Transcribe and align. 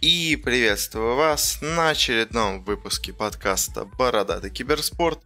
И 0.00 0.34
приветствую 0.36 1.14
вас 1.14 1.58
на 1.60 1.90
очередном 1.90 2.64
выпуске 2.64 3.12
подкаста 3.12 3.84
«Бородатый 3.84 4.48
киберспорт», 4.48 5.20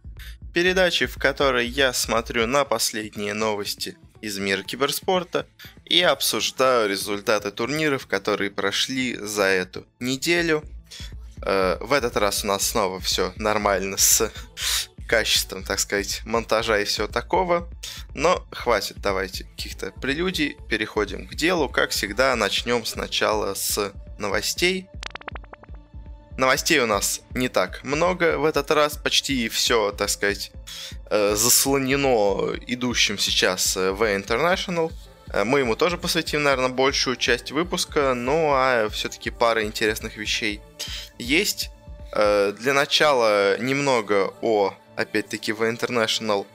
передачи, 0.53 1.05
в 1.05 1.17
которой 1.17 1.65
я 1.65 1.93
смотрю 1.93 2.45
на 2.45 2.65
последние 2.65 3.33
новости 3.33 3.95
из 4.19 4.37
мира 4.37 4.63
киберспорта 4.63 5.47
и 5.85 6.01
обсуждаю 6.01 6.89
результаты 6.89 7.51
турниров, 7.51 8.05
которые 8.05 8.51
прошли 8.51 9.15
за 9.15 9.43
эту 9.43 9.85
неделю. 10.01 10.61
Э, 11.41 11.77
в 11.79 11.93
этот 11.93 12.17
раз 12.17 12.43
у 12.43 12.47
нас 12.47 12.67
снова 12.67 12.99
все 12.99 13.31
нормально 13.37 13.95
с 13.95 14.29
качеством, 15.07 15.63
так 15.63 15.79
сказать, 15.79 16.21
монтажа 16.25 16.79
и 16.79 16.83
всего 16.83 17.07
такого. 17.07 17.69
Но 18.13 18.45
хватит, 18.51 18.97
давайте 18.97 19.45
каких-то 19.45 19.93
прелюдий, 20.01 20.57
переходим 20.67 21.27
к 21.29 21.35
делу. 21.35 21.69
Как 21.69 21.91
всегда, 21.91 22.35
начнем 22.35 22.83
сначала 22.83 23.53
с 23.53 23.93
новостей. 24.17 24.87
Новостей 26.37 26.79
у 26.79 26.85
нас 26.85 27.21
не 27.33 27.47
так 27.47 27.81
много 27.83 28.37
в 28.37 28.43
этот 28.43 28.69
раз, 28.71 28.97
почти 28.97 29.47
все, 29.47 29.91
так 29.91 30.09
сказать, 30.09 30.51
э, 31.09 31.33
заслонено 31.35 32.53
идущим 32.67 33.17
сейчас 33.17 33.77
э, 33.77 33.91
в 33.91 34.03
International. 34.03 34.91
Э, 35.31 35.45
мы 35.45 35.59
ему 35.59 35.77
тоже 35.77 35.97
посвятим, 35.97 36.43
наверное, 36.43 36.69
большую 36.69 37.15
часть 37.15 37.51
выпуска, 37.51 38.13
ну 38.13 38.51
а 38.51 38.89
все-таки 38.89 39.29
пара 39.29 39.63
интересных 39.63 40.17
вещей 40.17 40.61
есть. 41.17 41.69
Для 42.11 42.71
начала 42.73 43.57
немного 43.57 44.33
о, 44.41 44.73
опять-таки, 44.95 45.51
в 45.51 45.63
International 45.63 46.45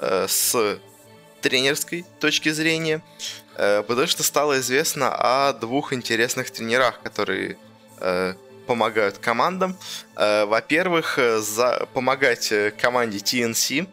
с 0.00 0.78
тренерской 1.42 2.06
точки 2.20 2.48
зрения, 2.48 3.02
потому 3.86 4.06
что 4.06 4.22
стало 4.22 4.60
известно 4.60 5.14
о 5.14 5.52
двух 5.52 5.92
интересных 5.92 6.50
тренерах, 6.50 7.00
которые 7.02 7.58
помогают 8.70 9.18
командам. 9.18 9.76
Э, 10.14 10.44
во-первых, 10.44 11.18
э, 11.18 11.38
за... 11.40 11.88
помогать 11.92 12.52
э, 12.52 12.70
команде 12.70 13.18
TNC 13.18 13.88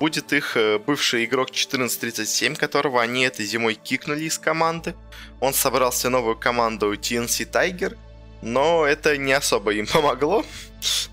будет 0.00 0.32
их 0.32 0.56
бывший 0.86 1.26
игрок 1.26 1.48
1437, 1.50 2.54
которого 2.54 3.02
они 3.02 3.24
этой 3.24 3.44
зимой 3.44 3.74
кикнули 3.74 4.24
из 4.24 4.38
команды. 4.38 4.94
Он 5.40 5.52
собрал 5.52 5.92
себе 5.92 6.10
новую 6.10 6.36
команду 6.36 6.94
TNC 6.94 7.50
Tiger, 7.50 7.98
но 8.40 8.86
это 8.86 9.18
не 9.18 9.32
особо 9.32 9.72
им 9.72 9.86
помогло 9.92 10.42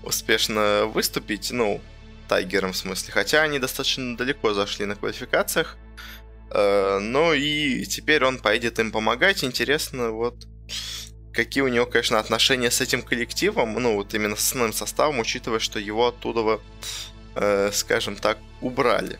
успешно 0.02 0.86
выступить, 0.86 1.50
ну, 1.50 1.80
Тайгером 2.28 2.72
в 2.72 2.76
смысле, 2.76 3.12
хотя 3.12 3.42
они 3.42 3.58
достаточно 3.58 4.16
далеко 4.16 4.54
зашли 4.54 4.86
на 4.86 4.94
квалификациях. 4.94 5.76
Ну 6.50 7.32
и 7.34 7.84
теперь 7.84 8.24
он 8.24 8.38
поедет 8.38 8.78
им 8.78 8.92
помогать. 8.92 9.42
Интересно, 9.42 10.10
вот 10.10 10.46
какие 11.36 11.62
у 11.62 11.68
него, 11.68 11.86
конечно, 11.86 12.18
отношения 12.18 12.70
с 12.70 12.80
этим 12.80 13.02
коллективом, 13.02 13.74
ну, 13.74 13.96
вот 13.96 14.14
именно 14.14 14.36
с 14.36 14.46
основным 14.46 14.72
составом, 14.72 15.20
учитывая, 15.20 15.58
что 15.58 15.78
его 15.78 16.08
оттуда, 16.08 16.60
э, 17.34 17.70
скажем 17.72 18.16
так, 18.16 18.38
убрали. 18.60 19.18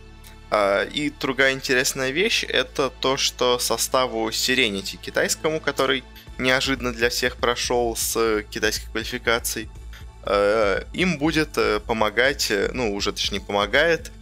А, 0.50 0.84
и 0.84 1.10
другая 1.10 1.52
интересная 1.52 2.10
вещь 2.10 2.44
это 2.44 2.90
то, 3.00 3.16
что 3.16 3.58
составу 3.58 4.28
Serenity 4.30 4.96
китайскому, 4.96 5.60
который 5.60 6.04
неожиданно 6.38 6.92
для 6.92 7.10
всех 7.10 7.36
прошел 7.36 7.94
с 7.96 8.42
китайской 8.50 8.90
квалификацией, 8.90 9.68
э, 10.24 10.84
им 10.94 11.18
будет 11.18 11.58
э, 11.58 11.80
помогать, 11.80 12.50
э, 12.50 12.70
ну, 12.72 12.94
уже 12.94 13.12
точнее 13.12 13.40
помогает, 13.40 14.12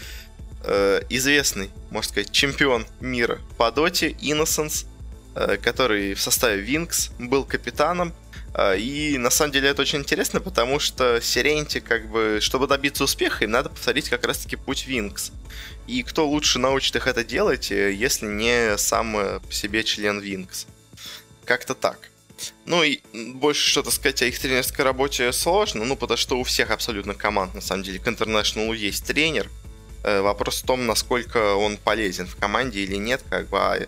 э, 0.65 1.03
известный, 1.09 1.71
можно 1.91 2.09
сказать, 2.09 2.33
чемпион 2.33 2.87
мира 3.01 3.41
по 3.57 3.71
доте 3.71 4.11
Innocence, 4.11 4.87
Э, 5.37 5.57
который 5.57 6.15
в 6.15 6.21
составе 6.21 6.61
Винкс 6.61 7.11
был 7.19 7.45
капитаном. 7.45 8.15
Э, 8.55 8.79
и 8.79 9.19
на 9.19 9.31
самом 9.31 9.51
деле 9.51 9.69
это 9.69 9.83
очень 9.83 9.99
интересно, 9.99 10.41
потому 10.41 10.79
что 10.79 11.21
Сиренти, 11.21 11.81
как 11.81 12.09
бы, 12.09 12.39
чтобы 12.41 12.69
добиться 12.69 13.03
успеха, 13.03 13.45
им 13.45 13.51
надо 13.51 13.69
повторить 13.69 14.09
как 14.09 14.25
раз-таки 14.25 14.55
путь 14.55 14.87
Винкс. 14.87 15.33
И 15.89 16.05
кто 16.05 16.29
лучше 16.29 16.61
научит 16.61 16.95
их 16.95 17.09
это 17.09 17.25
делать, 17.25 17.71
если 17.71 18.27
не 18.27 18.79
сам 18.79 19.41
по 19.41 19.53
себе 19.53 19.83
член 19.83 20.21
Винкс. 20.21 20.67
Как-то 21.45 21.75
так. 21.75 22.11
Ну 22.65 22.85
и 22.85 23.01
больше 23.13 23.69
что-то 23.69 23.91
сказать 23.91 24.23
о 24.23 24.27
их 24.27 24.39
тренерской 24.39 24.85
работе 24.85 25.33
сложно, 25.33 25.85
ну 25.85 25.97
потому 25.97 26.17
что 26.17 26.39
у 26.39 26.45
всех 26.45 26.71
абсолютно 26.71 27.15
команд, 27.15 27.55
на 27.55 27.61
самом 27.61 27.83
деле, 27.83 27.99
к 27.99 28.07
International 28.07 28.75
есть 28.75 29.05
тренер. 29.05 29.51
Вопрос 30.05 30.63
в 30.63 30.67
том, 30.67 30.87
насколько 30.87 31.55
он 31.55 31.79
полезен 31.79 32.27
в 32.27 32.37
команде 32.37 32.81
или 32.81 32.97
нет, 32.97 33.23
как 33.31 33.49
бы, 33.49 33.59
а 33.59 33.87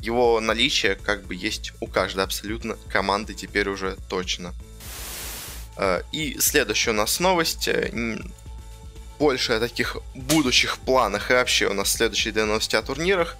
его 0.00 0.40
наличие 0.40 0.94
как 0.94 1.24
бы 1.24 1.34
есть 1.34 1.72
у 1.80 1.86
каждой 1.86 2.24
абсолютно 2.24 2.76
команды 2.88 3.34
теперь 3.34 3.68
уже 3.68 3.96
точно. 4.08 4.54
Э, 5.76 6.02
и 6.12 6.38
следующая 6.38 6.90
у 6.90 6.94
нас 6.94 7.20
новость. 7.20 7.68
Э, 7.68 8.18
больше 9.18 9.54
о 9.54 9.60
таких 9.60 9.96
будущих 10.14 10.78
планах 10.78 11.30
и 11.30 11.34
вообще 11.34 11.68
у 11.68 11.72
нас 11.72 11.90
следующие 11.90 12.34
две 12.34 12.44
новости 12.44 12.76
о 12.76 12.82
турнирах. 12.82 13.36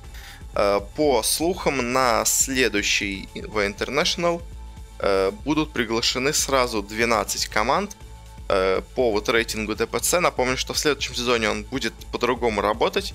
Э, 0.54 0.80
по 0.96 1.22
слухам, 1.22 1.92
на 1.92 2.24
следующий 2.24 3.28
в 3.34 3.58
International 3.58 4.42
будут 5.44 5.74
приглашены 5.74 6.32
сразу 6.32 6.82
12 6.82 7.48
команд 7.48 7.94
по 8.46 9.10
вот 9.10 9.28
рейтингу 9.28 9.74
ДПЦ. 9.74 10.20
Напомню, 10.20 10.56
что 10.56 10.72
в 10.72 10.78
следующем 10.78 11.14
сезоне 11.14 11.50
он 11.50 11.64
будет 11.64 11.94
по-другому 12.12 12.60
работать 12.60 13.14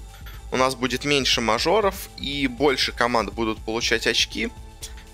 у 0.52 0.58
нас 0.58 0.76
будет 0.76 1.06
меньше 1.06 1.42
мажоров 1.42 2.10
и 2.18 2.48
больше 2.48 2.92
команд 2.92 3.34
будут 3.34 3.60
получать 3.60 4.06
очки. 4.06 4.50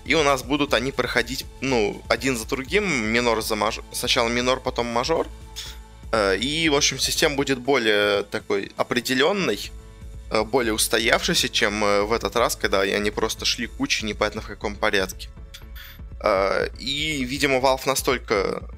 И 0.04 0.14
у 0.14 0.22
нас 0.22 0.42
будут 0.42 0.74
они 0.74 0.90
проходить, 0.90 1.46
ну, 1.60 2.02
один 2.08 2.36
за 2.36 2.46
другим, 2.46 2.84
минор 3.06 3.40
за 3.42 3.56
мажор. 3.56 3.84
Сначала 3.92 4.28
минор, 4.28 4.60
потом 4.60 4.86
мажор. 4.86 5.28
Э, 6.12 6.36
и, 6.36 6.68
в 6.68 6.74
общем, 6.74 6.98
система 6.98 7.36
будет 7.36 7.58
более 7.58 8.22
такой 8.24 8.72
определенной, 8.76 9.70
э, 10.30 10.42
более 10.42 10.72
устоявшейся, 10.72 11.50
чем 11.50 11.84
э, 11.84 12.02
в 12.02 12.12
этот 12.12 12.34
раз, 12.36 12.56
когда 12.56 12.80
они 12.80 13.10
просто 13.10 13.44
шли 13.44 13.66
кучей 13.66 14.06
непонятно 14.06 14.40
в 14.40 14.46
каком 14.46 14.74
порядке. 14.74 15.28
И, 16.80 17.24
видимо, 17.24 17.58
Valve 17.58 17.82
настолько 17.86 18.68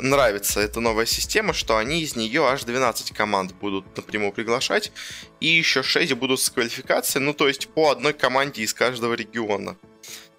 нравится 0.00 0.60
эта 0.60 0.80
новая 0.80 1.06
система, 1.06 1.52
что 1.52 1.76
они 1.76 2.02
из 2.02 2.16
нее 2.16 2.44
аж 2.46 2.64
12 2.64 3.12
команд 3.12 3.54
будут 3.54 3.96
напрямую 3.96 4.32
приглашать, 4.32 4.92
и 5.40 5.46
еще 5.46 5.82
6 5.82 6.12
будут 6.14 6.40
с 6.40 6.50
квалификацией, 6.50 7.24
ну 7.24 7.34
то 7.34 7.48
есть 7.48 7.68
по 7.68 7.90
одной 7.90 8.12
команде 8.12 8.62
из 8.62 8.74
каждого 8.74 9.14
региона. 9.14 9.76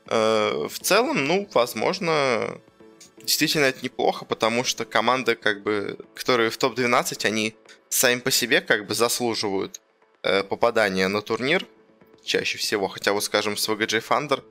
Э, 0.07 0.67
в 0.69 0.79
целом, 0.79 1.25
ну, 1.25 1.47
возможно, 1.53 2.59
действительно 3.23 3.65
это 3.65 3.83
неплохо, 3.83 4.25
потому 4.25 4.63
что 4.63 4.85
команды, 4.85 5.35
как 5.35 5.63
бы, 5.63 5.97
которые 6.15 6.49
в 6.49 6.57
топ-12, 6.57 7.25
они 7.25 7.55
сами 7.89 8.19
по 8.19 8.31
себе 8.31 8.61
как 8.61 8.87
бы 8.87 8.93
заслуживают 8.93 9.79
э, 10.23 10.43
попадания 10.43 11.07
на 11.07 11.21
турнир 11.21 11.65
чаще 12.23 12.57
всего, 12.57 12.87
хотя 12.87 13.13
вот, 13.13 13.23
скажем, 13.23 13.57
с 13.57 13.67
VGJ 13.67 14.03
Thunder 14.07 14.43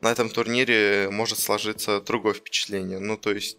на 0.00 0.10
этом 0.10 0.28
турнире 0.28 1.08
может 1.10 1.38
сложиться 1.38 2.00
другое 2.00 2.34
впечатление. 2.34 2.98
Ну, 2.98 3.16
то 3.16 3.30
есть, 3.32 3.58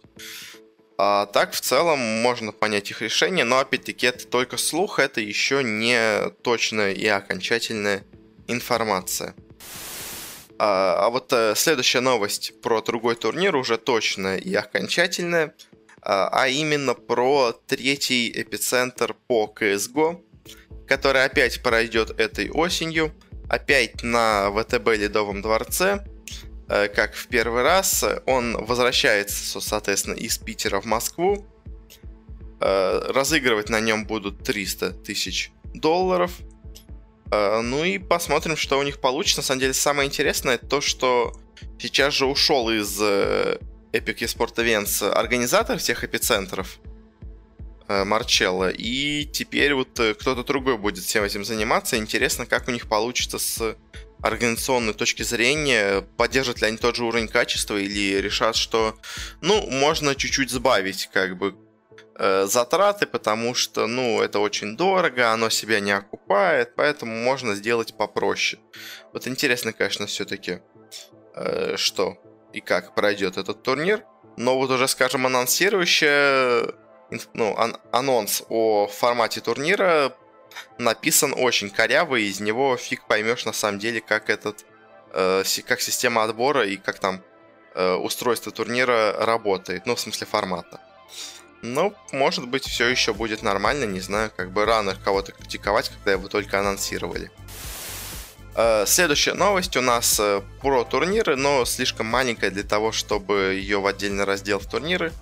а 0.96 1.26
так, 1.26 1.52
в 1.52 1.60
целом, 1.60 1.98
можно 1.98 2.52
понять 2.52 2.90
их 2.90 3.02
решение, 3.02 3.44
но 3.44 3.58
опять-таки 3.58 4.06
это 4.06 4.26
только 4.26 4.56
слух, 4.56 4.98
это 4.98 5.20
еще 5.20 5.64
не 5.64 6.30
точная 6.42 6.92
и 6.92 7.06
окончательная 7.06 8.04
информация. 8.46 9.34
А, 10.58 11.06
а 11.06 11.10
вот 11.10 11.32
а, 11.32 11.54
следующая 11.56 12.00
новость 12.00 12.60
про 12.60 12.80
другой 12.80 13.16
турнир 13.16 13.56
уже 13.56 13.76
точная 13.76 14.36
и 14.36 14.54
окончательная, 14.54 15.54
а, 16.00 16.28
а 16.28 16.48
именно 16.48 16.94
про 16.94 17.52
третий 17.66 18.30
эпицентр 18.30 19.16
по 19.26 19.52
CSGO, 19.52 20.22
который 20.86 21.24
опять 21.24 21.60
пройдет 21.60 22.20
этой 22.20 22.50
осенью, 22.50 23.12
опять 23.48 24.04
на 24.04 24.52
ВТБ 24.52 24.90
Ледовом 24.96 25.42
дворце– 25.42 26.06
как 26.66 27.14
в 27.14 27.28
первый 27.28 27.62
раз. 27.62 28.04
Он 28.26 28.64
возвращается, 28.64 29.60
соответственно, 29.60 30.14
из 30.14 30.38
Питера 30.38 30.80
в 30.80 30.84
Москву. 30.84 31.46
Э, 32.66 33.10
разыгрывать 33.12 33.68
на 33.68 33.78
нем 33.80 34.06
будут 34.06 34.42
300 34.42 34.92
тысяч 34.92 35.52
долларов. 35.74 36.32
Э, 37.30 37.60
ну 37.60 37.84
и 37.84 37.98
посмотрим, 37.98 38.56
что 38.56 38.78
у 38.78 38.82
них 38.82 39.00
получится. 39.00 39.40
На 39.40 39.44
самом 39.44 39.60
деле, 39.60 39.74
самое 39.74 40.08
интересное 40.08 40.56
то, 40.56 40.80
что 40.80 41.38
сейчас 41.78 42.14
же 42.14 42.24
ушел 42.24 42.70
из 42.70 42.98
Epic 43.00 43.58
Esport 43.92 44.54
Events 44.54 45.06
организатор 45.06 45.78
всех 45.78 46.04
эпицентров, 46.04 46.78
Марчелло. 47.86 48.70
И 48.70 49.26
теперь 49.26 49.74
вот 49.74 49.90
кто-то 49.90 50.42
другой 50.42 50.78
будет 50.78 51.04
всем 51.04 51.22
этим 51.22 51.44
заниматься. 51.44 51.98
Интересно, 51.98 52.46
как 52.46 52.66
у 52.68 52.70
них 52.70 52.88
получится 52.88 53.38
с 53.38 53.76
организационной 54.24 54.94
точки 54.94 55.22
зрения, 55.22 56.00
поддержат 56.16 56.62
ли 56.62 56.68
они 56.68 56.78
тот 56.78 56.96
же 56.96 57.04
уровень 57.04 57.28
качества 57.28 57.76
или 57.76 58.16
решат, 58.22 58.56
что, 58.56 58.96
ну, 59.42 59.60
можно 59.70 60.14
чуть-чуть 60.14 60.50
сбавить, 60.50 61.10
как 61.12 61.36
бы, 61.36 61.54
э, 62.18 62.46
затраты, 62.46 63.04
потому 63.06 63.54
что, 63.54 63.86
ну, 63.86 64.22
это 64.22 64.38
очень 64.38 64.78
дорого, 64.78 65.30
оно 65.30 65.50
себя 65.50 65.80
не 65.80 65.92
окупает, 65.92 66.74
поэтому 66.74 67.14
можно 67.14 67.54
сделать 67.54 67.98
попроще. 67.98 68.62
Вот 69.12 69.28
интересно, 69.28 69.74
конечно, 69.74 70.06
все-таки, 70.06 70.60
э, 71.34 71.76
что 71.76 72.16
и 72.54 72.60
как 72.60 72.94
пройдет 72.94 73.36
этот 73.36 73.62
турнир. 73.62 74.04
Но 74.38 74.56
вот 74.56 74.70
уже, 74.70 74.88
скажем, 74.88 75.26
анонсирующая, 75.26 76.72
ну, 77.34 77.54
ан- 77.58 77.76
анонс 77.92 78.42
о 78.48 78.86
формате 78.86 79.42
турнира 79.42 80.16
написан 80.78 81.34
очень 81.36 81.70
коряво, 81.70 82.16
и 82.16 82.24
из 82.24 82.40
него 82.40 82.76
фиг 82.76 83.06
поймешь 83.06 83.44
на 83.44 83.52
самом 83.52 83.78
деле, 83.78 84.00
как 84.00 84.30
этот, 84.30 84.64
э, 85.12 85.42
как 85.66 85.80
система 85.80 86.24
отбора 86.24 86.66
и 86.66 86.76
как 86.76 86.98
там 86.98 87.22
э, 87.74 87.94
устройство 87.94 88.52
турнира 88.52 89.14
работает, 89.18 89.86
ну, 89.86 89.94
в 89.94 90.00
смысле 90.00 90.26
формата. 90.26 90.80
Но, 91.62 91.94
может 92.12 92.46
быть, 92.46 92.64
все 92.66 92.86
еще 92.88 93.14
будет 93.14 93.42
нормально, 93.42 93.84
не 93.84 94.00
знаю, 94.00 94.30
как 94.36 94.52
бы 94.52 94.66
рано 94.66 94.96
кого-то 95.02 95.32
критиковать, 95.32 95.88
когда 95.88 96.12
его 96.12 96.28
только 96.28 96.58
анонсировали. 96.58 97.30
Э, 98.56 98.84
следующая 98.86 99.34
новость 99.34 99.76
у 99.76 99.80
нас 99.80 100.20
э, 100.20 100.42
про 100.60 100.84
турниры, 100.84 101.36
но 101.36 101.64
слишком 101.64 102.06
маленькая 102.06 102.50
для 102.50 102.62
того, 102.62 102.92
чтобы 102.92 103.54
ее 103.54 103.80
в 103.80 103.86
отдельный 103.86 104.24
раздел 104.24 104.58
в 104.58 104.66
турниры 104.66 105.12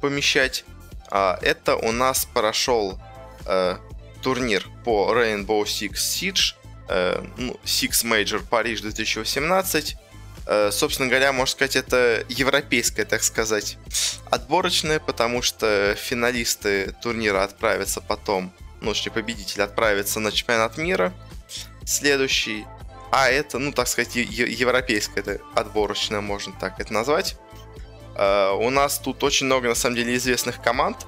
помещать. 0.00 0.64
А, 1.10 1.38
это 1.42 1.76
у 1.76 1.92
нас 1.92 2.26
прошел 2.26 3.00
э, 3.46 3.76
турнир 4.26 4.66
по 4.84 5.14
Rainbow 5.14 5.62
Six 5.62 5.92
Siege, 5.98 6.54
ну, 7.36 7.60
Six 7.64 8.04
Major 8.04 8.44
Париж 8.44 8.80
2018. 8.80 9.96
Собственно 10.72 11.08
говоря, 11.08 11.32
можно 11.32 11.52
сказать, 11.52 11.76
это 11.76 12.24
европейская, 12.28 13.04
так 13.04 13.22
сказать, 13.22 13.78
отборочная, 14.28 14.98
потому 14.98 15.42
что 15.42 15.94
финалисты 15.96 16.92
турнира 17.00 17.44
отправятся 17.44 18.00
потом, 18.00 18.52
ну, 18.80 18.94
точнее, 18.94 19.12
победитель 19.12 19.62
отправится 19.62 20.18
на 20.18 20.32
чемпионат 20.32 20.76
мира 20.76 21.14
следующий 21.84 22.64
а 23.12 23.28
это, 23.28 23.60
ну, 23.60 23.70
так 23.70 23.86
сказать, 23.86 24.16
европейская, 24.16 25.20
это 25.20 25.40
отборочная, 25.54 26.20
можно 26.20 26.52
так 26.58 26.80
это 26.80 26.92
назвать. 26.92 27.36
Uh, 28.16 28.56
у 28.56 28.70
нас 28.70 28.98
тут 28.98 29.22
очень 29.22 29.46
много, 29.46 29.68
на 29.68 29.74
самом 29.76 29.94
деле, 29.94 30.16
известных 30.16 30.60
команд 30.60 31.06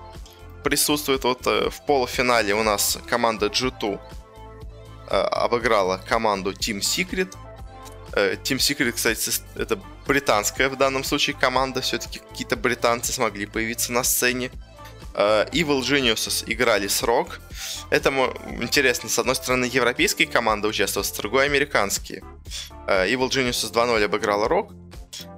присутствует. 0.68 1.24
Вот 1.24 1.46
uh, 1.46 1.70
в 1.70 1.86
полуфинале 1.86 2.54
у 2.54 2.62
нас 2.62 2.98
команда 3.08 3.46
G2 3.46 3.80
uh, 3.80 4.00
э, 5.10 5.16
обыграла 5.16 5.98
команду 6.06 6.52
Team 6.52 6.80
Secret. 6.80 7.34
Team 8.12 8.56
Secret, 8.56 8.92
кстати, 8.92 9.30
это 9.54 9.78
британская 10.06 10.68
в 10.68 10.76
данном 10.76 11.04
случае 11.04 11.36
команда. 11.36 11.80
Все-таки 11.80 12.18
какие-то 12.18 12.56
британцы 12.56 13.12
смогли 13.12 13.46
появиться 13.46 13.92
на 13.92 14.02
сцене. 14.02 14.50
Evil 15.14 15.80
Geniuses 15.82 16.44
играли 16.46 16.88
с 16.88 17.02
Rogue. 17.02 17.38
Это 17.90 18.10
интересно, 18.60 19.08
с 19.08 19.18
одной 19.18 19.36
стороны, 19.36 19.66
европейские 19.66 20.26
команды 20.26 20.68
участвовали, 20.68 21.06
с 21.06 21.12
другой 21.12 21.44
американские. 21.44 22.22
Э, 22.86 23.06
Evil 23.06 23.28
Geniuses 23.28 23.72
2-0 23.72 24.04
обыграла. 24.04 24.68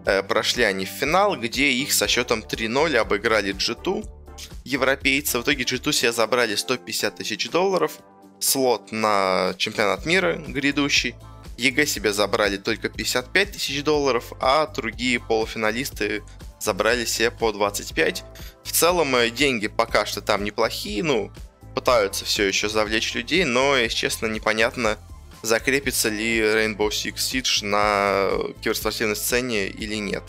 Э, 0.06 0.22
прошли 0.22 0.64
они 0.64 0.84
в 0.84 0.88
финал, 0.88 1.36
где 1.36 1.70
их 1.70 1.92
со 1.92 2.08
счетом 2.08 2.40
3-0 2.40 2.96
обыграли 2.96 3.54
G2 3.54 4.19
европейцы. 4.64 5.38
В 5.38 5.42
итоге 5.42 5.64
G2 5.64 5.92
себе 5.92 6.12
забрали 6.12 6.54
150 6.54 7.16
тысяч 7.16 7.50
долларов, 7.50 7.98
слот 8.38 8.92
на 8.92 9.54
чемпионат 9.58 10.06
мира 10.06 10.36
грядущий. 10.36 11.14
EG 11.58 11.86
себе 11.86 12.12
забрали 12.12 12.56
только 12.56 12.88
55 12.88 13.52
тысяч 13.52 13.84
долларов, 13.84 14.32
а 14.40 14.66
другие 14.66 15.20
полуфиналисты 15.20 16.22
забрали 16.58 17.04
себе 17.04 17.30
по 17.30 17.52
25. 17.52 18.24
В 18.64 18.72
целом 18.72 19.14
э, 19.16 19.30
деньги 19.30 19.66
пока 19.66 20.06
что 20.06 20.22
там 20.22 20.44
неплохие, 20.44 21.02
ну, 21.02 21.30
пытаются 21.74 22.24
все 22.24 22.44
еще 22.44 22.68
завлечь 22.68 23.14
людей, 23.14 23.44
но, 23.44 23.76
если 23.76 23.96
честно, 23.96 24.26
непонятно, 24.26 24.98
закрепится 25.42 26.08
ли 26.08 26.40
Rainbow 26.40 26.88
Six 26.88 27.14
Siege 27.16 27.64
на 27.64 28.30
киберспортивной 28.62 29.16
сцене 29.16 29.68
или 29.68 29.96
нет. 29.96 30.22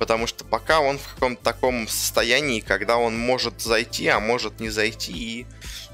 Потому 0.00 0.26
что 0.26 0.46
пока 0.46 0.80
он 0.80 0.98
в 0.98 1.06
каком-то 1.14 1.44
таком 1.44 1.86
состоянии, 1.86 2.60
когда 2.60 2.96
он 2.96 3.18
может 3.18 3.60
зайти, 3.60 4.08
а 4.08 4.18
может 4.18 4.58
не 4.58 4.70
зайти. 4.70 5.12
И, 5.12 5.46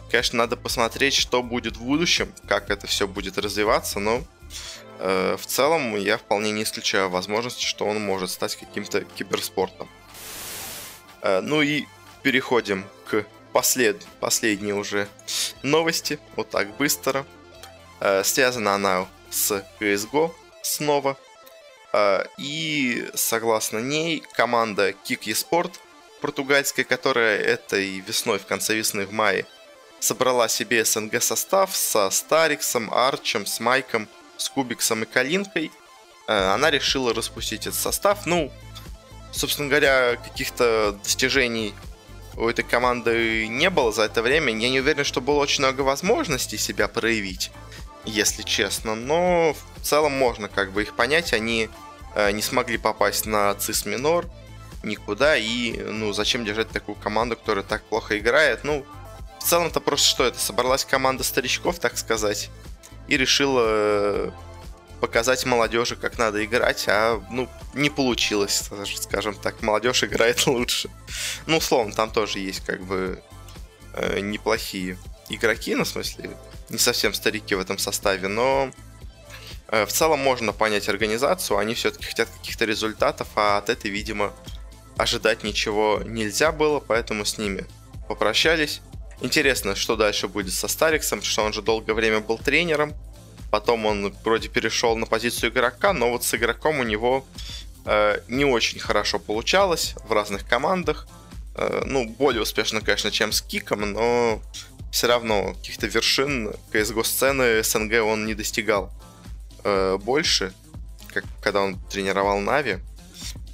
конечно, 0.08 0.38
надо 0.38 0.56
посмотреть, 0.56 1.14
что 1.14 1.42
будет 1.42 1.76
в 1.76 1.82
будущем, 1.82 2.32
как 2.46 2.70
это 2.70 2.86
все 2.86 3.08
будет 3.08 3.36
развиваться, 3.36 3.98
но 3.98 4.22
э, 5.00 5.36
в 5.36 5.44
целом 5.44 5.96
я 5.96 6.18
вполне 6.18 6.52
не 6.52 6.62
исключаю 6.62 7.10
возможности, 7.10 7.64
что 7.64 7.84
он 7.84 8.00
может 8.00 8.30
стать 8.30 8.54
каким-то 8.54 9.00
киберспортом. 9.00 9.88
Э, 11.22 11.40
ну 11.40 11.60
и 11.60 11.86
переходим 12.22 12.86
к 13.10 13.26
послед... 13.52 14.06
последние 14.20 14.76
уже 14.76 15.08
новости, 15.64 16.20
вот 16.36 16.48
так 16.50 16.76
быстро. 16.76 17.26
Э, 17.98 18.22
связана 18.22 18.76
она 18.76 19.08
с 19.32 19.64
CSGO 19.80 20.32
снова. 20.62 21.16
Э, 21.96 22.26
и 22.36 23.08
согласно 23.14 23.78
ней 23.78 24.22
команда 24.34 24.90
Kick 24.90 25.20
eSport 25.22 25.72
португальская, 26.20 26.84
которая 26.84 27.38
этой 27.38 28.00
весной, 28.00 28.38
в 28.38 28.44
конце 28.44 28.74
весны, 28.74 29.06
в 29.06 29.12
мае, 29.12 29.46
собрала 29.98 30.46
себе 30.48 30.84
СНГ 30.84 31.22
состав 31.22 31.74
со 31.74 32.10
Стариксом, 32.10 32.92
Арчем, 32.92 33.46
с 33.46 33.60
Майком, 33.60 34.08
с 34.36 34.50
Кубиксом 34.50 35.04
и 35.04 35.06
Калинкой. 35.06 35.72
Э, 36.28 36.52
она 36.52 36.70
решила 36.70 37.14
распустить 37.14 37.66
этот 37.66 37.80
состав. 37.80 38.26
Ну, 38.26 38.52
собственно 39.32 39.70
говоря, 39.70 40.16
каких-то 40.16 40.98
достижений 41.02 41.72
у 42.36 42.46
этой 42.46 42.62
команды 42.62 43.48
не 43.48 43.70
было 43.70 43.90
за 43.90 44.02
это 44.02 44.20
время. 44.20 44.52
Я 44.52 44.68
не 44.68 44.80
уверен, 44.80 45.04
что 45.04 45.22
было 45.22 45.38
очень 45.38 45.64
много 45.64 45.80
возможностей 45.80 46.58
себя 46.58 46.88
проявить, 46.88 47.50
если 48.04 48.42
честно. 48.42 48.94
Но 48.94 49.54
в 49.54 49.75
целом 49.86 50.12
можно 50.12 50.48
как 50.48 50.72
бы 50.72 50.82
их 50.82 50.94
понять. 50.94 51.32
Они 51.32 51.70
э, 52.14 52.30
не 52.32 52.42
смогли 52.42 52.78
попасть 52.78 53.26
на 53.26 53.54
цис 53.54 53.86
минор 53.86 54.26
никуда. 54.82 55.36
И, 55.36 55.78
ну, 55.78 56.12
зачем 56.12 56.44
держать 56.44 56.68
такую 56.70 56.96
команду, 56.96 57.36
которая 57.36 57.64
так 57.64 57.82
плохо 57.82 58.18
играет? 58.18 58.64
Ну, 58.64 58.84
в 59.40 59.44
целом-то 59.44 59.80
просто 59.80 60.08
что 60.08 60.24
это? 60.24 60.38
Собралась 60.38 60.84
команда 60.84 61.24
старичков, 61.24 61.78
так 61.78 61.96
сказать, 61.98 62.50
и 63.08 63.16
решила 63.16 63.62
э, 63.64 64.30
показать 65.00 65.44
молодежи, 65.44 65.96
как 65.96 66.18
надо 66.18 66.44
играть, 66.44 66.84
а, 66.88 67.22
ну, 67.30 67.48
не 67.74 67.90
получилось, 67.90 68.70
скажем 69.00 69.34
так. 69.34 69.62
Молодежь 69.62 70.02
играет 70.04 70.46
лучше. 70.46 70.90
Ну, 71.46 71.58
условно, 71.58 71.92
там 71.92 72.10
тоже 72.10 72.38
есть, 72.38 72.64
как 72.64 72.82
бы, 72.82 73.22
э, 73.94 74.20
неплохие 74.20 74.98
игроки, 75.28 75.74
ну, 75.74 75.84
в 75.84 75.88
смысле, 75.88 76.36
не 76.68 76.78
совсем 76.78 77.14
старики 77.14 77.54
в 77.54 77.60
этом 77.60 77.78
составе, 77.78 78.28
но 78.28 78.70
в 79.68 79.88
целом 79.88 80.20
можно 80.20 80.52
понять 80.52 80.88
организацию, 80.88 81.58
они 81.58 81.74
все-таки 81.74 82.04
хотят 82.04 82.28
каких-то 82.28 82.64
результатов, 82.64 83.28
а 83.34 83.58
от 83.58 83.68
этой, 83.68 83.90
видимо, 83.90 84.32
ожидать 84.96 85.42
ничего 85.42 86.02
нельзя 86.04 86.52
было, 86.52 86.80
поэтому 86.80 87.24
с 87.24 87.38
ними 87.38 87.66
попрощались. 88.08 88.80
Интересно, 89.20 89.74
что 89.74 89.96
дальше 89.96 90.28
будет 90.28 90.52
со 90.52 90.68
Стариксом, 90.68 91.22
что 91.22 91.42
он 91.42 91.52
же 91.52 91.62
долгое 91.62 91.94
время 91.94 92.20
был 92.20 92.38
тренером, 92.38 92.94
Потом 93.50 93.86
он 93.86 94.14
вроде 94.24 94.48
перешел 94.48 94.96
на 94.96 95.06
позицию 95.06 95.50
игрока, 95.50 95.92
но 95.92 96.10
вот 96.10 96.24
с 96.24 96.34
игроком 96.34 96.80
у 96.80 96.82
него 96.82 97.24
э, 97.84 98.20
не 98.28 98.44
очень 98.44 98.80
хорошо 98.80 99.18
получалось 99.18 99.94
в 100.04 100.12
разных 100.12 100.46
командах. 100.46 101.06
Э, 101.54 101.82
ну, 101.86 102.08
более 102.08 102.42
успешно, 102.42 102.80
конечно, 102.80 103.10
чем 103.10 103.32
с 103.32 103.40
Киком, 103.40 103.92
но 103.92 104.42
все 104.90 105.06
равно 105.06 105.54
каких-то 105.54 105.86
вершин 105.86 106.54
CSGO 106.72 107.04
сцены 107.04 107.62
СНГ 107.62 108.02
он 108.04 108.26
не 108.26 108.34
достигал 108.34 108.92
э, 109.66 109.98
больше, 109.98 110.54
как 111.12 111.24
когда 111.42 111.60
он 111.62 111.78
тренировал 111.90 112.38
Нави. 112.38 112.78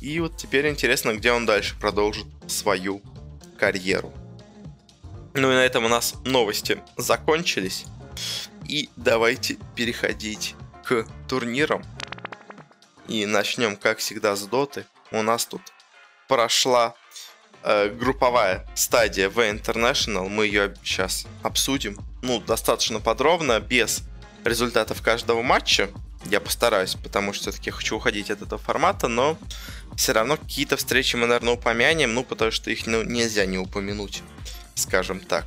И 0.00 0.20
вот 0.20 0.36
теперь 0.36 0.68
интересно, 0.68 1.14
где 1.14 1.32
он 1.32 1.46
дальше 1.46 1.74
продолжит 1.80 2.26
свою 2.46 3.00
карьеру. 3.58 4.12
Ну 5.34 5.50
и 5.50 5.54
на 5.54 5.64
этом 5.64 5.86
у 5.86 5.88
нас 5.88 6.14
новости 6.24 6.82
закончились. 6.96 7.86
И 8.68 8.90
давайте 8.96 9.56
переходить 9.74 10.54
к 10.84 11.06
турнирам. 11.28 11.82
И 13.08 13.24
начнем, 13.24 13.76
как 13.76 13.98
всегда, 13.98 14.36
с 14.36 14.42
доты. 14.42 14.84
У 15.10 15.22
нас 15.22 15.46
тут 15.46 15.62
прошла 16.28 16.94
э, 17.62 17.88
групповая 17.88 18.66
стадия 18.74 19.30
в 19.30 19.38
International. 19.38 20.28
Мы 20.28 20.46
ее 20.46 20.74
сейчас 20.84 21.26
обсудим. 21.42 21.96
Ну, 22.22 22.40
достаточно 22.40 23.00
подробно, 23.00 23.60
без 23.60 24.02
результатов 24.44 25.02
каждого 25.02 25.42
матча. 25.42 25.88
Я 26.26 26.40
постараюсь, 26.40 26.94
потому 26.94 27.32
что 27.32 27.50
все-таки 27.50 27.70
хочу 27.70 27.96
уходить 27.96 28.30
от 28.30 28.42
этого 28.42 28.60
формата, 28.60 29.08
но 29.08 29.36
все 29.96 30.12
равно 30.12 30.36
какие-то 30.36 30.76
встречи 30.76 31.16
мы, 31.16 31.26
наверное, 31.26 31.54
упомянем, 31.54 32.14
ну, 32.14 32.24
потому 32.24 32.50
что 32.50 32.70
их 32.70 32.86
ну, 32.86 33.02
нельзя 33.02 33.44
не 33.44 33.58
упомянуть, 33.58 34.22
скажем 34.74 35.20
так. 35.20 35.44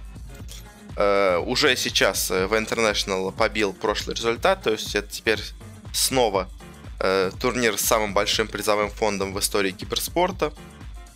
Э, 0.97 1.37
уже 1.37 1.75
сейчас 1.75 2.29
э, 2.29 2.47
в 2.47 2.53
International 2.53 3.31
побил 3.31 3.73
прошлый 3.73 4.15
результат, 4.15 4.63
то 4.63 4.71
есть 4.71 4.95
это 4.95 5.07
теперь 5.09 5.39
снова 5.93 6.49
э, 6.99 7.31
турнир 7.39 7.77
с 7.77 7.81
самым 7.81 8.13
большим 8.13 8.47
призовым 8.47 8.89
фондом 8.89 9.33
в 9.33 9.39
истории 9.39 9.71
киберспорта. 9.71 10.53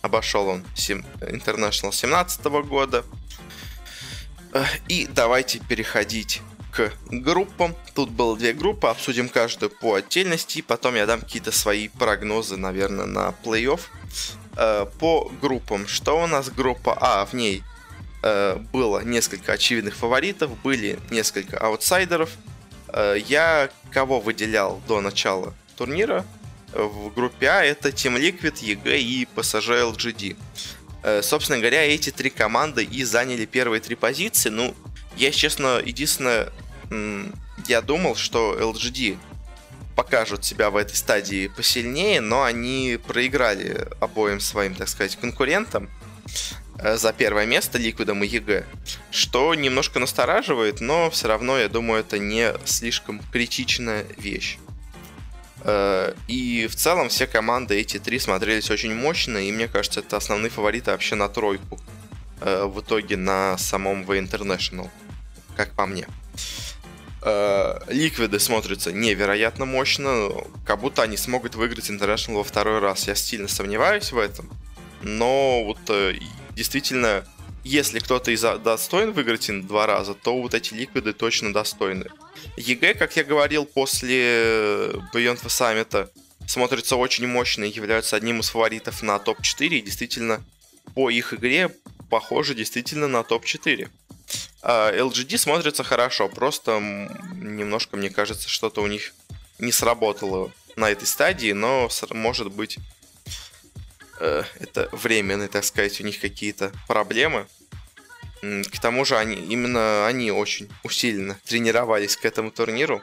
Обошел 0.02 0.48
он 0.48 0.64
сем... 0.74 1.04
International 1.20 1.92
17 1.92 2.42
года. 2.66 3.04
Э, 4.52 4.64
и 4.88 5.06
давайте 5.06 5.60
переходить 5.60 6.42
к 6.70 6.92
группам. 7.10 7.74
Тут 7.94 8.10
было 8.10 8.36
две 8.36 8.52
группы, 8.52 8.88
обсудим 8.88 9.28
каждую 9.28 9.70
по 9.70 9.94
отдельности, 9.94 10.58
и 10.58 10.62
потом 10.62 10.94
я 10.94 11.06
дам 11.06 11.20
какие-то 11.20 11.52
свои 11.52 11.88
прогнозы, 11.88 12.56
наверное, 12.56 13.06
на 13.06 13.34
плей-офф. 13.44 13.80
Э, 14.56 14.86
по 14.98 15.30
группам. 15.40 15.86
Что 15.86 16.22
у 16.22 16.26
нас 16.26 16.50
группа 16.50 16.96
А? 17.00 17.24
В 17.24 17.34
ней 17.34 17.62
э, 18.22 18.56
было 18.72 19.00
несколько 19.00 19.52
очевидных 19.52 19.94
фаворитов, 19.94 20.50
были 20.62 20.98
несколько 21.10 21.58
аутсайдеров. 21.58 22.30
Э, 22.88 23.16
я 23.28 23.70
кого 23.92 24.20
выделял 24.20 24.80
до 24.88 25.00
начала 25.00 25.54
турнира? 25.76 26.26
В 26.72 27.12
группе 27.14 27.48
А 27.48 27.64
это 27.64 27.88
Team 27.88 28.20
Liquid, 28.20 28.60
EG 28.62 28.98
и 28.98 29.28
PSG 29.34 29.92
LGD. 29.92 31.22
Собственно 31.22 31.58
говоря, 31.58 31.82
эти 31.82 32.10
три 32.10 32.28
команды 32.28 32.84
и 32.84 33.02
заняли 33.04 33.46
первые 33.46 33.80
три 33.80 33.96
позиции. 33.96 34.50
Ну, 34.50 34.74
я, 35.16 35.30
честно, 35.30 35.80
единственное, 35.84 36.50
я 37.66 37.82
думал, 37.82 38.16
что 38.16 38.56
LGD 38.58 39.18
покажут 39.96 40.44
себя 40.44 40.70
в 40.70 40.76
этой 40.76 40.94
стадии 40.94 41.48
посильнее, 41.48 42.20
но 42.20 42.42
они 42.42 42.98
проиграли 43.06 43.88
обоим 44.00 44.40
своим, 44.40 44.74
так 44.74 44.88
сказать, 44.88 45.16
конкурентам 45.16 45.90
э, 46.78 46.96
за 46.96 47.12
первое 47.12 47.44
место 47.44 47.76
Liquid 47.76 48.12
ом 48.12 48.24
и 48.24 48.26
EG, 48.26 48.64
что 49.10 49.54
немножко 49.54 49.98
настораживает, 49.98 50.80
но 50.80 51.10
все 51.10 51.28
равно, 51.28 51.58
я 51.58 51.68
думаю, 51.68 52.00
это 52.00 52.18
не 52.18 52.54
слишком 52.64 53.20
критичная 53.30 54.06
вещь. 54.16 54.58
Э, 55.64 56.14
и 56.28 56.66
в 56.66 56.76
целом 56.76 57.10
все 57.10 57.26
команды, 57.26 57.78
эти 57.78 57.98
три, 57.98 58.18
смотрелись 58.18 58.70
очень 58.70 58.94
мощно, 58.94 59.36
и 59.36 59.52
мне 59.52 59.68
кажется, 59.68 60.00
это 60.00 60.16
основные 60.16 60.50
фавориты 60.50 60.92
вообще 60.92 61.14
на 61.14 61.28
тройку 61.28 61.78
э, 62.40 62.64
в 62.64 62.80
итоге 62.80 63.16
на 63.16 63.58
самом 63.58 64.04
The 64.04 64.18
International, 64.18 64.88
как 65.56 65.72
по 65.72 65.86
мне. 65.86 66.06
Э, 67.22 67.80
ликвиды 67.88 68.38
смотрятся 68.38 68.92
невероятно 68.92 69.66
мощно, 69.66 70.30
как 70.64 70.80
будто 70.80 71.02
они 71.02 71.16
смогут 71.16 71.54
выиграть 71.54 71.90
International 71.90 72.36
во 72.36 72.44
второй 72.44 72.78
раз. 72.78 73.06
Я 73.06 73.14
сильно 73.14 73.48
сомневаюсь 73.48 74.12
в 74.12 74.18
этом, 74.18 74.50
но 75.02 75.64
вот 75.64 75.78
э, 75.88 76.14
действительно, 76.52 77.24
если 77.62 77.98
кто-то 77.98 78.30
из 78.30 78.40
достоин 78.40 79.12
выиграть 79.12 79.50
два 79.66 79.86
раза, 79.86 80.14
то 80.14 80.40
вот 80.40 80.54
эти 80.54 80.72
ликвиды 80.72 81.12
точно 81.12 81.52
достойны. 81.52 82.06
EG, 82.56 82.94
как 82.94 83.16
я 83.16 83.24
говорил, 83.24 83.66
после 83.66 84.88
Beyond 85.12 85.42
the 85.42 85.48
Summit 85.48 86.08
смотрится 86.46 86.96
очень 86.96 87.26
мощно 87.26 87.64
и 87.64 87.70
являются 87.70 88.16
одним 88.16 88.40
из 88.40 88.48
фаворитов 88.48 89.02
на 89.02 89.18
топ-4. 89.18 89.68
И 89.68 89.82
действительно, 89.82 90.42
по 90.94 91.10
их 91.10 91.34
игре 91.34 91.70
похоже 92.10 92.54
действительно 92.54 93.08
на 93.08 93.22
топ-4. 93.22 93.88
LGD 94.62 95.34
а, 95.34 95.38
смотрится 95.38 95.82
хорошо, 95.84 96.28
просто 96.28 96.78
немножко, 97.32 97.96
мне 97.96 98.10
кажется, 98.10 98.48
что-то 98.48 98.82
у 98.82 98.86
них 98.86 99.14
не 99.58 99.72
сработало 99.72 100.52
на 100.76 100.90
этой 100.90 101.06
стадии, 101.06 101.52
но 101.52 101.88
может 102.10 102.52
быть 102.52 102.78
э, 104.18 104.42
это 104.58 104.88
временные, 104.92 105.48
так 105.48 105.64
сказать, 105.64 106.00
у 106.00 106.04
них 106.04 106.20
какие-то 106.20 106.72
проблемы. 106.86 107.46
К 108.42 108.80
тому 108.80 109.04
же 109.04 109.18
они, 109.18 109.36
именно 109.36 110.06
они 110.06 110.30
очень 110.30 110.70
усиленно 110.82 111.38
тренировались 111.44 112.16
к 112.16 112.24
этому 112.24 112.50
турниру. 112.50 113.02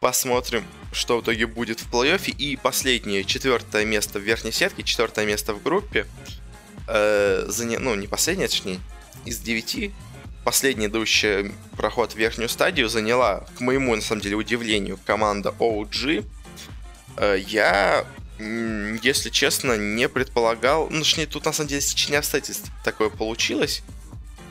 Посмотрим, 0.00 0.64
что 0.92 1.18
в 1.18 1.22
итоге 1.22 1.46
будет 1.46 1.80
в 1.80 1.92
плей-оффе. 1.92 2.30
И 2.30 2.56
последнее, 2.56 3.24
четвертое 3.24 3.84
место 3.84 4.18
в 4.18 4.22
верхней 4.22 4.52
сетке, 4.52 4.82
четвертое 4.82 5.26
место 5.26 5.52
в 5.52 5.62
группе. 5.62 6.06
Э, 6.88 7.44
заня... 7.48 7.78
Ну, 7.78 7.94
не 7.94 8.06
последнее, 8.06 8.48
точнее, 8.48 8.80
из 9.24 9.38
девяти 9.38 9.92
последний 10.44 10.86
идущий 10.86 11.52
проход 11.76 12.12
в 12.12 12.16
верхнюю 12.16 12.48
стадию 12.48 12.88
заняла, 12.88 13.44
к 13.56 13.60
моему, 13.60 13.96
на 13.96 14.02
самом 14.02 14.22
деле, 14.22 14.36
удивлению, 14.36 14.98
команда 15.04 15.52
OG. 15.58 16.24
Э, 17.16 17.36
я, 17.48 18.06
если 18.38 19.30
честно, 19.30 19.76
не 19.76 20.08
предполагал... 20.08 20.88
Ну, 20.88 21.00
точнее, 21.00 21.26
тут, 21.26 21.44
на 21.44 21.52
самом 21.52 21.68
деле, 21.68 21.80
сечение 21.80 22.20
обстоятельств 22.20 22.70
такое 22.84 23.10
получилось. 23.10 23.82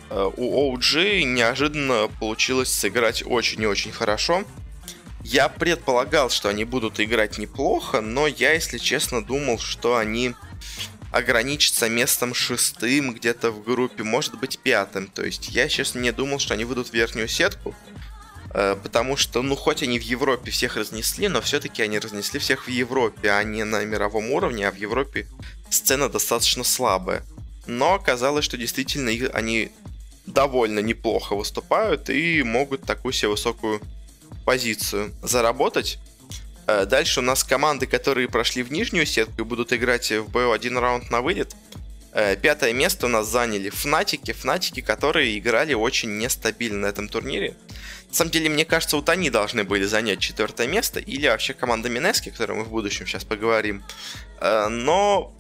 Э, 0.10 0.30
у 0.36 0.76
OG 0.76 1.24
неожиданно 1.24 2.10
получилось 2.20 2.74
сыграть 2.74 3.24
очень 3.26 3.62
и 3.62 3.68
очень 3.68 3.94
хорошо. 3.94 4.44
Я 5.24 5.50
предполагал, 5.50 6.30
что 6.30 6.50
они 6.50 6.66
будут 6.66 7.00
играть 7.00 7.38
неплохо, 7.38 8.02
но 8.02 8.28
я, 8.28 8.54
если 8.54 8.78
честно, 8.78 9.26
думал, 9.26 9.60
что 9.60 9.96
они 9.96 10.36
ограничиться 11.12 11.90
местом 11.90 12.34
шестым 12.34 13.14
где-то 13.14 13.52
в 13.52 13.64
группе, 13.64 14.04
может 14.04 14.38
быть 14.40 14.60
пятым. 14.60 15.08
То 15.08 15.24
есть 15.24 15.50
я, 15.50 15.68
честно, 15.70 16.00
не 16.00 16.12
думал, 16.12 16.40
что 16.40 16.54
они 16.54 16.66
выйдут 16.66 16.90
в 16.90 16.94
верхнюю 16.94 17.28
сетку. 17.28 17.76
Э, 18.54 18.78
потому 18.82 19.18
что, 19.18 19.42
ну, 19.42 19.58
хоть 19.58 19.84
они 19.84 20.00
в 20.00 20.04
Европе 20.04 20.50
всех 20.50 20.78
разнесли, 20.78 21.28
но 21.28 21.42
все-таки 21.42 21.82
они 21.82 22.00
разнесли 22.00 22.40
всех 22.40 22.68
в 22.68 22.70
Европе, 22.70 23.32
а 23.32 23.44
не 23.44 23.66
на 23.66 23.84
мировом 23.84 24.32
уровне, 24.32 24.68
а 24.68 24.72
в 24.72 24.76
Европе 24.76 25.28
сцена 25.70 26.08
достаточно 26.08 26.64
слабая. 26.64 27.24
Но 27.68 27.96
оказалось, 27.96 28.46
что 28.46 28.58
действительно 28.58 29.12
они 29.34 29.72
довольно 30.26 30.80
неплохо 30.80 31.36
выступают 31.36 32.10
и 32.10 32.44
могут 32.44 32.84
такую 32.84 33.12
себе 33.12 33.30
высокую 33.30 33.82
позицию 34.46 35.14
заработать. 35.22 36.00
Э, 36.68 36.86
дальше 36.86 37.20
у 37.20 37.24
нас 37.24 37.44
команды, 37.44 37.86
которые 37.86 38.28
прошли 38.28 38.64
в 38.64 38.72
нижнюю 38.72 39.06
сетку 39.06 39.42
и 39.42 39.44
будут 39.44 39.74
играть 39.74 40.12
в 40.12 40.30
БО 40.30 40.54
один 40.54 40.78
раунд 40.78 41.10
на 41.12 41.22
вылет. 41.22 41.56
Э, 42.12 42.36
пятое 42.36 42.74
место 42.74 43.06
у 43.06 43.10
нас 43.10 43.28
заняли 43.28 43.70
Фнатики. 43.70 44.32
Фнатики, 44.32 44.82
которые 44.82 45.38
играли 45.38 45.74
очень 45.74 46.18
нестабильно 46.18 46.80
на 46.80 46.86
этом 46.88 47.08
турнире. 47.08 47.56
На 48.10 48.16
самом 48.16 48.32
деле, 48.32 48.50
мне 48.50 48.66
кажется, 48.66 48.96
вот 48.96 49.10
они 49.10 49.30
должны 49.30 49.64
были 49.64 49.86
занять 49.86 50.20
четвертое 50.20 50.68
место. 50.68 51.00
Или 51.00 51.28
вообще 51.28 51.54
команда 51.54 51.90
Минески, 51.90 52.30
о 52.30 52.32
которой 52.32 52.58
мы 52.60 52.64
в 52.64 52.70
будущем 52.70 53.06
сейчас 53.06 53.24
поговорим. 53.24 53.84
Э, 54.40 54.68
но 54.68 55.32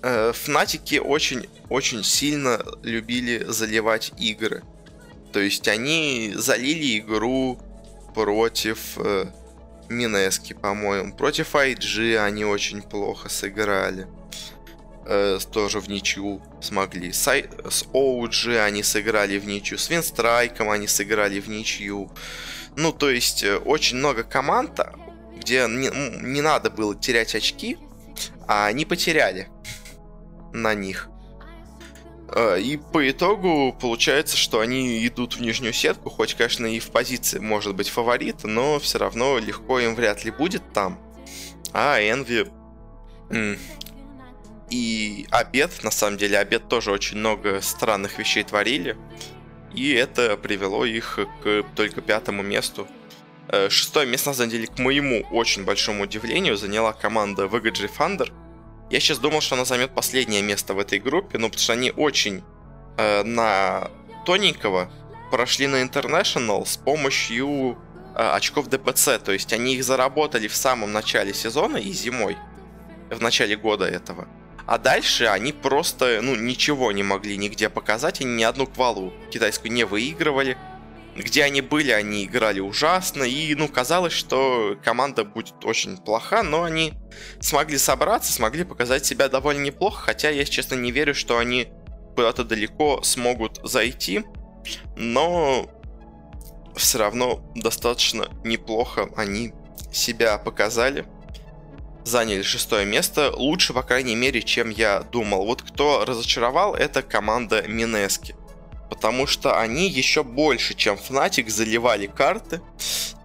Фнатики 0.00 0.98
очень-очень 0.98 2.04
сильно 2.04 2.64
любили 2.84 3.44
заливать 3.48 4.12
игры. 4.16 4.62
То 5.32 5.40
есть 5.40 5.66
они 5.66 6.32
залили 6.36 7.00
игру 7.00 7.58
против 8.14 8.96
Минески, 9.88 10.52
по-моему. 10.52 11.14
Против 11.14 11.54
IG 11.54 12.16
они 12.18 12.44
очень 12.44 12.82
плохо 12.82 13.28
сыграли. 13.28 14.06
Э, 15.06 15.38
тоже 15.50 15.80
в 15.80 15.88
ничью 15.88 16.42
смогли. 16.60 17.12
С, 17.12 17.26
с 17.26 17.84
OG 17.94 18.58
они 18.62 18.82
сыграли 18.82 19.38
в 19.38 19.46
ничью. 19.46 19.78
С 19.78 19.88
Винстрайком 19.88 20.68
они 20.68 20.86
сыграли 20.86 21.40
в 21.40 21.48
ничью. 21.48 22.10
Ну, 22.76 22.92
то 22.92 23.08
есть, 23.08 23.42
э, 23.42 23.56
очень 23.56 23.96
много 23.96 24.22
команд, 24.22 24.80
где 25.36 25.66
не, 25.66 25.90
не 26.22 26.42
надо 26.42 26.68
было 26.68 26.94
терять 26.94 27.34
очки, 27.34 27.78
а 28.46 28.66
они 28.66 28.84
потеряли 28.84 29.48
на 30.52 30.74
них. 30.74 31.08
Э, 32.30 32.60
и 32.60 32.76
по 32.76 33.08
итогу 33.10 33.76
получается, 33.80 34.36
что 34.36 34.60
они 34.60 35.06
идут 35.06 35.36
в 35.36 35.40
нижнюю 35.40 35.72
сетку, 35.72 36.10
хоть, 36.10 36.34
конечно, 36.34 36.66
и 36.66 36.78
в 36.78 36.90
позиции 36.90 37.38
может 37.38 37.74
быть 37.74 37.88
фаворит, 37.88 38.44
но 38.44 38.78
все 38.78 38.98
равно 38.98 39.38
легко 39.38 39.80
им 39.80 39.94
вряд 39.94 40.24
ли 40.24 40.30
будет 40.30 40.62
там. 40.72 40.98
А 41.72 41.98
Энви 42.00 42.46
и 44.70 45.26
Обед, 45.30 45.82
на 45.82 45.90
самом 45.90 46.18
деле, 46.18 46.38
Обед 46.38 46.68
тоже 46.68 46.90
очень 46.92 47.18
много 47.18 47.60
странных 47.62 48.18
вещей 48.18 48.44
творили. 48.44 48.96
И 49.74 49.92
это 49.92 50.36
привело 50.36 50.84
их 50.84 51.18
к 51.42 51.64
только 51.74 52.00
пятому 52.00 52.42
месту. 52.42 52.86
Э, 53.48 53.70
шестое 53.70 54.06
место, 54.06 54.30
на 54.30 54.34
самом 54.34 54.50
деле, 54.50 54.66
к 54.66 54.78
моему 54.78 55.24
очень 55.30 55.64
большому 55.64 56.04
удивлению, 56.04 56.56
заняла 56.56 56.92
команда 56.92 57.44
VGG 57.44 57.90
Thunder– 57.96 58.32
я 58.90 59.00
сейчас 59.00 59.18
думал, 59.18 59.40
что 59.40 59.54
она 59.54 59.64
займет 59.64 59.94
последнее 59.94 60.42
место 60.42 60.74
в 60.74 60.78
этой 60.78 60.98
группе, 60.98 61.38
но 61.38 61.48
потому 61.48 61.62
что 61.62 61.72
они 61.74 61.90
очень 61.90 62.42
э, 62.96 63.22
на 63.22 63.90
тоненького 64.24 64.90
прошли 65.30 65.66
на 65.66 65.82
International 65.82 66.64
с 66.64 66.76
помощью 66.76 67.78
э, 68.14 68.22
очков 68.22 68.68
ДПЦ. 68.68 69.18
То 69.22 69.32
есть 69.32 69.52
они 69.52 69.74
их 69.74 69.84
заработали 69.84 70.48
в 70.48 70.56
самом 70.56 70.92
начале 70.92 71.34
сезона 71.34 71.76
и 71.76 71.92
зимой, 71.92 72.36
в 73.10 73.20
начале 73.20 73.56
года 73.56 73.84
этого. 73.84 74.26
А 74.66 74.78
дальше 74.78 75.24
они 75.24 75.52
просто, 75.52 76.20
ну, 76.22 76.34
ничего 76.34 76.92
не 76.92 77.02
могли 77.02 77.36
нигде 77.38 77.70
показать, 77.70 78.20
они 78.20 78.34
ни 78.34 78.42
одну 78.42 78.66
квалу 78.66 79.12
китайскую 79.30 79.72
не 79.72 79.84
выигрывали 79.84 80.58
где 81.18 81.44
они 81.44 81.60
были, 81.60 81.90
они 81.90 82.24
играли 82.24 82.60
ужасно, 82.60 83.24
и, 83.24 83.54
ну, 83.54 83.68
казалось, 83.68 84.12
что 84.12 84.76
команда 84.82 85.24
будет 85.24 85.64
очень 85.64 85.96
плоха, 85.96 86.42
но 86.42 86.62
они 86.62 86.94
смогли 87.40 87.78
собраться, 87.78 88.32
смогли 88.32 88.64
показать 88.64 89.04
себя 89.04 89.28
довольно 89.28 89.62
неплохо, 89.62 90.04
хотя 90.06 90.30
я, 90.30 90.44
честно, 90.44 90.76
не 90.76 90.92
верю, 90.92 91.14
что 91.14 91.38
они 91.38 91.68
куда-то 92.14 92.44
далеко 92.44 93.02
смогут 93.02 93.60
зайти, 93.62 94.24
но 94.96 95.68
все 96.76 96.98
равно 96.98 97.52
достаточно 97.54 98.28
неплохо 98.44 99.08
они 99.16 99.52
себя 99.92 100.38
показали. 100.38 101.06
Заняли 102.04 102.42
шестое 102.42 102.86
место, 102.86 103.32
лучше, 103.34 103.74
по 103.74 103.82
крайней 103.82 104.14
мере, 104.14 104.42
чем 104.42 104.70
я 104.70 105.00
думал. 105.00 105.44
Вот 105.44 105.62
кто 105.62 106.04
разочаровал, 106.06 106.74
это 106.74 107.02
команда 107.02 107.62
Минески. 107.68 108.34
Потому 108.88 109.26
что 109.26 109.58
они 109.58 109.88
еще 109.88 110.22
больше, 110.22 110.74
чем 110.74 110.96
Fnatic, 110.96 111.48
заливали 111.48 112.06
карты. 112.06 112.60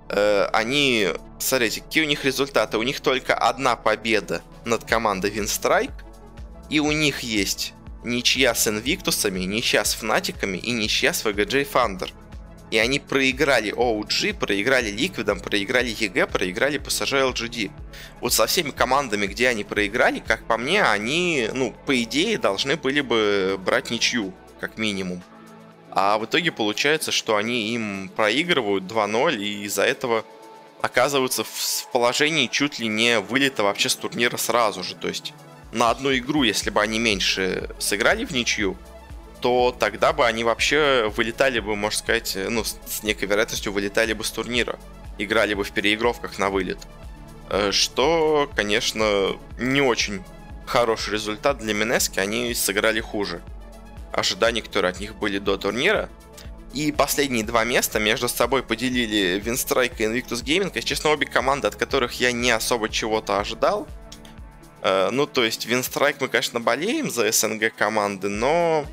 Э, 0.09 0.47
они, 0.53 1.09
смотрите, 1.39 1.81
какие 1.81 2.03
у 2.03 2.07
них 2.07 2.25
результаты. 2.25 2.77
У 2.77 2.83
них 2.83 3.01
только 3.01 3.35
одна 3.35 3.75
победа 3.75 4.41
над 4.65 4.83
командой 4.83 5.31
Винстрайк, 5.31 5.91
и 6.69 6.79
у 6.79 6.91
них 6.91 7.21
есть 7.21 7.73
ничья 8.03 8.53
с 8.53 8.67
Инвиктусами, 8.67 9.41
ничья 9.41 9.85
с 9.85 9.93
Фнатиками 9.93 10.57
и 10.57 10.71
ничья 10.71 11.13
с 11.13 11.23
VGJ 11.25 11.71
Thunder. 11.71 12.11
И 12.71 12.77
они 12.79 12.99
проиграли 12.99 13.71
OG, 13.71 14.39
проиграли 14.39 14.89
Ликвидом, 14.89 15.39
проиграли 15.39 15.89
EG, 15.89 16.25
проиграли 16.25 16.79
PSG 16.79 17.31
LGD. 17.31 17.71
Вот 18.19 18.33
со 18.33 18.47
всеми 18.47 18.71
командами, 18.71 19.27
где 19.27 19.49
они 19.49 19.63
проиграли, 19.63 20.19
как 20.19 20.47
по 20.47 20.57
мне, 20.57 20.81
они, 20.83 21.49
ну, 21.53 21.75
по 21.85 22.01
идее, 22.01 22.39
должны 22.39 22.75
были 22.75 23.01
бы 23.01 23.59
брать 23.63 23.91
ничью, 23.91 24.33
как 24.59 24.79
минимум. 24.79 25.21
А 25.95 26.17
в 26.17 26.25
итоге 26.25 26.51
получается, 26.51 27.11
что 27.11 27.35
они 27.35 27.69
им 27.69 28.09
проигрывают 28.15 28.85
2-0, 28.85 29.37
и 29.37 29.63
из-за 29.65 29.83
этого 29.83 30.25
оказываются 30.81 31.43
в 31.43 31.87
положении 31.93 32.47
чуть 32.47 32.79
ли 32.79 32.87
не 32.87 33.19
вылета 33.19 33.61
вообще 33.61 33.89
с 33.89 33.95
турнира 33.95 34.37
сразу 34.37 34.83
же. 34.83 34.95
То 34.95 35.07
есть 35.07 35.33
на 35.71 35.91
одну 35.91 36.15
игру, 36.15 36.41
если 36.41 36.71
бы 36.71 36.81
они 36.81 36.97
меньше 36.97 37.69
сыграли 37.77 38.25
в 38.25 38.31
ничью, 38.31 38.75
то 39.39 39.75
тогда 39.77 40.13
бы 40.13 40.25
они 40.25 40.43
вообще 40.43 41.11
вылетали 41.15 41.59
бы, 41.59 41.75
можно 41.75 41.99
сказать, 41.99 42.37
ну, 42.49 42.63
с 42.63 43.03
некой 43.03 43.27
вероятностью 43.27 43.71
вылетали 43.71 44.13
бы 44.13 44.23
с 44.23 44.31
турнира. 44.31 44.79
Играли 45.19 45.53
бы 45.53 45.63
в 45.63 45.71
переигровках 45.71 46.39
на 46.39 46.49
вылет. 46.49 46.79
Э, 47.51 47.71
что, 47.71 48.49
конечно, 48.55 49.37
не 49.59 49.81
очень 49.81 50.23
хороший 50.65 51.13
результат 51.13 51.59
для 51.59 51.75
Минески, 51.75 52.17
они 52.17 52.51
сыграли 52.55 52.99
хуже 52.99 53.43
ожиданий, 54.13 54.61
которые 54.61 54.91
от 54.91 54.99
них 54.99 55.15
были 55.15 55.39
до 55.39 55.57
турнира. 55.57 56.09
И 56.73 56.91
последние 56.91 57.43
два 57.43 57.63
места 57.63 57.99
между 57.99 58.27
собой 58.27 58.63
поделили 58.63 59.39
Винстрайк 59.39 59.99
и 59.99 60.05
Invictus 60.05 60.43
Gaming. 60.43 60.71
Если 60.73 60.87
честно, 60.87 61.11
обе 61.11 61.27
команды, 61.27 61.67
от 61.67 61.75
которых 61.75 62.13
я 62.13 62.31
не 62.31 62.49
особо 62.51 62.89
чего-то 62.89 63.39
ожидал. 63.39 63.87
Э, 64.81 65.09
ну, 65.11 65.27
то 65.27 65.43
есть, 65.43 65.65
Винстрайк 65.65 66.19
мы, 66.19 66.29
конечно, 66.29 66.59
болеем 66.59 67.11
за 67.11 67.31
СНГ 67.31 67.75
команды, 67.75 68.29
но 68.29 68.85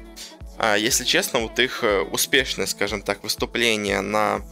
а, 0.58 0.76
если 0.76 1.04
честно, 1.04 1.38
вот 1.40 1.58
их 1.58 1.82
э, 1.82 2.00
успешное, 2.02 2.66
скажем 2.66 3.00
так, 3.00 3.22
выступление 3.22 4.02
на 4.02 4.42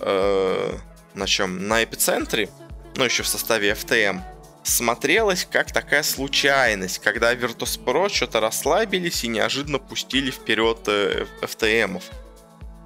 э, 0.00 0.78
на 1.12 1.26
чем? 1.26 1.68
На 1.68 1.84
эпицентре, 1.84 2.48
ну 2.94 3.04
еще 3.04 3.22
в 3.22 3.28
составе 3.28 3.72
FTM, 3.72 4.22
смотрелось 4.66 5.46
как 5.50 5.72
такая 5.72 6.02
случайность, 6.02 6.98
когда 6.98 7.34
Virtus.pro 7.34 8.12
что-то 8.12 8.40
расслабились 8.40 9.24
и 9.24 9.28
неожиданно 9.28 9.78
пустили 9.78 10.30
вперед 10.30 10.78
э, 10.86 11.26
FTM-ов. 11.42 12.04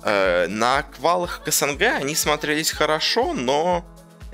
Э, 0.04 0.46
на 0.48 0.82
квалах 0.82 1.42
к 1.44 1.50
СНГ 1.50 1.82
они 1.82 2.14
смотрелись 2.14 2.70
хорошо, 2.70 3.32
но 3.34 3.84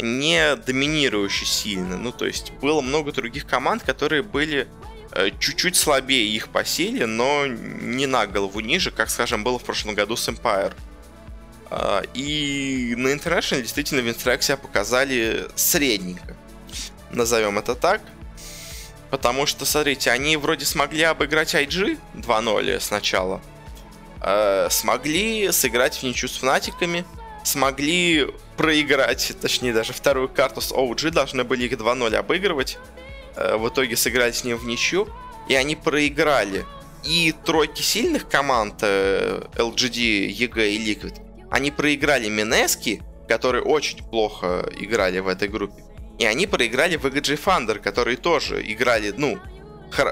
не 0.01 0.57
доминирующе 0.57 1.47
сильно. 1.47 1.97
Ну, 1.97 2.13
то 2.13 2.27
есть 2.27 2.53
было 2.61 2.81
много 2.81 3.13
других 3.13 3.47
команд, 3.47 3.83
которые 3.83 4.23
были 4.23 4.69
Э, 5.17 5.31
чуть-чуть 5.39 5.77
слабее 5.77 6.29
их 6.29 6.51
по 6.51 6.63
силе, 6.63 7.07
но 7.07 7.47
не 7.47 8.07
на 8.07 8.27
голову 8.27 8.61
ниже, 8.61 8.91
как, 8.91 9.09
скажем, 9.09 9.45
было 9.45 9.59
в 9.59 9.65
прошлом 9.65 9.95
году 9.95 10.15
с 10.15 10.29
Empire. 10.29 10.75
И 12.15 12.95
на 12.97 13.09
International 13.09 13.61
действительно 13.63 14.01
Винстрайк 14.01 14.43
себя 14.43 14.57
показали 14.57 15.47
средненько. 15.57 16.37
Назовем 17.17 17.59
это 17.59 17.75
так. 17.75 18.03
Потому 19.11 19.47
что, 19.47 19.65
смотрите, 19.65 20.11
они 20.11 20.37
вроде 20.37 20.67
смогли 20.67 21.03
обыграть 21.03 21.55
IG 21.55 21.99
2-0 22.15 22.81
сначала. 22.81 23.41
Э, 24.21 24.69
смогли 24.71 25.51
сыграть 25.51 25.97
в 25.97 26.03
ничью 26.03 26.29
с 26.29 26.37
фнатиками. 26.37 27.07
Смогли 27.43 28.27
проиграть, 28.59 29.33
точнее 29.41 29.73
даже 29.73 29.95
вторую 29.95 30.29
карту 30.29 30.61
с 30.61 30.73
OG, 30.73 31.11
должны 31.11 31.43
были 31.43 31.65
их 31.65 31.73
2-0 31.73 32.15
обыгрывать. 32.15 32.77
Э, 33.35 33.57
в 33.57 33.67
итоге 33.67 33.97
сыграли 33.97 34.33
с 34.33 34.45
ним 34.45 34.59
в 34.59 34.67
ничью, 34.67 35.09
и 35.49 35.55
они 35.55 35.75
проиграли. 35.75 36.67
И 37.03 37.35
тройки 37.47 37.81
сильных 37.81 38.29
команд 38.29 38.83
LGD, 38.83 40.29
EG 40.29 40.69
и 40.69 40.95
Liquid, 40.95 41.15
они 41.51 41.71
проиграли 41.71 42.29
Минески, 42.29 43.01
которые 43.27 43.63
очень 43.63 44.05
плохо 44.05 44.69
играли 44.79 45.21
в 45.21 45.29
этой 45.29 45.49
группе. 45.49 45.86
И 46.19 46.25
они 46.25 46.47
проиграли 46.47 46.99
VGG 46.99 47.39
Thunder, 47.43 47.79
которые 47.79 48.17
тоже 48.17 48.63
играли, 48.65 49.13
ну, 49.17 49.39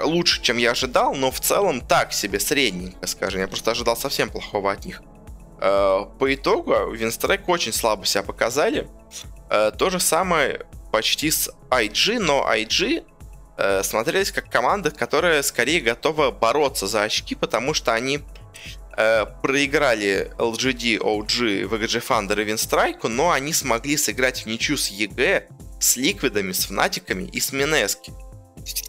лучше, 0.03 0.43
чем 0.43 0.57
я 0.59 0.73
ожидал, 0.73 1.15
но 1.15 1.31
в 1.31 1.41
целом 1.41 1.81
так 1.81 2.13
себе, 2.13 2.41
средненько, 2.41 3.07
скажем. 3.07 3.41
Я 3.41 3.49
просто 3.49 3.71
ожидал 3.71 3.97
совсем 3.97 4.31
плохого 4.31 4.73
от 4.73 4.85
них. 4.85 5.03
Э, 5.61 6.05
по 6.19 6.35
итогу, 6.35 6.91
Винстрайк 6.91 7.49
очень 7.49 7.73
слабо 7.73 8.05
себя 8.05 8.23
показали. 8.23 8.87
Э, 9.51 9.73
то 9.77 9.91
же 9.91 10.01
самое 10.01 10.67
почти 10.93 11.31
с 11.31 11.51
IG, 11.71 12.19
но 12.19 12.47
IG 12.53 13.05
э, 13.57 13.83
смотрелись 13.83 14.31
как 14.31 14.51
команда, 14.51 14.91
которая 14.91 15.43
скорее 15.43 15.81
готова 15.81 16.31
бороться 16.31 16.87
за 16.87 17.03
очки, 17.03 17.35
потому 17.35 17.75
что 17.75 17.93
они 17.93 18.21
проиграли 19.43 20.31
LGD, 20.39 21.01
OG, 21.01 21.69
VGJ 21.69 22.01
Thunder 22.01 22.41
и 22.41 22.45
Винстрайку, 22.45 23.09
но 23.09 23.33
они 23.33 23.53
смогли 23.53 23.97
сыграть 23.97 24.45
в 24.45 24.47
ничью 24.47 24.77
с 24.77 24.87
EG, 24.87 25.49
с 25.85 25.97
Ликвидами, 25.97 26.53
с 26.53 26.65
Фнатиками 26.67 27.25
и 27.25 27.41
с 27.41 27.53
Минески. 27.53 28.13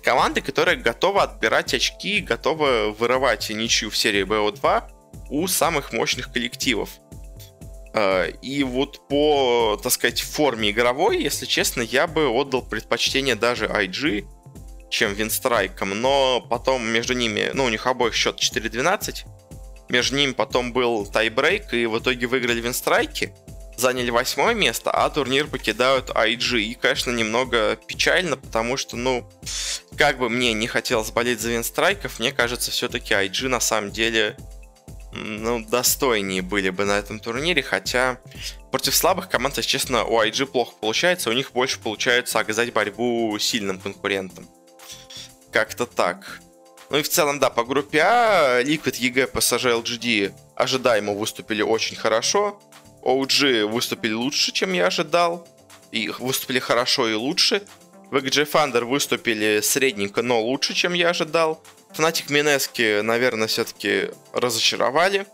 Команды, 0.01 0.41
которые 0.41 0.77
готовы 0.77 1.21
отбирать 1.21 1.73
очки, 1.73 2.21
готовы 2.21 2.91
вырывать 2.93 3.49
ничью 3.49 3.89
в 3.89 3.97
серии 3.97 4.23
BO2 4.23 4.83
у 5.29 5.47
самых 5.47 5.91
мощных 5.91 6.31
коллективов. 6.31 6.89
Э, 7.93 8.31
и 8.41 8.63
вот 8.63 9.07
по, 9.09 9.77
так 9.83 9.91
сказать, 9.91 10.21
форме 10.21 10.71
игровой, 10.71 11.21
если 11.21 11.45
честно, 11.45 11.81
я 11.81 12.07
бы 12.07 12.29
отдал 12.29 12.61
предпочтение 12.61 13.35
даже 13.35 13.65
IG, 13.65 14.25
чем 14.89 15.13
Винстрайком, 15.13 15.99
но 15.99 16.39
потом 16.49 16.85
между 16.87 17.13
ними, 17.13 17.51
ну, 17.53 17.65
у 17.65 17.69
них 17.69 17.87
обоих 17.87 18.13
счет 18.13 18.39
4-12, 18.39 19.25
между 19.89 20.15
ними 20.15 20.31
потом 20.31 20.71
был 20.71 21.05
тайбрейк, 21.05 21.73
и 21.73 21.85
в 21.87 21.99
итоге 21.99 22.27
выиграли 22.27 22.61
Винстрайки, 22.61 23.33
заняли 23.77 24.09
восьмое 24.09 24.53
место, 24.53 24.91
а 24.91 25.09
турнир 25.09 25.47
покидают 25.47 26.09
IG. 26.09 26.59
И, 26.59 26.73
конечно, 26.75 27.11
немного 27.11 27.75
печально, 27.87 28.37
потому 28.37 28.77
что, 28.77 28.95
ну, 28.95 29.29
как 29.97 30.17
бы 30.17 30.29
мне 30.29 30.53
не 30.53 30.67
хотелось 30.67 31.11
болеть 31.11 31.41
за 31.41 31.51
Винстрайков, 31.51 32.19
мне 32.19 32.31
кажется, 32.31 32.71
все-таки 32.71 33.13
IG 33.13 33.47
на 33.47 33.59
самом 33.59 33.91
деле 33.91 34.37
ну, 35.15 35.63
достойнее 35.65 36.41
были 36.41 36.69
бы 36.69 36.85
на 36.85 36.97
этом 36.97 37.19
турнире, 37.19 37.63
хотя 37.63 38.19
против 38.71 38.95
слабых 38.95 39.29
команд, 39.29 39.57
если 39.57 39.69
честно, 39.69 40.03
у 40.03 40.21
IG 40.21 40.45
плохо 40.47 40.73
получается, 40.79 41.29
у 41.29 41.33
них 41.33 41.51
больше 41.53 41.79
получается 41.79 42.39
оказать 42.39 42.73
борьбу 42.73 43.37
сильным 43.39 43.79
конкурентам. 43.79 44.47
Как-то 45.51 45.85
так. 45.85 46.41
Ну 46.89 46.97
и 46.97 47.01
в 47.01 47.09
целом, 47.09 47.39
да, 47.39 47.49
по 47.49 47.63
группе 47.63 48.01
А 48.01 48.61
Liquid, 48.61 48.99
EG, 48.99 49.31
PSG, 49.31 49.81
LGD 49.81 50.33
ожидаемо 50.55 51.13
выступили 51.13 51.61
очень 51.61 51.95
хорошо. 51.95 52.59
OG 53.05 53.65
выступили 53.65 54.13
лучше, 54.13 54.51
чем 54.51 54.73
я 54.73 54.87
ожидал. 54.87 55.47
И 55.91 56.09
выступили 56.19 56.59
хорошо 56.59 57.07
и 57.07 57.13
лучше. 57.13 57.61
VGJ 58.11 58.51
Thunder 58.51 58.83
выступили 58.83 59.61
средненько, 59.61 60.21
но 60.21 60.41
лучше, 60.41 60.73
чем 60.73 60.93
я 60.93 61.09
ожидал. 61.09 61.63
Fnatic 61.95 62.31
Минески, 62.31 63.01
наверное, 63.01 63.47
все-таки 63.47 64.09
разочаровали. 64.33 65.25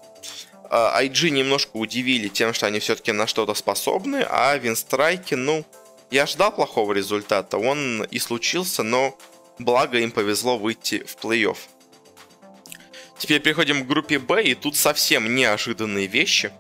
IG 0.70 1.28
а, 1.28 1.30
немножко 1.30 1.78
удивили 1.78 2.28
тем, 2.28 2.54
что 2.54 2.68
они 2.68 2.80
все-таки 2.80 3.12
на 3.12 3.28
что-то 3.28 3.54
способны, 3.56 4.26
а 4.30 4.56
Винстрайки, 4.58 5.34
ну, 5.34 5.66
я 6.12 6.26
ждал 6.26 6.54
плохого 6.54 6.94
результата, 6.94 7.58
он 7.58 8.04
и 8.04 8.20
случился, 8.20 8.84
но 8.84 9.18
Благо 9.62 10.00
им 10.00 10.12
повезло 10.12 10.58
выйти 10.58 11.04
в 11.04 11.24
плей-офф. 11.24 11.58
Теперь 13.22 13.40
переходим 13.40 13.84
к 13.84 13.88
группе 13.88 14.18
Б, 14.18 14.42
и 14.42 14.56
тут 14.56 14.76
совсем 14.76 15.36
неожиданные 15.36 16.08
вещи, 16.08 16.52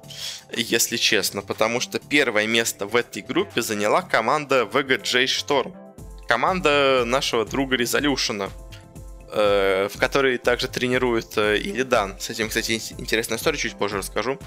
если 0.55 0.95
честно, 0.95 1.41
потому 1.41 1.79
что 1.79 1.97
первое 1.97 2.45
место 2.45 2.85
в 2.85 2.95
этой 2.95 3.23
группе 3.23 3.63
заняла 3.63 4.03
команда 4.03 4.69
VGJ 4.71 5.25
Storm. 5.25 5.75
Команда 6.27 7.01
нашего 7.03 7.47
друга 7.47 7.77
Резолюшена, 7.77 8.51
э, 9.31 9.89
в 9.91 9.97
которой 9.97 10.37
также 10.37 10.67
тренирует 10.67 11.35
э, 11.35 11.57
Илидан. 11.57 12.19
С 12.19 12.29
этим, 12.29 12.49
кстати, 12.49 12.79
интересная 12.99 13.39
история, 13.39 13.57
чуть 13.57 13.75
позже 13.75 13.97
расскажу. 13.97 14.37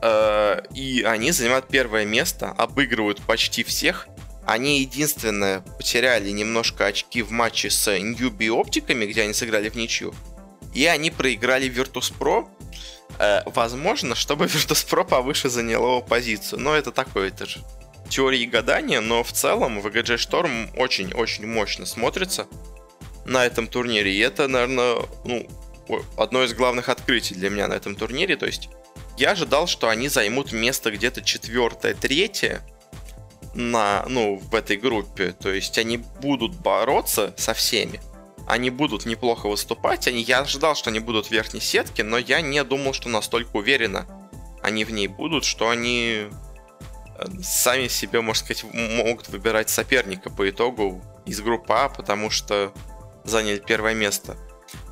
Э, 0.00 0.62
и 0.76 1.02
они 1.02 1.32
занимают 1.32 1.66
первое 1.66 2.04
место, 2.04 2.52
обыгрывают 2.52 3.20
почти 3.20 3.64
всех, 3.64 4.06
они 4.46 4.78
единственное 4.78 5.60
потеряли 5.60 6.30
немножко 6.30 6.86
очки 6.86 7.20
в 7.22 7.32
матче 7.32 7.68
с 7.68 7.88
Newbie 7.88 8.50
оптиками, 8.50 9.06
где 9.06 9.22
они 9.22 9.32
сыграли 9.32 9.68
в 9.70 9.74
ничью. 9.74 10.14
И 10.74 10.86
они 10.86 11.10
проиграли 11.10 11.70
Virtus.pro. 11.70 12.48
Э, 13.18 13.42
возможно, 13.46 14.14
чтобы 14.14 14.44
Virtus.pro 14.46 15.04
повыше 15.04 15.48
заняло 15.48 16.00
позицию. 16.00 16.60
Но 16.60 16.74
это 16.74 16.92
такое, 16.92 17.28
это 17.28 17.46
же 17.46 17.60
теории 18.08 18.44
гадания. 18.46 19.00
Но 19.00 19.22
в 19.22 19.32
целом 19.32 19.78
VGJ 19.80 20.16
Storm 20.16 20.76
очень-очень 20.76 21.46
мощно 21.46 21.86
смотрится 21.86 22.46
на 23.24 23.44
этом 23.44 23.66
турнире. 23.66 24.12
И 24.12 24.18
это, 24.18 24.48
наверное, 24.48 24.96
ну, 25.24 25.46
одно 26.16 26.44
из 26.44 26.54
главных 26.54 26.88
открытий 26.88 27.34
для 27.34 27.50
меня 27.50 27.68
на 27.68 27.74
этом 27.74 27.94
турнире. 27.94 28.36
То 28.36 28.46
есть 28.46 28.68
я 29.16 29.32
ожидал, 29.32 29.66
что 29.66 29.88
они 29.88 30.08
займут 30.08 30.52
место 30.52 30.90
где-то 30.90 31.22
четвертое, 31.22 31.94
третье 31.94 32.62
на, 33.54 34.04
ну, 34.08 34.38
в 34.38 34.54
этой 34.54 34.76
группе. 34.76 35.32
То 35.32 35.52
есть 35.52 35.78
они 35.78 35.98
будут 35.98 36.54
бороться 36.56 37.34
со 37.36 37.54
всеми. 37.54 38.00
Они 38.46 38.70
будут 38.70 39.06
неплохо 39.06 39.48
выступать. 39.48 40.08
Они, 40.08 40.22
я 40.22 40.40
ожидал, 40.40 40.74
что 40.74 40.90
они 40.90 40.98
будут 40.98 41.26
в 41.26 41.30
верхней 41.30 41.60
сетке, 41.60 42.02
но 42.02 42.18
я 42.18 42.40
не 42.40 42.62
думал, 42.64 42.92
что 42.92 43.08
настолько 43.08 43.56
уверенно 43.56 44.06
они 44.62 44.84
в 44.84 44.92
ней 44.92 45.08
будут, 45.08 45.44
что 45.44 45.68
они 45.68 46.28
э, 46.28 47.24
сами 47.42 47.88
себе, 47.88 48.20
можно 48.20 48.44
сказать, 48.44 48.64
могут 48.72 49.28
выбирать 49.28 49.68
соперника 49.68 50.30
по 50.30 50.48
итогу 50.48 51.02
из 51.26 51.40
группы 51.40 51.74
А, 51.74 51.88
потому 51.88 52.30
что 52.30 52.72
заняли 53.24 53.58
первое 53.58 53.94
место. 53.94 54.36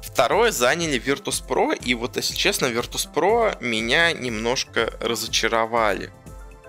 Второе 0.02 0.50
заняли 0.50 1.00
Virtus.pro, 1.00 1.78
и 1.78 1.94
вот, 1.94 2.16
если 2.16 2.34
честно, 2.34 2.66
Virtus.pro 2.66 3.62
меня 3.62 4.12
немножко 4.12 4.92
разочаровали. 5.00 6.10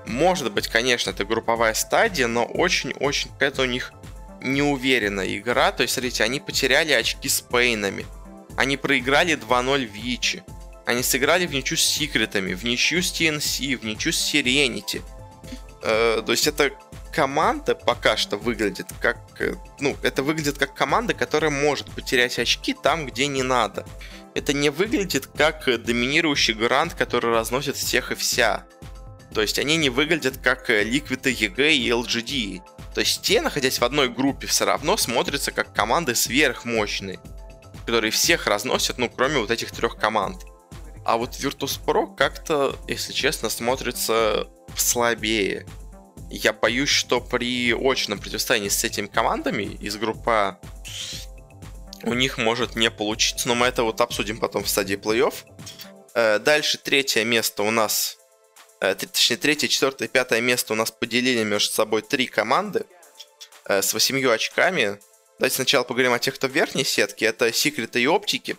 Может 0.05 0.51
быть, 0.51 0.67
конечно, 0.67 1.09
это 1.09 1.25
групповая 1.25 1.73
стадия, 1.73 2.27
но 2.27 2.45
очень-очень 2.45 3.31
какая-то 3.31 3.63
у 3.63 3.65
них 3.65 3.91
неуверенная 4.41 5.37
игра. 5.37 5.71
То 5.71 5.83
есть, 5.83 5.93
смотрите, 5.93 6.23
они 6.23 6.39
потеряли 6.39 6.91
очки 6.91 7.29
с 7.29 7.41
Пейнами. 7.41 8.05
Они 8.57 8.77
проиграли 8.77 9.35
2-0 9.35 9.85
Вичи. 9.85 10.43
Они 10.85 11.03
сыграли 11.03 11.45
в 11.45 11.53
ничью 11.53 11.77
с 11.77 11.81
Секретами, 11.81 12.53
в 12.53 12.63
ничью 12.63 13.01
с 13.01 13.11
TNC, 13.11 13.77
в 13.77 13.85
ничью 13.85 14.11
с 14.11 14.17
Сиренити. 14.17 15.01
Э, 15.83 16.21
то 16.25 16.31
есть 16.31 16.47
это 16.47 16.71
команда 17.13 17.75
пока 17.75 18.17
что 18.17 18.37
выглядит 18.37 18.87
как... 18.99 19.17
Э, 19.39 19.55
ну, 19.79 19.95
это 20.01 20.23
выглядит 20.23 20.57
как 20.57 20.73
команда, 20.73 21.13
которая 21.13 21.51
может 21.51 21.91
потерять 21.91 22.39
очки 22.39 22.73
там, 22.73 23.05
где 23.05 23.27
не 23.27 23.43
надо. 23.43 23.85
Это 24.33 24.53
не 24.53 24.69
выглядит 24.69 25.27
как 25.27 25.65
доминирующий 25.65 26.53
грант, 26.53 26.93
который 26.93 27.31
разносит 27.31 27.75
всех 27.75 28.11
и 28.11 28.15
вся. 28.15 28.65
То 29.33 29.41
есть 29.41 29.59
они 29.59 29.77
не 29.77 29.89
выглядят 29.89 30.37
как 30.37 30.69
Liquid 30.69 31.21
EG 31.23 31.73
и 31.73 31.89
LGD. 31.89 32.61
То 32.93 33.01
есть 33.01 33.21
те, 33.21 33.41
находясь 33.41 33.79
в 33.79 33.83
одной 33.83 34.09
группе, 34.09 34.47
все 34.47 34.65
равно 34.65 34.97
смотрятся 34.97 35.51
как 35.51 35.73
команды 35.73 36.15
сверхмощные, 36.15 37.19
которые 37.85 38.11
всех 38.11 38.47
разносят, 38.47 38.97
ну, 38.97 39.09
кроме 39.09 39.39
вот 39.39 39.51
этих 39.51 39.71
трех 39.71 39.97
команд. 39.97 40.43
А 41.05 41.17
вот 41.17 41.31
Virtus.pro 41.31 42.15
как-то, 42.15 42.75
если 42.87 43.13
честно, 43.13 43.49
смотрится 43.49 44.47
слабее. 44.75 45.65
Я 46.29 46.53
боюсь, 46.53 46.89
что 46.89 47.19
при 47.19 47.73
очном 47.73 48.19
противостоянии 48.19 48.69
с 48.69 48.83
этими 48.83 49.07
командами 49.07 49.63
из 49.63 49.97
группы 49.97 50.31
А 50.31 50.59
у 52.03 52.13
них 52.13 52.37
может 52.37 52.75
не 52.75 52.89
получиться, 52.89 53.47
но 53.47 53.55
мы 53.55 53.67
это 53.67 53.83
вот 53.83 54.01
обсудим 54.01 54.37
потом 54.37 54.63
в 54.63 54.69
стадии 54.69 54.95
плей-офф. 54.95 55.33
Э, 56.13 56.39
дальше 56.39 56.77
третье 56.77 57.23
место 57.25 57.63
у 57.63 57.71
нас, 57.71 58.17
точнее 58.81 59.37
третье, 59.37 59.67
четвертое, 59.67 60.07
пятое 60.07 60.41
место 60.41 60.73
у 60.73 60.75
нас 60.75 60.91
поделили 60.91 61.43
между 61.43 61.73
собой 61.73 62.01
три 62.01 62.27
команды 62.27 62.85
э, 63.65 63.81
с 63.81 63.93
восемью 63.93 64.31
очками. 64.31 64.99
Давайте 65.39 65.55
сначала 65.55 65.83
поговорим 65.83 66.13
о 66.13 66.19
тех, 66.19 66.35
кто 66.35 66.47
в 66.47 66.51
верхней 66.51 66.83
сетке. 66.83 67.25
Это 67.25 67.51
Секреты 67.53 68.01
и 68.01 68.07
Оптики. 68.07 68.57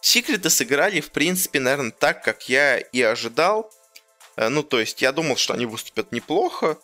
Секреты 0.00 0.50
сыграли, 0.50 1.00
в 1.00 1.10
принципе, 1.10 1.60
наверное, 1.60 1.90
так, 1.90 2.22
как 2.22 2.48
я 2.48 2.78
и 2.78 3.02
ожидал. 3.02 3.72
Ну, 4.36 4.62
то 4.62 4.78
есть, 4.78 5.02
я 5.02 5.10
думал, 5.10 5.36
что 5.36 5.54
они 5.54 5.66
выступят 5.66 6.12
неплохо. 6.12 6.78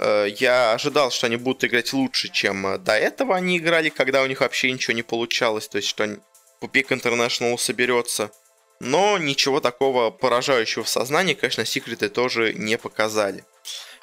Э, 0.00 0.26
я 0.38 0.72
ожидал, 0.72 1.10
что 1.10 1.26
они 1.26 1.36
будут 1.36 1.64
играть 1.64 1.92
лучше, 1.92 2.28
чем 2.28 2.66
э, 2.66 2.78
до 2.78 2.96
этого 2.96 3.36
они 3.36 3.58
играли, 3.58 3.90
когда 3.90 4.22
у 4.22 4.26
них 4.26 4.40
вообще 4.40 4.72
ничего 4.72 4.94
не 4.94 5.02
получалось, 5.02 5.68
то 5.68 5.76
есть 5.76 5.88
что 5.88 6.18
Пупик 6.60 6.90
International 6.90 7.56
соберется. 7.58 8.30
Но 8.80 9.18
ничего 9.18 9.60
такого 9.60 10.10
поражающего 10.10 10.84
в 10.84 10.88
сознании, 10.88 11.34
конечно, 11.34 11.64
секреты 11.64 12.08
тоже 12.08 12.54
не 12.54 12.78
показали. 12.78 13.44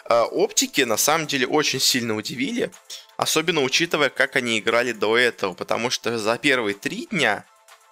Э, 0.05 0.21
оптики 0.23 0.81
на 0.81 0.97
самом 0.97 1.27
деле 1.27 1.47
очень 1.47 1.79
сильно 1.79 2.15
удивили, 2.15 2.71
особенно 3.17 3.61
учитывая, 3.61 4.09
как 4.09 4.35
они 4.35 4.59
играли 4.59 4.91
до 4.91 5.17
этого, 5.17 5.53
потому 5.53 5.89
что 5.89 6.17
за 6.17 6.37
первые 6.37 6.75
три 6.75 7.07
дня 7.07 7.45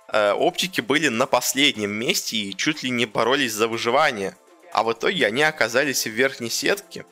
оптики 0.08 0.82
были 0.82 1.08
на 1.10 1.26
последнем 1.26 1.92
месте 1.92 2.38
и 2.38 2.56
чуть 2.56 2.84
ли 2.84 2.92
не 2.92 3.06
боролись 3.08 3.52
за 3.52 3.68
выживание. 3.68 4.38
А 4.72 4.84
в 4.84 4.94
итоге 4.94 5.26
они 5.26 5.42
оказались 5.42 6.06
в 6.06 6.12
верхней 6.12 6.52
сетке, 6.52 7.06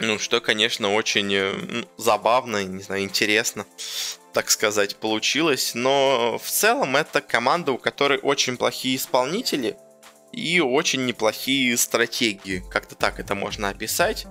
ну, 0.00 0.18
что, 0.18 0.40
конечно, 0.40 0.94
очень 0.94 1.34
э, 1.34 1.84
забавно, 1.96 2.62
не 2.64 2.82
знаю, 2.82 3.02
интересно, 3.02 3.66
так 4.38 4.50
сказать, 4.50 4.94
получилось. 4.94 5.72
Но 5.74 6.38
в 6.40 6.48
целом 6.48 6.94
это 6.94 7.20
команда, 7.20 7.72
у 7.72 7.76
которой 7.76 8.20
очень 8.22 8.56
плохие 8.56 8.94
исполнители 8.94 9.76
и 10.32 10.60
очень 10.60 11.06
неплохие 11.06 11.76
стратегии. 11.76 12.62
Как-то 12.70 12.94
так 12.94 13.18
это 13.18 13.34
можно 13.34 13.70
описать. 13.70 14.28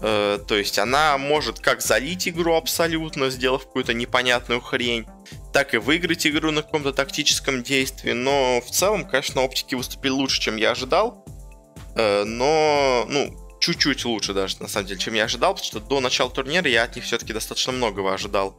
Э, 0.00 0.38
то 0.46 0.54
есть 0.54 0.78
она 0.78 1.18
может 1.18 1.58
как 1.58 1.82
залить 1.82 2.28
игру 2.28 2.54
абсолютно, 2.54 3.28
сделав 3.30 3.66
какую-то 3.66 3.94
непонятную 3.94 4.60
хрень, 4.60 5.06
так 5.52 5.74
и 5.74 5.78
выиграть 5.78 6.24
игру 6.24 6.52
на 6.52 6.62
каком-то 6.62 6.92
тактическом 6.92 7.64
действии. 7.64 8.12
Но 8.12 8.60
в 8.60 8.70
целом, 8.70 9.08
конечно, 9.08 9.42
оптики 9.42 9.74
выступили 9.74 10.12
лучше, 10.12 10.40
чем 10.40 10.54
я 10.54 10.70
ожидал. 10.70 11.24
Э, 11.96 12.22
но, 12.22 13.06
ну, 13.08 13.36
чуть-чуть 13.58 14.04
лучше 14.04 14.34
даже, 14.34 14.62
на 14.62 14.68
самом 14.68 14.86
деле, 14.86 15.00
чем 15.00 15.14
я 15.14 15.24
ожидал, 15.24 15.54
потому 15.54 15.66
что 15.66 15.80
до 15.80 15.98
начала 15.98 16.30
турнира 16.30 16.70
я 16.70 16.84
от 16.84 16.94
них 16.94 17.04
все-таки 17.04 17.32
достаточно 17.32 17.72
многого 17.72 18.14
ожидал. 18.14 18.56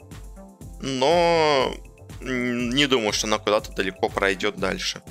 Но 0.82 1.74
не 2.22 2.88
думаю, 2.88 3.14
что 3.14 3.28
она 3.28 3.38
куда-то 3.38 3.72
далеко 3.74 4.10
пройдет 4.10 4.58
дальше. 4.58 5.02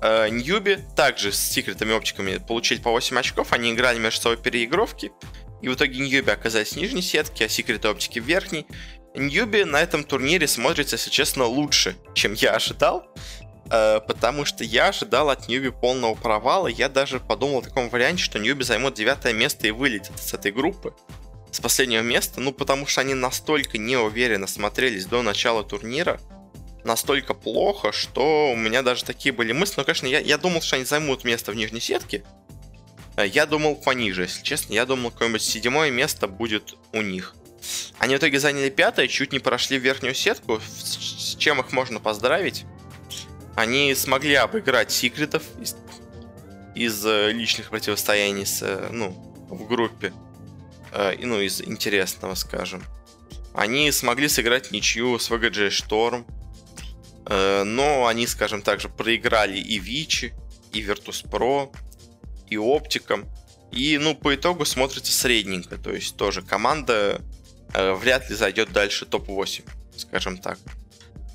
Э, 0.00 0.28
Ньюби 0.28 0.78
также 0.96 1.32
с 1.32 1.38
секретами 1.38 1.92
оптиками 1.92 2.38
получили 2.38 2.78
по 2.78 2.90
8 2.90 3.18
очков, 3.18 3.52
они 3.52 3.72
играли 3.72 3.98
между 3.98 4.22
собой 4.22 4.36
переигровки, 4.36 5.12
и 5.60 5.68
в 5.68 5.74
итоге 5.74 5.98
Ньюби 5.98 6.30
оказались 6.30 6.72
в 6.72 6.76
нижней 6.76 7.02
сетке, 7.02 7.46
а 7.46 7.48
секреты 7.48 7.88
оптики 7.88 8.20
в 8.20 8.24
верхней. 8.24 8.66
Ньюби 9.14 9.64
на 9.64 9.80
этом 9.80 10.04
турнире 10.04 10.46
смотрится, 10.46 10.94
если 10.96 11.10
честно, 11.10 11.44
лучше, 11.44 11.96
чем 12.14 12.34
я 12.34 12.52
ожидал. 12.52 13.06
Э, 13.70 14.00
потому 14.06 14.44
что 14.44 14.64
я 14.64 14.88
ожидал 14.88 15.30
от 15.30 15.48
Ньюби 15.48 15.70
полного 15.70 16.14
провала. 16.14 16.68
Я 16.68 16.88
даже 16.88 17.20
подумал 17.20 17.58
о 17.58 17.62
таком 17.62 17.88
варианте, 17.88 18.22
что 18.22 18.38
Ньюби 18.38 18.64
займет 18.64 18.94
девятое 18.94 19.32
место 19.32 19.66
и 19.66 19.72
вылетит 19.72 20.18
с 20.18 20.32
этой 20.32 20.52
группы. 20.52 20.94
С 21.50 21.60
последнего 21.60 22.02
места, 22.02 22.40
ну 22.40 22.52
потому 22.52 22.86
что 22.86 23.00
они 23.00 23.14
настолько 23.14 23.78
неуверенно 23.78 24.46
смотрелись 24.46 25.06
до 25.06 25.22
начала 25.22 25.64
турнира, 25.64 26.20
настолько 26.84 27.34
плохо, 27.34 27.92
что 27.92 28.52
у 28.52 28.56
меня 28.56 28.82
даже 28.82 29.04
такие 29.04 29.32
были 29.32 29.52
мысли. 29.52 29.74
Но, 29.78 29.84
конечно, 29.84 30.06
я, 30.06 30.20
я 30.20 30.38
думал, 30.38 30.60
что 30.60 30.76
они 30.76 30.84
займут 30.84 31.24
место 31.24 31.52
в 31.52 31.54
нижней 31.54 31.80
сетке. 31.80 32.24
Э, 33.16 33.26
я 33.26 33.46
думал 33.46 33.76
пониже, 33.76 34.22
если 34.22 34.42
честно. 34.42 34.74
Я 34.74 34.86
думал, 34.86 35.10
какое-нибудь 35.10 35.42
седьмое 35.42 35.90
место 35.90 36.28
будет 36.28 36.74
у 36.92 37.02
них. 37.02 37.34
Они 37.98 38.14
в 38.14 38.18
итоге 38.18 38.38
заняли 38.38 38.70
пятое, 38.70 39.08
чуть 39.08 39.32
не 39.32 39.38
прошли 39.38 39.78
в 39.78 39.82
верхнюю 39.82 40.14
сетку, 40.14 40.60
с 40.60 41.36
чем 41.36 41.60
их 41.60 41.72
можно 41.72 41.98
поздравить 41.98 42.64
они 43.58 43.92
смогли 43.96 44.34
обыграть 44.34 44.92
секретов 44.92 45.42
из, 45.60 45.76
из 46.76 47.04
э, 47.04 47.32
личных 47.32 47.70
противостояний 47.70 48.46
с, 48.46 48.62
э, 48.62 48.88
ну, 48.92 49.10
в 49.50 49.66
группе. 49.66 50.12
Э, 50.92 51.14
ну, 51.18 51.40
из 51.40 51.60
интересного, 51.60 52.34
скажем. 52.34 52.82
Они 53.54 53.90
смогли 53.92 54.28
сыграть 54.28 54.70
ничью 54.70 55.18
с 55.18 55.30
VGJ 55.30 55.70
Storm. 55.70 56.24
Но 57.30 58.06
они, 58.06 58.26
скажем 58.26 58.62
так 58.62 58.80
же, 58.80 58.88
проиграли 58.88 59.58
и 59.58 59.78
Вичи, 59.78 60.32
и 60.72 60.80
Virtus.pro, 60.80 61.70
и 62.48 62.56
Оптиком. 62.56 63.26
И, 63.70 63.98
ну, 63.98 64.14
по 64.14 64.34
итогу 64.34 64.64
смотрится 64.64 65.12
средненько. 65.12 65.76
То 65.76 65.92
есть 65.92 66.16
тоже 66.16 66.40
команда 66.40 67.20
вряд 67.74 68.30
ли 68.30 68.34
зайдет 68.34 68.72
дальше 68.72 69.04
топ-8, 69.04 69.62
скажем 69.98 70.38
так. 70.38 70.58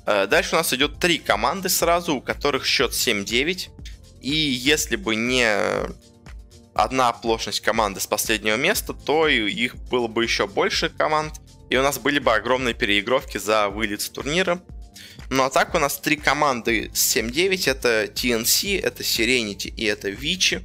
Э, 0.06 0.26
дальше 0.26 0.54
у 0.54 0.58
нас 0.58 0.72
идет 0.72 0.98
три 0.98 1.18
команды 1.18 1.68
сразу, 1.68 2.16
у 2.16 2.20
которых 2.20 2.66
счет 2.66 2.92
7-9. 2.92 3.70
И 4.20 4.30
если 4.30 4.96
бы 4.96 5.16
не 5.16 5.46
одна 6.74 7.08
оплошность 7.08 7.60
команды 7.60 8.00
с 8.00 8.06
последнего 8.06 8.56
места, 8.56 8.92
то 8.92 9.28
их 9.28 9.76
было 9.76 10.08
бы 10.08 10.24
еще 10.24 10.46
больше 10.46 10.88
команд. 10.88 11.40
И 11.70 11.76
у 11.76 11.82
нас 11.82 11.98
были 11.98 12.18
бы 12.18 12.34
огромные 12.34 12.74
переигровки 12.74 13.38
за 13.38 13.68
вылет 13.68 14.02
с 14.02 14.08
турнира. 14.10 14.60
Ну 15.30 15.44
а 15.44 15.50
так 15.50 15.74
у 15.74 15.78
нас 15.78 15.98
три 15.98 16.16
команды 16.16 16.90
с 16.92 17.16
7-9. 17.16 17.70
Это 17.70 18.04
TNC, 18.04 18.80
это 18.80 19.02
Serenity 19.02 19.68
и 19.68 19.84
это 19.84 20.10
Вичи. 20.10 20.62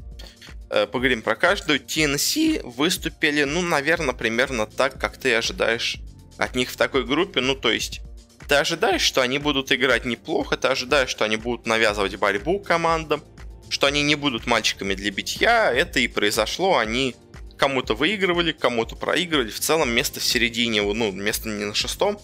Э, 0.69 0.85
поговорим 0.85 1.21
про 1.21 1.35
каждую. 1.35 1.79
TNC 1.79 2.63
выступили, 2.63 3.43
ну, 3.43 3.61
наверное, 3.61 4.13
примерно 4.13 4.65
так, 4.65 4.99
как 4.99 5.17
ты 5.17 5.33
ожидаешь 5.35 5.97
от 6.37 6.55
них 6.55 6.69
в 6.69 6.77
такой 6.77 7.05
группе. 7.05 7.41
Ну, 7.41 7.55
то 7.55 7.71
есть 7.71 8.01
ты 8.47 8.55
ожидаешь, 8.55 9.01
что 9.01 9.21
они 9.21 9.39
будут 9.39 9.71
играть 9.71 10.05
неплохо, 10.05 10.57
ты 10.57 10.67
ожидаешь, 10.67 11.09
что 11.09 11.25
они 11.25 11.37
будут 11.37 11.65
навязывать 11.65 12.15
борьбу 12.17 12.59
командам, 12.59 13.23
что 13.69 13.87
они 13.87 14.03
не 14.03 14.15
будут 14.15 14.47
мальчиками 14.47 14.95
для 14.95 15.11
битья. 15.11 15.71
Это 15.71 15.99
и 15.99 16.07
произошло. 16.07 16.77
Они 16.77 17.15
кому-то 17.57 17.93
выигрывали, 17.93 18.51
кому-то 18.51 18.95
проигрывали. 18.95 19.49
В 19.49 19.59
целом 19.59 19.91
место 19.91 20.19
в 20.19 20.23
середине, 20.23 20.81
ну, 20.81 21.11
место 21.11 21.49
не 21.49 21.65
на 21.65 21.73
шестом. 21.73 22.19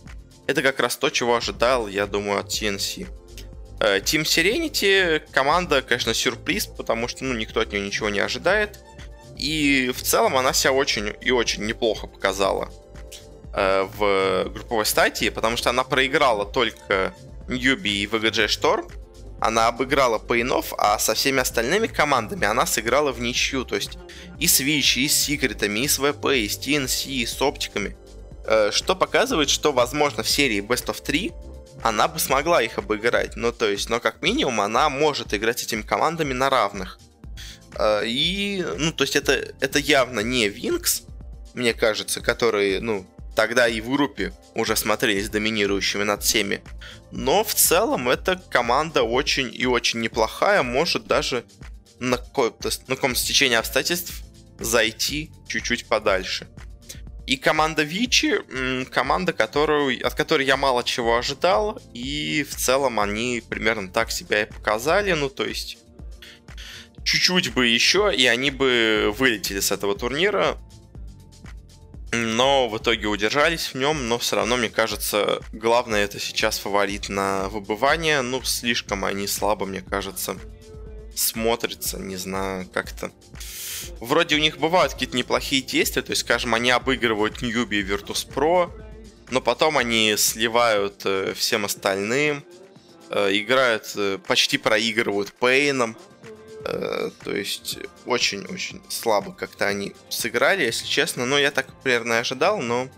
Это 0.48 0.62
как 0.62 0.80
раз 0.80 0.98
то, 0.98 1.10
чего 1.10 1.36
ожидал, 1.36 1.88
я 1.88 2.08
думаю, 2.08 2.40
от 2.40 2.48
TNC. 2.48 3.08
Э, 3.80 4.00
Team 4.00 4.24
Serenity 4.24 5.22
команда, 5.32 5.82
конечно, 5.82 6.14
сюрприз, 6.14 6.68
потому 6.68 7.08
что 7.08 7.24
ну, 7.24 7.34
никто 7.34 7.60
от 7.60 7.72
нее 7.72 7.86
ничего 7.86 8.10
не 8.10 8.20
ожидает. 8.20 8.80
И 9.38 9.92
в 9.94 10.02
целом 10.02 10.38
она 10.38 10.54
себя 10.54 10.72
очень 10.72 11.14
и 11.22 11.32
очень 11.32 11.66
неплохо 11.66 12.08
показала 12.08 12.72
э, 13.54 13.88
в 13.98 14.50
групповой 14.50 14.86
стадии, 14.86 15.30
потому 15.30 15.58
что 15.58 15.70
она 15.72 15.84
проиграла 15.84 16.46
только 16.46 17.14
Ньюби 17.48 18.04
и 18.04 18.08
VGJ 18.08 18.48
Storm. 18.48 18.92
Она 19.46 19.68
обыграла 19.68 20.18
Пейнов, 20.18 20.74
а 20.76 20.98
со 20.98 21.14
всеми 21.14 21.40
остальными 21.40 21.86
командами 21.86 22.48
она 22.48 22.66
сыграла 22.66 23.12
в 23.12 23.20
ничью. 23.22 23.64
То 23.64 23.76
есть 23.76 24.00
и 24.40 24.48
с 24.48 24.60
Вичи, 24.60 25.00
и 25.02 25.08
с 25.08 25.16
Секретами, 25.16 25.82
и 25.82 25.88
с 25.88 26.00
ВП, 26.00 26.26
и 26.34 26.50
с 26.50 26.58
TNC, 26.58 27.12
и 27.12 27.26
с 27.28 27.40
Оптиками. 27.40 27.96
Э, 28.48 28.72
что 28.72 28.96
показывает, 28.96 29.52
что, 29.52 29.72
возможно, 29.72 30.24
в 30.24 30.30
серии 30.30 30.64
Best 30.64 30.88
of 30.88 31.00
3 31.00 31.32
она 31.84 32.08
бы 32.08 32.18
смогла 32.18 32.64
их 32.64 32.80
обыграть. 32.80 33.36
Ну, 33.36 33.52
то 33.52 33.70
есть, 33.70 33.88
но 33.88 34.00
как 34.00 34.24
минимум 34.24 34.62
она 34.62 34.90
может 34.90 35.32
играть 35.36 35.60
с 35.60 35.64
этими 35.64 35.84
командами 35.84 36.34
на 36.34 36.50
равных. 36.50 36.98
Э, 37.78 38.02
и, 38.04 38.66
ну, 38.80 38.92
то 38.94 39.04
есть 39.04 39.16
это, 39.16 39.34
это 39.60 39.78
явно 39.78 40.22
не 40.22 40.50
Винкс, 40.50 41.04
мне 41.54 41.76
кажется, 41.76 42.20
которые, 42.20 42.80
ну, 42.80 43.06
тогда 43.36 43.68
и 43.68 43.82
в 43.82 43.90
группе 43.90 44.34
уже 44.54 44.76
смотрелись 44.76 45.30
доминирующими 45.30 46.04
над 46.04 46.24
всеми. 46.24 46.62
Но 47.12 47.44
в 47.44 47.54
целом 47.54 48.10
эта 48.10 48.42
команда 48.50 49.04
очень 49.04 49.52
и 49.54 49.66
очень 49.66 50.02
неплохая, 50.02 50.64
может 50.64 51.06
даже 51.06 51.46
на 52.00 52.18
каком-то, 52.18 52.70
на 52.88 52.96
каком 52.96 53.16
стечении 53.16 53.58
обстоятельств 53.58 54.24
зайти 54.60 55.32
чуть-чуть 55.48 55.88
подальше. 55.88 56.48
И 57.28 57.38
команда 57.38 57.82
Вичи, 57.82 58.40
команда, 58.92 59.34
которую, 59.34 60.06
от 60.06 60.14
которой 60.14 60.46
я 60.46 60.58
мало 60.58 60.84
чего 60.84 61.18
ожидал, 61.18 61.82
и 61.94 62.46
в 62.50 62.56
целом 62.56 63.00
они 63.00 63.42
примерно 63.48 63.90
так 63.90 64.12
себя 64.12 64.44
и 64.44 64.46
показали, 64.46 65.12
ну 65.14 65.30
то 65.30 65.44
есть 65.44 65.80
чуть-чуть 67.04 67.54
бы 67.54 67.68
еще, 67.68 68.14
и 68.16 68.28
они 68.28 68.52
бы 68.52 69.14
вылетели 69.18 69.60
с 69.60 69.72
этого 69.72 69.96
турнира, 69.96 70.58
но 72.16 72.68
в 72.70 72.78
итоге 72.78 73.08
удержались 73.08 73.68
в 73.68 73.76
нем, 73.76 74.08
но 74.08 74.18
все 74.18 74.36
равно, 74.38 74.58
мне 74.58 74.70
кажется, 74.70 75.42
главное 75.52 76.04
это 76.04 76.20
сейчас 76.20 76.60
фаворит 76.60 77.10
на 77.10 77.50
выбывание, 77.50 78.22
ну 78.22 78.44
слишком 78.44 79.06
они 79.06 79.28
слабо, 79.28 79.66
мне 79.66 79.82
кажется, 79.82 80.38
смотрятся, 81.16 82.00
не 82.00 82.18
знаю, 82.18 82.68
как-то. 82.74 83.12
Вроде 84.00 84.36
у 84.36 84.40
них 84.40 84.58
бывают 84.58 84.94
какие-то 84.94 85.18
неплохие 85.18 85.62
действия, 85.62 86.02
то 86.02 86.12
есть, 86.12 86.22
скажем, 86.22 86.54
они 86.54 86.72
обыгрывают 86.72 87.42
Ньюби 87.42 87.80
и 87.80 87.84
Virtus.pro, 87.84 88.72
но 89.30 89.42
потом 89.42 89.78
они 89.78 90.16
сливают 90.18 91.02
э, 91.06 91.34
всем 91.36 91.66
остальным, 91.66 92.44
э, 93.10 93.30
играют, 93.34 93.92
э, 93.96 94.20
почти 94.26 94.58
проигрывают 94.58 95.34
Пейном, 95.34 95.98
то 97.24 97.36
есть 97.36 97.78
очень-очень 98.06 98.82
слабо 98.90 99.34
как-то 99.34 99.68
они 99.68 99.96
сыграли, 100.10 100.64
если 100.64 100.86
честно, 100.86 101.26
но 101.26 101.38
я 101.38 101.52
так 101.52 101.68
примерно 101.82 102.20
ожидал, 102.20 102.60
но 102.60 102.90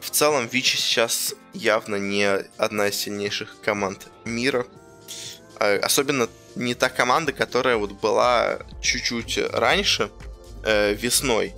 в 0.00 0.10
целом 0.10 0.46
Вичи 0.46 0.76
сейчас 0.76 1.34
явно 1.52 1.96
не 1.96 2.24
одна 2.56 2.88
из 2.88 2.96
сильнейших 2.96 3.60
команд 3.60 4.08
мира, 4.24 4.66
э, 5.60 5.78
особенно 5.78 6.28
не 6.54 6.74
та 6.74 6.88
команда, 6.88 7.32
которая 7.32 7.76
вот 7.76 7.92
была 7.92 8.58
чуть-чуть 8.80 9.38
раньше, 9.52 10.10
э, 10.64 10.94
весной, 10.94 11.54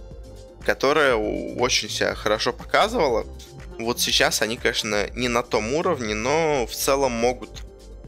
которая 0.65 1.15
очень 1.15 1.89
себя 1.89 2.15
хорошо 2.15 2.53
показывала. 2.53 3.27
Вот 3.79 4.01
сейчас 4.01 4.43
они, 4.43 4.57
конечно, 4.57 5.09
не 5.11 5.29
на 5.29 5.43
том 5.43 5.73
уровне, 5.75 6.15
но 6.15 6.67
в 6.67 6.75
целом 6.75 7.13
могут 7.13 7.51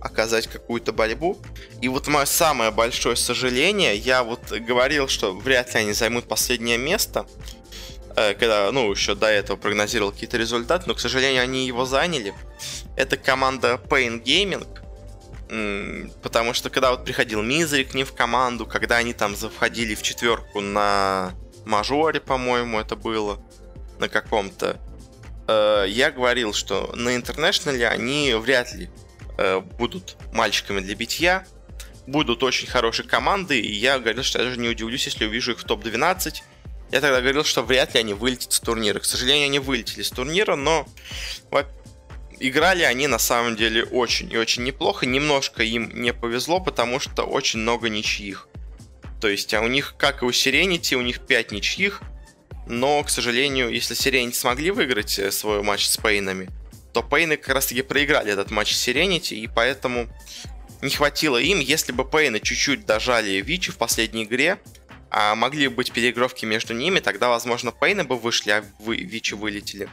оказать 0.02 0.46
какую-то 0.46 0.92
борьбу. 0.92 1.38
И 1.80 1.88
вот 1.88 2.08
мое 2.08 2.24
самое 2.24 2.70
большое 2.70 3.16
сожаление, 3.16 3.96
я 3.96 4.22
вот 4.22 4.50
говорил, 4.50 5.08
что 5.08 5.32
вряд 5.34 5.74
ли 5.74 5.80
они 5.80 5.92
займут 5.92 6.28
последнее 6.28 6.78
место, 6.78 7.26
э, 8.16 8.34
когда, 8.34 8.70
ну, 8.72 8.90
еще 8.90 9.14
до 9.14 9.26
этого 9.26 9.56
прогнозировал 9.56 10.12
какие-то 10.12 10.36
результаты, 10.36 10.84
но, 10.86 10.94
к 10.94 11.00
сожалению, 11.00 11.42
они 11.42 11.66
его 11.66 11.84
заняли. 11.84 12.34
Это 12.96 13.16
команда 13.16 13.80
Pain 13.88 14.22
Gaming, 14.22 14.66
Потому 16.22 16.54
что 16.54 16.70
когда 16.70 16.92
вот 16.92 17.04
приходил 17.04 17.42
Мизери 17.42 17.84
к 17.84 17.92
ним 17.92 18.06
в 18.06 18.14
команду, 18.14 18.64
когда 18.64 18.96
они 18.96 19.12
там 19.12 19.36
заходили 19.36 19.94
в 19.94 20.00
четверку 20.00 20.60
на 20.60 21.34
мажоре, 21.66 22.20
по-моему, 22.20 22.80
это 22.80 22.96
было, 22.96 23.38
на 23.98 24.08
каком-то, 24.08 24.80
э, 25.48 25.84
я 25.88 26.10
говорил, 26.10 26.54
что 26.54 26.92
на 26.96 27.14
интернешнале 27.14 27.86
они 27.86 28.32
вряд 28.32 28.72
ли 28.72 28.88
будут 29.78 30.16
мальчиками 30.32 30.80
для 30.80 30.94
битья, 30.94 31.46
будут 32.06 32.42
очень 32.42 32.66
хорошей 32.66 33.06
командой, 33.06 33.60
и 33.60 33.72
я 33.72 33.98
говорил, 33.98 34.22
что 34.22 34.38
я 34.38 34.44
даже 34.44 34.58
не 34.58 34.68
удивлюсь, 34.68 35.06
если 35.06 35.24
увижу 35.24 35.52
их 35.52 35.60
в 35.60 35.64
топ-12. 35.64 36.42
Я 36.90 37.00
тогда 37.00 37.20
говорил, 37.20 37.44
что 37.44 37.62
вряд 37.62 37.94
ли 37.94 38.00
они 38.00 38.14
вылетят 38.14 38.52
с 38.52 38.60
турнира. 38.60 38.98
К 38.98 39.04
сожалению, 39.04 39.46
они 39.46 39.58
вылетели 39.58 40.02
с 40.02 40.10
турнира, 40.10 40.56
но, 40.56 40.86
играли 42.38 42.82
они 42.82 43.06
на 43.06 43.18
самом 43.18 43.56
деле 43.56 43.84
очень 43.84 44.30
и 44.30 44.36
очень 44.36 44.64
неплохо. 44.64 45.06
Немножко 45.06 45.62
им 45.62 45.90
не 45.94 46.12
повезло, 46.12 46.60
потому 46.60 47.00
что 47.00 47.22
очень 47.22 47.60
много 47.60 47.88
ничьих. 47.88 48.48
То 49.20 49.28
есть, 49.28 49.54
а 49.54 49.60
у 49.60 49.68
них, 49.68 49.94
как 49.96 50.22
и 50.22 50.26
у 50.26 50.32
Сиренити, 50.32 50.94
у 50.96 51.00
них 51.00 51.20
5 51.20 51.52
ничьих. 51.52 52.02
Но, 52.66 53.02
к 53.02 53.10
сожалению, 53.10 53.70
если 53.70 53.94
Сиренити 53.94 54.36
смогли 54.36 54.70
выиграть 54.70 55.18
э, 55.18 55.30
свой 55.30 55.62
матч 55.62 55.86
с 55.86 55.96
Пейнами, 55.96 56.48
то 56.92 57.02
Пейны 57.02 57.36
как 57.36 57.54
раз 57.54 57.66
таки 57.66 57.82
проиграли 57.82 58.32
этот 58.32 58.50
матч 58.50 58.74
с 58.74 58.80
Сиренити, 58.80 59.34
и 59.34 59.48
поэтому 59.48 60.08
не 60.82 60.90
хватило 60.90 61.38
им. 61.38 61.60
Если 61.60 61.92
бы 61.92 62.04
Пейны 62.04 62.40
чуть-чуть 62.40 62.86
дожали 62.86 63.40
Вичи 63.40 63.70
в 63.70 63.76
последней 63.76 64.24
игре, 64.24 64.58
а 65.10 65.34
могли 65.34 65.68
быть 65.68 65.92
переигровки 65.92 66.44
между 66.44 66.74
ними, 66.74 67.00
тогда, 67.00 67.28
возможно, 67.28 67.70
Пейны 67.70 68.04
бы 68.04 68.18
вышли, 68.18 68.50
а 68.50 68.64
Вичи 68.80 69.34
вылетели. 69.34 69.88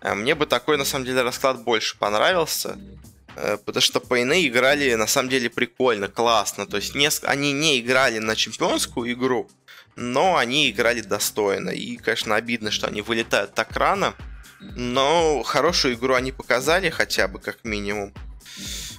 Э, 0.00 0.14
мне 0.14 0.34
бы 0.34 0.46
такой, 0.46 0.76
на 0.78 0.84
самом 0.84 1.04
деле, 1.04 1.22
расклад 1.22 1.62
больше 1.62 1.96
понравился. 1.96 2.78
Э, 3.36 3.56
потому 3.64 3.80
что 3.80 4.00
Пейны 4.00 4.46
играли, 4.46 4.94
на 4.94 5.06
самом 5.06 5.28
деле, 5.28 5.48
прикольно, 5.48 6.08
классно. 6.08 6.66
То 6.66 6.76
есть 6.76 6.94
не, 6.94 7.08
они 7.22 7.52
не 7.52 7.78
играли 7.80 8.18
на 8.18 8.34
чемпионскую 8.34 9.12
игру, 9.12 9.48
но 9.96 10.36
они 10.36 10.70
играли 10.70 11.00
достойно. 11.00 11.70
И, 11.70 11.96
конечно, 11.96 12.34
обидно, 12.34 12.70
что 12.70 12.88
они 12.88 13.00
вылетают 13.00 13.54
так 13.54 13.76
рано. 13.76 14.14
Но 14.60 15.42
хорошую 15.42 15.94
игру 15.94 16.14
они 16.14 16.32
показали, 16.32 16.90
хотя 16.90 17.28
бы, 17.28 17.38
как 17.38 17.64
минимум. 17.64 18.12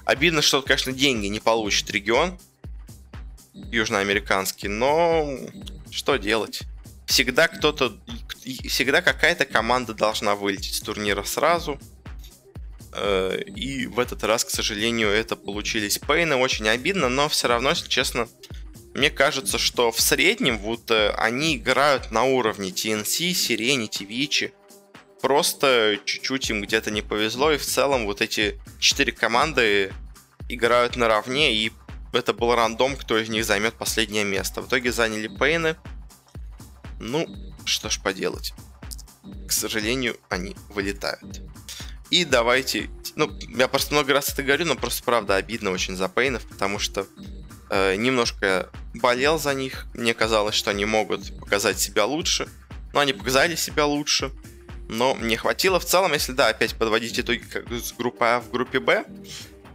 Обидно, 0.06 0.42
что, 0.42 0.62
конечно, 0.62 0.92
деньги 0.92 1.28
не 1.28 1.40
получит 1.40 1.90
регион 1.92 2.40
южноамериканский, 3.54 4.70
но 4.70 5.38
что 5.92 6.18
делать? 6.18 6.62
Всегда 7.06 7.48
кто-то 7.48 7.98
всегда 8.68 9.02
какая-то 9.02 9.46
команда 9.46 9.94
должна 9.94 10.36
вылететь 10.36 10.76
с 10.76 10.82
турнира 10.82 11.24
сразу. 11.24 11.80
Э, 12.94 13.40
и 13.44 13.88
в 13.88 14.00
этот 14.00 14.24
раз, 14.24 14.46
к 14.46 14.50
сожалению, 14.50 15.10
это 15.10 15.36
получились 15.36 16.00
Пейны. 16.00 16.36
Очень 16.36 16.68
обидно, 16.70 17.10
но 17.10 17.30
все 17.30 17.48
равно, 17.48 17.72
если 17.72 17.88
честно, 17.88 18.28
мне 18.94 19.10
кажется, 19.10 19.58
что 19.58 19.92
в 19.92 20.02
среднем 20.02 20.58
вот 20.60 20.90
э, 20.92 21.12
они 21.12 21.58
играют 21.58 22.12
на 22.12 22.24
уровне 22.24 22.70
TNC, 22.70 23.32
Serenity, 23.32 24.06
Вичи. 24.06 24.54
Просто 25.22 26.00
чуть-чуть 26.06 26.50
им 26.50 26.62
где-то 26.62 26.92
не 26.92 27.02
повезло, 27.02 27.52
и 27.52 27.58
в 27.58 27.66
целом 27.66 28.06
вот 28.06 28.22
эти 28.22 28.60
четыре 28.80 29.12
команды 29.12 29.92
играют 30.48 30.96
наравне, 30.96 31.54
и 31.54 31.72
это 32.14 32.34
был 32.34 32.56
рандом, 32.56 32.96
кто 32.96 33.18
из 33.18 33.30
них 33.30 33.46
займет 33.46 33.76
последнее 33.76 34.24
место. 34.24 34.62
В 34.62 34.68
итоге 34.68 34.92
заняли 34.92 35.28
Пейны. 35.28 35.76
Ну, 37.00 37.28
что 37.66 37.90
ж 37.90 38.00
поделать. 38.02 38.54
К 39.48 39.52
сожалению, 39.52 40.18
они 40.30 40.56
вылетают. 40.70 41.42
И 42.10 42.26
давайте... 42.26 42.90
Ну, 43.16 43.32
я 43.50 43.68
просто 43.68 43.94
много 43.94 44.14
раз 44.14 44.30
это 44.30 44.44
говорю, 44.44 44.66
но 44.66 44.76
просто 44.76 45.04
правда 45.04 45.36
обидно 45.36 45.72
очень 45.72 45.96
за 45.96 46.08
Пейнов, 46.08 46.46
потому 46.48 46.80
что 46.80 47.06
э, 47.70 47.96
немножко 47.96 48.70
болел 48.94 49.38
за 49.38 49.54
них. 49.54 49.86
Мне 49.94 50.14
казалось, 50.14 50.56
что 50.56 50.72
они 50.72 50.86
могут 50.86 51.38
показать 51.40 51.80
себя 51.80 52.06
лучше. 52.06 52.48
Но 52.94 53.02
они 53.02 53.14
показали 53.14 53.56
себя 53.56 53.86
лучше. 53.86 54.32
Но 54.90 55.16
не 55.22 55.38
хватило. 55.38 55.80
В 55.80 55.86
целом, 55.86 56.14
если, 56.14 56.32
да, 56.32 56.48
опять 56.48 56.76
подводить 56.76 57.20
итоги 57.20 57.40
как 57.40 57.72
с 57.72 57.94
группы 57.94 58.26
А 58.26 58.40
в 58.40 58.50
группе 58.50 58.80
Б, 58.80 59.06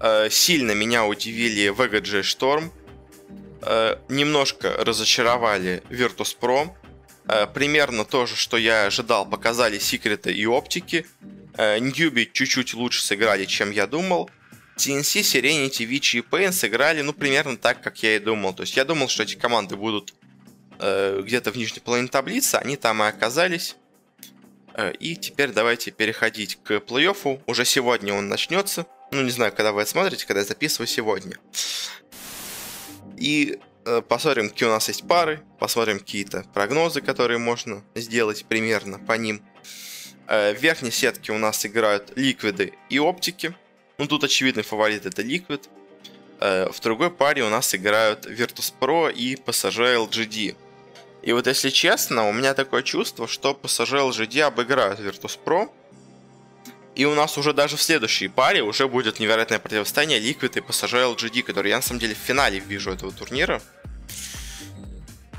э, 0.00 0.29
сильно 0.29 0.72
меня 0.72 1.07
удивили 1.07 1.72
VGG 1.72 2.22
Storm. 2.22 2.72
Э, 3.62 3.96
немножко 4.09 4.72
разочаровали 4.77 5.85
Virtus.pro. 5.88 6.70
Э, 7.29 7.46
примерно 7.46 8.05
то 8.05 8.27
же, 8.27 8.35
что 8.35 8.57
я 8.57 8.87
ожидал, 8.87 9.24
показали 9.24 9.79
секреты 9.79 10.33
и 10.33 10.46
оптики. 10.46 11.07
Э, 11.57 11.79
Ньюби 11.79 12.29
чуть-чуть 12.31 12.74
лучше 12.74 13.00
сыграли, 13.00 13.44
чем 13.44 13.70
я 13.70 13.87
думал. 13.87 14.29
TNC, 14.77 15.20
Serenity, 15.20 15.85
Вичи 15.85 16.16
и 16.16 16.20
Pain 16.22 16.50
сыграли, 16.50 17.03
ну, 17.03 17.12
примерно 17.12 17.57
так, 17.57 17.81
как 17.81 18.03
я 18.03 18.16
и 18.16 18.18
думал. 18.18 18.53
То 18.53 18.64
есть 18.64 18.77
я 18.77 18.85
думал, 18.85 19.09
что 19.09 19.22
эти 19.22 19.37
команды 19.37 19.77
будут 19.77 20.12
э, 20.81 21.22
где-то 21.24 21.53
в 21.53 21.57
нижней 21.57 21.79
половине 21.79 22.09
таблицы, 22.09 22.57
они 22.57 22.77
там 22.77 23.00
и 23.00 23.07
оказались. 23.07 23.77
Э, 24.74 24.92
и 24.92 25.16
теперь 25.16 25.52
давайте 25.52 25.90
переходить 25.90 26.58
к 26.62 26.72
плей-оффу. 26.72 27.40
Уже 27.46 27.64
сегодня 27.64 28.12
он 28.14 28.28
начнется. 28.28 28.87
Ну, 29.10 29.22
не 29.22 29.30
знаю, 29.30 29.52
когда 29.52 29.72
вы 29.72 29.82
это 29.82 29.90
смотрите, 29.90 30.26
когда 30.26 30.40
я 30.40 30.46
записываю 30.46 30.87
сегодня. 30.88 31.37
И 33.16 33.58
э, 33.84 34.02
посмотрим, 34.02 34.50
какие 34.50 34.68
у 34.68 34.72
нас 34.72 34.88
есть 34.88 35.06
пары, 35.06 35.40
посмотрим 35.58 35.98
какие-то 35.98 36.44
прогнозы, 36.52 37.00
которые 37.00 37.38
можно 37.38 37.84
сделать 37.94 38.44
примерно 38.46 38.98
по 38.98 39.12
ним. 39.12 39.42
Э, 40.26 40.54
в 40.54 40.60
верхней 40.60 40.90
сетке 40.90 41.32
у 41.32 41.38
нас 41.38 41.64
играют 41.64 42.12
ликвиды 42.16 42.74
и 42.90 42.98
оптики. 42.98 43.54
Ну, 43.98 44.06
тут 44.06 44.24
очевидный 44.24 44.64
фаворит 44.64 45.06
это 45.06 45.22
ликвид. 45.22 45.68
Э, 46.40 46.68
в 46.70 46.80
другой 46.80 47.10
паре 47.10 47.44
у 47.44 47.48
нас 47.48 47.74
играют 47.74 48.26
Virtus.pro 48.26 49.12
и 49.12 49.37
PSG 49.37 50.08
LGD. 50.08 50.56
И 51.24 51.32
вот 51.32 51.46
если 51.46 51.70
честно, 51.70 52.28
у 52.28 52.32
меня 52.32 52.52
такое 52.52 52.82
чувство, 52.82 53.26
что 53.26 53.58
PSG 53.60 54.10
LGD 54.10 54.42
обыграют 54.42 55.00
Virtus.pro. 55.00 55.70
И 56.94 57.06
у 57.06 57.14
нас 57.14 57.38
уже 57.38 57.54
даже 57.54 57.76
в 57.76 57.82
следующей 57.82 58.28
паре 58.28 58.62
уже 58.62 58.87
будет 58.87 59.18
невероятное 59.20 59.58
противостояние 59.58 60.20
Liquid 60.20 60.58
и 60.58 60.60
PSG 60.60 61.16
LGD, 61.16 61.42
который 61.42 61.70
я 61.70 61.76
на 61.76 61.82
самом 61.82 62.00
деле 62.00 62.14
в 62.14 62.18
финале 62.18 62.58
вижу 62.58 62.92
этого 62.92 63.10
турнира. 63.10 63.62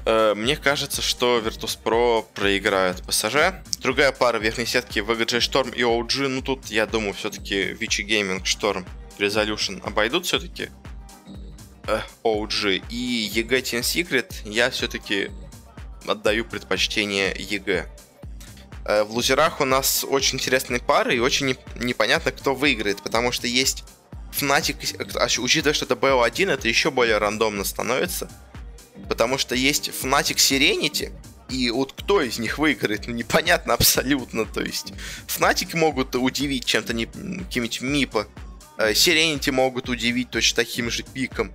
Э, 0.06 0.34
мне 0.36 0.58
кажется, 0.58 1.04
что 1.04 1.38
Virtus.pro 1.38 2.26
проиграют 2.34 3.02
PSG. 3.02 3.54
Другая 3.80 4.12
пара 4.12 4.40
верхней 4.40 4.66
сетки 4.66 5.00
VGJ 5.00 5.40
Storm 5.40 5.76
и 5.76 5.82
OG. 5.82 6.28
Ну 6.28 6.42
тут, 6.42 6.66
я 6.66 6.88
думаю, 6.88 7.14
все-таки 7.14 7.74
Vici 7.74 8.04
Gaming, 8.04 8.42
Storm, 8.44 8.88
Resolution 9.20 9.82
обойдут 9.86 10.26
все-таки 10.26 10.70
э, 11.88 12.00
OG. 12.24 12.86
И 12.90 13.32
EG 13.36 13.50
Team 13.50 13.82
Secret 13.82 14.34
я 14.46 14.72
все-таки 14.72 15.30
отдаю 16.10 16.46
предпочтение 16.46 17.34
EG. 17.34 17.88
Э, 18.86 19.04
в 19.04 19.12
лузерах 19.12 19.62
у 19.62 19.66
нас 19.66 20.06
очень 20.08 20.36
интересные 20.38 20.80
пары 20.80 21.16
и 21.16 21.20
очень 21.20 21.58
непонятно, 21.76 22.32
кто 22.32 22.56
выиграет, 22.56 23.02
потому 23.02 23.32
что 23.32 23.48
есть 23.48 23.84
Fnatic, 24.32 25.16
а 25.16 25.42
учитывая, 25.42 25.74
что 25.74 25.86
это 25.86 25.96
BO1, 25.96 26.52
это 26.52 26.68
еще 26.68 26.92
более 26.92 27.18
рандомно 27.18 27.64
становится. 27.64 28.30
Потому 29.10 29.38
что 29.38 29.56
есть 29.56 29.90
Fnatic 29.90 30.36
Serenity, 30.36 31.12
и 31.50 31.70
вот 31.70 31.94
кто 31.94 32.22
из 32.22 32.40
них 32.40 32.58
выиграет, 32.58 33.08
ну 33.08 33.14
непонятно 33.14 33.74
абсолютно. 33.74 34.46
То 34.46 34.62
есть 34.62 34.94
Fnatic 35.28 35.76
могут 35.78 36.16
удивить 36.16 36.66
чем-то, 36.66 36.94
не, 36.94 37.06
каким-нибудь 37.06 37.82
Мипа. 37.82 38.28
Э, 38.78 38.92
Serenity 38.92 39.52
могут 39.52 39.90
удивить 39.90 40.30
точно 40.30 40.58
таким 40.58 40.90
же 40.90 41.04
пиком. 41.04 41.54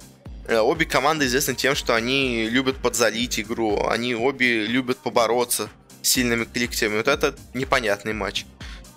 Э, 0.51 0.59
обе 0.59 0.85
команды 0.85 1.27
известны 1.27 1.55
тем, 1.55 1.77
что 1.77 1.95
они 1.95 2.49
любят 2.49 2.79
подзалить 2.79 3.39
игру, 3.39 3.87
они 3.87 4.17
обе 4.17 4.67
любят 4.67 4.99
побороться 4.99 5.71
с 6.03 6.09
сильными 6.09 6.43
коллективами. 6.43 6.97
Вот 6.97 7.07
это 7.07 7.37
непонятный 7.55 8.15
матч. 8.15 8.47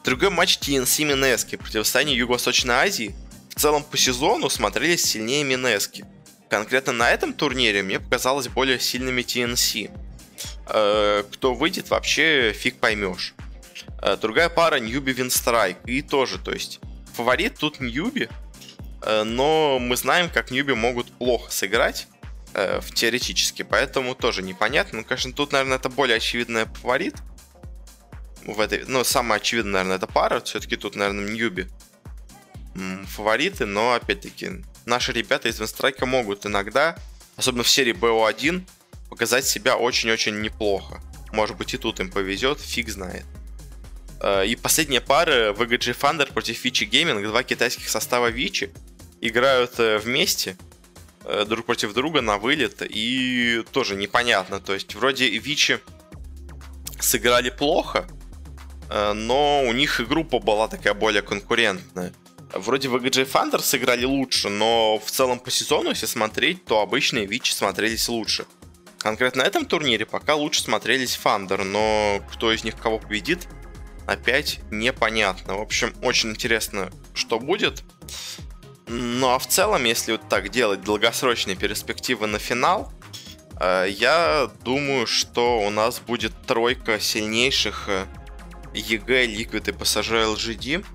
Другой 0.04 0.32
матч 0.32 0.58
TNC 0.58 1.04
Минески, 1.04 1.56
противостояние 1.58 2.18
Юго-Восточной 2.18 2.74
Азии. 2.74 3.16
В 3.56 3.60
целом 3.60 3.84
по 3.84 3.98
сезону 3.98 4.50
смотрелись 4.50 5.06
сильнее 5.06 5.44
Минески. 5.44 6.06
Конкретно 6.50 6.92
на 6.92 7.12
этом 7.12 7.34
турнире 7.34 7.84
мне 7.84 8.00
показалось 8.00 8.48
более 8.48 8.80
сильными 8.80 9.22
TNC. 9.22 9.92
Э, 10.70 11.24
кто 11.32 11.54
выйдет, 11.54 11.92
вообще 11.92 12.52
фиг 12.54 12.78
поймешь. 12.78 13.36
Э, 14.02 14.18
другая 14.18 14.50
пара 14.50 14.80
Ньюби 14.80 15.14
Винстрайк. 15.14 15.78
И 15.86 16.02
тоже, 16.02 16.40
то 16.40 16.52
есть, 16.52 16.80
фаворит 17.16 17.60
тут 17.60 17.80
Ньюби, 17.80 18.28
но 19.06 19.80
мы 19.80 19.96
знаем, 19.98 20.30
как 20.30 20.52
Ньюби 20.52 20.74
могут 20.74 21.12
плохо 21.12 21.52
сыграть 21.52 22.08
в 22.54 22.94
теоретически, 22.94 23.64
поэтому 23.64 24.14
тоже 24.14 24.44
непонятно. 24.44 25.00
Ну, 25.00 25.06
конечно, 25.06 25.34
тут, 25.34 25.52
наверное, 25.52 25.78
это 25.78 25.90
более 25.90 26.18
очевидный 26.18 26.66
фаворит. 26.82 27.16
В 28.46 28.60
этой, 28.60 28.84
ну, 28.86 29.04
самое 29.04 29.40
очевидное, 29.40 29.74
наверное, 29.74 29.98
это 29.98 30.06
пара. 30.06 30.40
Все-таки 30.42 30.76
тут, 30.76 30.96
наверное, 30.96 31.30
Ньюби 31.32 31.68
фавориты, 33.08 33.66
но, 33.66 33.94
опять-таки, 33.94 34.64
наши 34.86 35.12
ребята 35.12 35.50
из 35.50 35.60
Винстрайка 35.60 36.06
могут 36.06 36.46
иногда, 36.46 36.98
особенно 37.36 37.64
в 37.64 37.70
серии 37.70 37.94
BO1, 37.94 38.64
показать 39.10 39.46
себя 39.46 39.78
очень-очень 39.78 40.42
неплохо. 40.42 41.02
Может 41.32 41.58
быть 41.58 41.74
и 41.74 41.78
тут 41.78 42.00
им 42.00 42.10
повезет, 42.10 42.60
фиг 42.60 42.90
знает. 42.90 43.26
Э, 44.22 44.46
и 44.46 44.56
последняя 44.56 45.02
пара 45.02 45.54
VGG 45.54 45.98
Thunder 46.00 46.32
против 46.32 46.64
Vici 46.66 46.90
Gaming, 46.90 47.24
два 47.24 47.44
китайских 47.44 47.90
состава 47.90 48.32
Vici, 48.32 48.72
играют 49.28 49.80
э, 49.80 49.98
вместе, 49.98 50.58
э, 51.26 51.46
друг 51.46 51.66
против 51.66 51.94
друга 51.94 52.22
на 52.22 52.38
вылет, 52.38 52.82
и 52.82 53.64
тоже 53.72 53.96
непонятно. 53.96 54.60
То 54.60 54.74
есть 54.74 54.96
вроде 54.96 55.30
Вичи 55.30 55.80
сыграли 57.00 57.50
плохо, 57.50 58.08
но 58.90 59.64
у 59.64 59.74
них 59.74 60.00
и 60.00 60.06
группа 60.06 60.40
была 60.40 60.68
такая 60.68 60.94
более 60.94 61.22
конкурентная. 61.22 62.14
Вроде 62.54 62.88
VGJ 62.88 63.32
Thunder 63.32 63.60
сыграли 63.60 64.06
лучше, 64.06 64.50
но 64.50 65.02
в 65.04 65.10
целом 65.10 65.40
по 65.40 65.50
сезону, 65.50 65.90
если 65.90 66.06
смотреть, 66.06 66.64
то 66.66 66.82
обычные 66.82 67.26
Вичи 67.26 67.52
смотрелись 67.52 68.08
лучше. 68.08 68.46
Конкретно 69.00 69.44
на 69.44 69.48
этом 69.48 69.66
турнире 69.66 70.06
пока 70.06 70.36
лучше 70.36 70.62
смотрелись 70.62 71.20
Thunder, 71.22 71.64
но 71.64 72.22
кто 72.32 72.54
из 72.54 72.64
них 72.64 72.78
кого 72.78 73.00
победит, 73.00 73.48
опять 74.06 74.60
непонятно. 74.70 75.58
В 75.58 75.62
общем, 75.62 75.94
очень 76.04 76.30
интересно, 76.30 76.92
что 77.14 77.40
будет. 77.40 77.84
Ну 78.88 79.30
а 79.30 79.40
в 79.40 79.48
целом, 79.48 79.84
если 79.86 80.14
вот 80.14 80.28
так 80.30 80.50
делать 80.50 80.82
долгосрочные 80.82 81.56
перспективы 81.56 82.28
на 82.28 82.40
финал, 82.40 82.92
э, 83.60 83.88
я 83.90 84.50
думаю, 84.64 85.08
что 85.08 85.62
у 85.62 85.70
нас 85.70 86.00
будет 86.00 86.34
тройка 86.46 87.00
сильнейших 87.00 87.90
EG, 88.74 89.06
Liquid 89.06 89.70
и 89.70 89.72
PSG 89.72 90.36
LGD. 90.36 90.86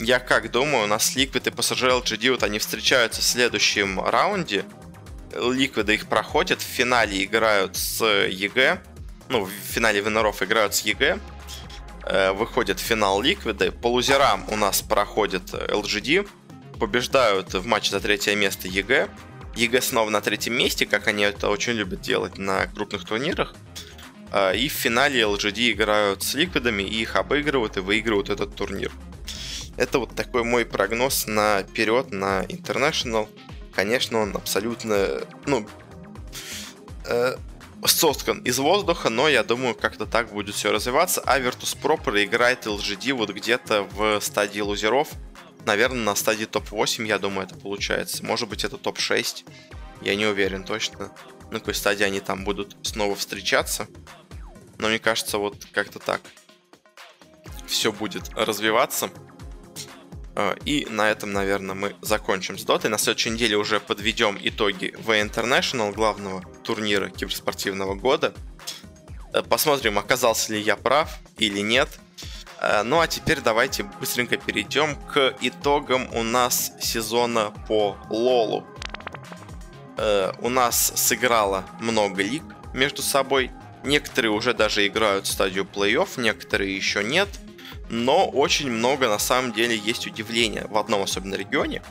Я 0.00 0.18
как 0.18 0.50
думаю, 0.50 0.84
у 0.84 0.86
нас 0.86 1.14
Liquid 1.14 1.48
и 1.48 1.50
PSG 1.50 2.02
LGD 2.02 2.30
вот 2.32 2.42
они 2.42 2.58
встречаются 2.58 3.20
в 3.20 3.24
следующем 3.24 4.00
раунде. 4.00 4.64
Ликвиды 5.34 5.94
их 5.94 6.08
проходят, 6.08 6.60
в 6.60 6.64
финале 6.64 7.24
играют 7.24 7.76
с 7.76 8.04
EG. 8.04 8.82
Ну, 9.28 9.44
в 9.44 9.50
финале 9.50 10.00
виноров 10.00 10.42
играют 10.42 10.74
с 10.74 10.82
EG. 10.82 11.18
Э, 12.04 12.32
выходит 12.32 12.80
в 12.80 12.82
финал 12.82 13.20
Ликвиды. 13.22 13.70
По 13.70 13.86
лузерам 13.86 14.44
у 14.48 14.56
нас 14.56 14.82
проходит 14.82 15.54
LGD. 15.54 16.28
Побеждают 16.82 17.54
в 17.54 17.64
матче 17.64 17.92
за 17.92 18.00
третье 18.00 18.34
место 18.34 18.66
EG. 18.66 19.08
EG 19.54 19.80
снова 19.80 20.10
на 20.10 20.20
третьем 20.20 20.54
месте, 20.54 20.84
как 20.84 21.06
они 21.06 21.22
это 21.22 21.48
очень 21.48 21.74
любят 21.74 22.00
делать 22.00 22.38
на 22.38 22.66
крупных 22.66 23.04
турнирах. 23.04 23.54
Э, 24.32 24.56
и 24.56 24.68
в 24.68 24.72
финале 24.72 25.20
LGD 25.20 25.70
играют 25.70 26.24
с 26.24 26.34
ликвидами, 26.34 26.82
и 26.82 27.02
их 27.02 27.14
обыгрывают 27.14 27.76
и 27.76 27.80
выигрывают 27.80 28.30
этот 28.30 28.56
турнир. 28.56 28.90
Это 29.76 30.00
вот 30.00 30.16
такой 30.16 30.42
мой 30.42 30.66
прогноз 30.66 31.28
наперед 31.28 32.10
на 32.10 32.42
International. 32.46 33.28
Конечно, 33.72 34.18
он 34.18 34.34
абсолютно, 34.34 35.20
ну, 35.46 35.64
э, 37.04 37.36
соткан 37.86 38.40
из 38.40 38.58
воздуха, 38.58 39.08
но 39.08 39.28
я 39.28 39.44
думаю, 39.44 39.76
как-то 39.76 40.04
так 40.04 40.32
будет 40.32 40.56
все 40.56 40.72
развиваться. 40.72 41.22
А 41.26 41.38
Virtus.pro 41.38 42.02
проиграет 42.02 42.66
LGD 42.66 43.12
вот 43.12 43.30
где-то 43.30 43.84
в 43.84 44.18
стадии 44.20 44.58
лузеров. 44.62 45.10
Наверное, 45.66 46.02
на 46.04 46.14
стадии 46.14 46.44
топ-8, 46.44 47.06
я 47.06 47.18
думаю, 47.18 47.46
это 47.46 47.56
получается. 47.56 48.24
Может 48.24 48.48
быть, 48.48 48.64
это 48.64 48.78
топ-6. 48.78 49.44
Я 50.02 50.16
не 50.16 50.26
уверен 50.26 50.64
точно, 50.64 51.12
на 51.50 51.60
какой 51.60 51.74
стадии 51.74 52.04
они 52.04 52.20
там 52.20 52.44
будут 52.44 52.76
снова 52.82 53.14
встречаться. 53.14 53.86
Но 54.78 54.88
мне 54.88 54.98
кажется, 54.98 55.38
вот 55.38 55.64
как-то 55.72 56.00
так 56.00 56.20
все 57.66 57.92
будет 57.92 58.28
развиваться. 58.34 59.10
Э, 60.34 60.56
и 60.64 60.86
на 60.90 61.10
этом, 61.10 61.32
наверное, 61.32 61.74
мы 61.74 61.96
закончим 62.00 62.58
с 62.58 62.64
дотой. 62.64 62.90
На 62.90 62.98
следующей 62.98 63.30
неделе 63.30 63.56
уже 63.56 63.80
подведем 63.80 64.38
итоги 64.40 64.94
V 64.98 65.20
International, 65.20 65.92
главного 65.92 66.42
турнира 66.64 67.08
киберспортивного 67.08 67.94
года. 67.94 68.34
Э, 69.32 69.42
посмотрим, 69.42 69.98
оказался 69.98 70.52
ли 70.52 70.60
я 70.60 70.76
прав 70.76 71.18
или 71.38 71.60
нет. 71.60 71.88
Э, 72.62 72.82
ну 72.82 73.00
а 73.00 73.06
теперь 73.06 73.40
давайте 73.40 73.82
быстренько 74.00 74.36
перейдем 74.36 74.96
к 75.12 75.34
итогам 75.40 76.08
у 76.14 76.22
нас 76.22 76.72
сезона 76.80 77.52
по 77.68 77.96
Лолу. 78.08 78.66
У 80.40 80.48
нас 80.48 80.94
сыграло 80.96 81.64
много 81.78 82.22
лиг 82.22 82.42
между 82.72 83.02
собой. 83.02 83.50
Некоторые 83.84 84.32
уже 84.32 84.54
даже 84.54 84.86
играют 84.86 85.26
в 85.26 85.30
стадию 85.30 85.64
плей-офф, 85.64 86.18
некоторые 86.18 86.74
еще 86.74 87.04
нет– 87.04 87.28
но 87.92 88.26
очень 88.26 88.70
много 88.70 89.06
на 89.06 89.18
самом 89.18 89.52
деле 89.52 89.76
есть 89.76 90.06
удивления 90.06 90.66
в 90.70 90.78
одном 90.78 91.02
особенно 91.02 91.34
регионе. 91.34 91.82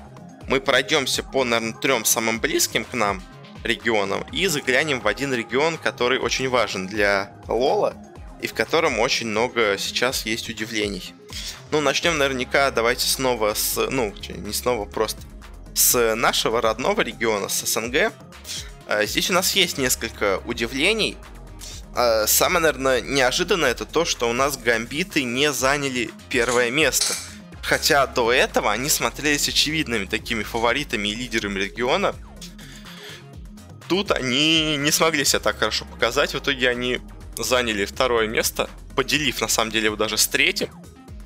Мы 0.47 0.59
пройдемся 0.59 1.21
по, 1.21 1.43
наверное, 1.43 1.79
трем 1.79 2.05
самым 2.05 2.39
близким 2.39 2.85
к 2.85 2.93
нам 2.93 3.21
регионам 3.63 4.25
и 4.31 4.47
заглянем 4.47 4.99
в 4.99 5.07
один 5.07 5.31
регион, 5.31 5.77
который 5.77 6.17
очень 6.17 6.49
важен 6.49 6.87
для 6.87 7.31
Лола 7.47 7.95
и 8.41 8.47
в 8.47 8.53
котором 8.53 8.99
очень 8.99 9.27
много 9.27 9.77
сейчас 9.77 10.25
есть 10.25 10.49
удивлений. 10.49 11.13
Ну, 11.71 11.81
начнем 11.81 12.17
наверняка, 12.17 12.71
давайте 12.71 13.07
снова 13.07 13.53
с, 13.53 13.87
ну, 13.89 14.13
не 14.29 14.53
снова, 14.53 14.85
просто 14.85 15.21
с 15.73 16.15
нашего 16.15 16.61
родного 16.61 17.01
региона, 17.01 17.47
с 17.47 17.65
СНГ. 17.65 18.11
А, 18.87 19.05
здесь 19.05 19.29
у 19.29 19.33
нас 19.33 19.55
есть 19.55 19.77
несколько 19.77 20.41
удивлений, 20.45 21.17
а, 21.93 22.25
самое, 22.25 22.61
наверное, 22.61 23.01
неожиданное 23.01 23.71
это 23.71 23.85
то, 23.85 24.05
что 24.05 24.29
у 24.29 24.33
нас 24.33 24.57
гамбиты 24.57 25.23
не 25.23 25.51
заняли 25.51 26.09
первое 26.29 26.71
место. 26.71 27.13
Хотя 27.61 28.07
до 28.07 28.31
этого 28.31 28.71
они 28.71 28.89
смотрелись 28.89 29.47
очевидными 29.47 30.05
такими 30.05 30.43
фаворитами 30.43 31.09
и 31.09 31.15
лидерами 31.15 31.59
региона. 31.59 32.15
Тут 33.87 34.11
они 34.11 34.77
не 34.77 34.91
смогли 34.91 35.25
себя 35.25 35.39
так 35.39 35.59
хорошо 35.59 35.85
показать. 35.85 36.33
В 36.33 36.39
итоге 36.39 36.69
они 36.69 37.01
заняли 37.37 37.85
второе 37.85 38.27
место, 38.27 38.69
поделив 38.95 39.41
на 39.41 39.47
самом 39.47 39.71
деле 39.71 39.85
его 39.85 39.95
даже 39.95 40.17
с 40.17 40.27
третьим. 40.27 40.69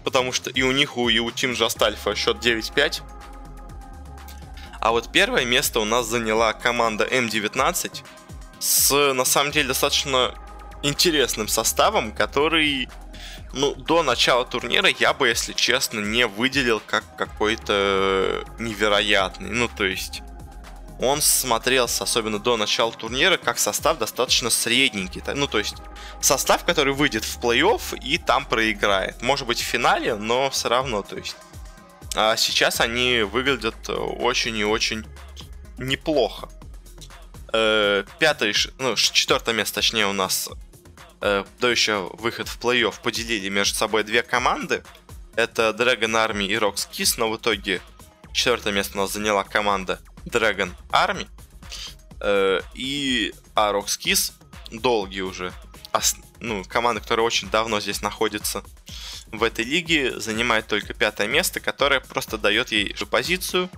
Потому 0.03 0.31
что 0.31 0.49
и 0.49 0.61
у 0.61 0.71
них, 0.71 0.97
и 0.97 1.19
у 1.19 1.29
Team 1.29 1.53
Just 1.53 1.79
Alpha 1.79 2.15
счет 2.15 2.37
9-5. 2.37 3.01
А 4.79 4.91
вот 4.91 5.11
первое 5.11 5.45
место 5.45 5.79
у 5.79 5.85
нас 5.85 6.05
заняла 6.05 6.53
команда 6.53 7.05
М19 7.05 8.03
с, 8.59 9.13
на 9.13 9.25
самом 9.25 9.51
деле, 9.51 9.69
достаточно 9.69 10.35
интересным 10.83 11.47
составом, 11.47 12.11
который 12.11 12.87
ну, 13.53 13.73
до 13.73 14.03
начала 14.03 14.45
турнира 14.45 14.89
я 14.99 15.13
бы, 15.13 15.27
если 15.29 15.53
честно, 15.53 15.99
не 15.99 16.27
выделил 16.27 16.81
как 16.85 17.03
какой-то 17.15 18.43
невероятный. 18.59 19.49
Ну, 19.49 19.67
то 19.67 19.85
есть, 19.85 20.21
он 20.99 21.21
смотрелся, 21.21 22.03
особенно 22.03 22.39
до 22.39 22.55
начала 22.57 22.91
турнира, 22.91 23.37
как 23.37 23.59
состав 23.59 23.97
достаточно 23.97 24.49
средненький. 24.49 25.21
Ну, 25.33 25.47
то 25.47 25.57
есть, 25.57 25.75
состав, 26.21 26.63
который 26.63 26.93
выйдет 26.93 27.25
в 27.25 27.39
плей-офф 27.39 27.99
и 27.99 28.17
там 28.17 28.45
проиграет. 28.45 29.21
Может 29.21 29.45
быть, 29.45 29.59
в 29.59 29.65
финале, 29.65 30.15
но 30.15 30.49
все 30.49 30.69
равно, 30.69 31.01
то 31.01 31.17
есть. 31.17 31.35
А 32.15 32.37
сейчас 32.37 32.79
они 32.79 33.21
выглядят 33.21 33.89
очень 33.89 34.55
и 34.55 34.63
очень 34.63 35.05
неплохо. 35.77 36.47
Э, 37.51 38.05
пятое, 38.19 38.53
ну, 38.79 38.95
четвертое 38.95 39.53
место, 39.53 39.75
точнее, 39.75 40.07
у 40.07 40.13
нас 40.13 40.49
э, 41.19 41.43
дающая 41.59 41.99
выход 41.99 42.47
в 42.47 42.57
плей-офф, 42.57 42.95
поделили 43.03 43.49
между 43.49 43.75
собой 43.75 44.05
две 44.05 44.23
команды. 44.23 44.81
Это 45.35 45.75
Dragon 45.77 46.11
Army 46.11 46.45
и 46.45 46.55
Rox 46.55 46.87
Kiss, 46.89 47.15
но 47.17 47.29
в 47.29 47.35
итоге 47.35 47.81
четвертое 48.31 48.71
место 48.71 48.97
у 48.97 49.01
нас 49.01 49.11
заняла 49.11 49.43
команда 49.43 49.99
Dragon 50.25 50.71
Army. 50.89 51.27
Э, 52.21 52.61
и 52.73 53.33
а 53.55 53.71
Kiss 53.73 54.33
долгие 54.71 55.21
уже. 55.21 55.53
Ос, 55.93 56.15
ну, 56.39 56.63
команда, 56.63 57.01
которая 57.01 57.25
очень 57.25 57.49
давно 57.49 57.79
здесь 57.79 58.01
находится 58.01 58.63
в 59.31 59.43
этой 59.43 59.65
лиге, 59.65 60.19
занимает 60.19 60.67
только 60.67 60.93
пятое 60.93 61.27
место, 61.27 61.59
которое 61.59 61.99
просто 61.99 62.37
дает 62.37 62.71
ей 62.71 62.95
же 62.95 63.05
позицию 63.05 63.69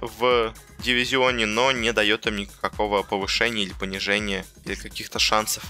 в 0.00 0.54
дивизионе, 0.78 1.46
но 1.46 1.72
не 1.72 1.92
дает 1.92 2.26
им 2.26 2.36
никакого 2.36 3.02
повышения 3.02 3.62
или 3.62 3.72
понижения 3.72 4.44
или 4.64 4.74
каких-то 4.74 5.18
шансов 5.18 5.64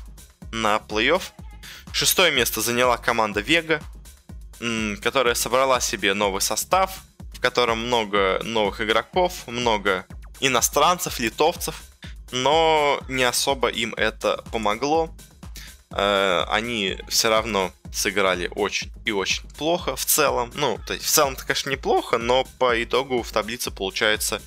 на 0.52 0.76
плей-офф. 0.76 1.22
Шестое 1.92 2.32
место 2.32 2.60
заняла 2.60 2.96
команда 2.98 3.40
Вега, 3.40 3.80
которая 5.02 5.34
собрала 5.34 5.80
себе 5.80 6.14
новый 6.14 6.40
состав, 6.40 7.00
в 7.36 7.40
котором 7.40 7.86
много 7.86 8.40
новых 8.42 8.80
игроков, 8.80 9.46
много 9.46 10.06
иностранцев, 10.40 11.20
литовцев, 11.20 11.82
но 12.32 12.98
не 13.08 13.24
особо 13.24 13.68
им 13.68 13.92
это 13.94 14.42
помогло. 14.50 15.10
Э, 15.90 16.44
они 16.48 16.98
все 17.08 17.28
равно 17.28 17.72
сыграли 17.92 18.50
очень 18.54 18.90
и 19.04 19.12
очень 19.12 19.46
плохо 19.50 19.96
в 19.96 20.04
целом. 20.06 20.50
Ну, 20.54 20.78
то 20.86 20.94
есть 20.94 21.04
в 21.04 21.10
целом-то, 21.10 21.42
конечно, 21.42 21.68
неплохо, 21.68 22.16
но 22.16 22.44
по 22.58 22.82
итогу 22.82 23.22
в 23.22 23.30
таблице 23.30 23.70
получается 23.70 24.40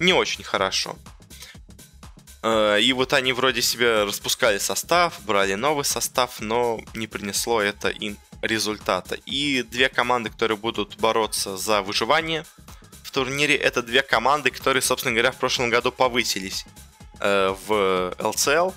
не 0.00 0.12
очень 0.12 0.42
хорошо. 0.42 0.96
Э, 2.42 2.80
и 2.80 2.92
вот 2.92 3.12
они 3.12 3.32
вроде 3.32 3.62
себе 3.62 4.02
распускали 4.02 4.58
состав, 4.58 5.20
брали 5.24 5.54
новый 5.54 5.84
состав, 5.84 6.40
но 6.40 6.80
не 6.94 7.06
принесло 7.06 7.62
это 7.62 7.90
им 7.90 8.18
результата. 8.46 9.16
И 9.26 9.62
две 9.62 9.88
команды, 9.88 10.30
которые 10.30 10.56
будут 10.56 10.96
бороться 10.96 11.56
за 11.56 11.82
выживание 11.82 12.44
в 13.02 13.10
турнире, 13.10 13.56
это 13.56 13.82
две 13.82 14.02
команды, 14.02 14.50
которые, 14.50 14.82
собственно 14.82 15.14
говоря, 15.14 15.32
в 15.32 15.36
прошлом 15.36 15.70
году 15.70 15.92
повысились 15.92 16.66
э, 17.20 17.54
в 17.66 18.14
LCL. 18.18 18.74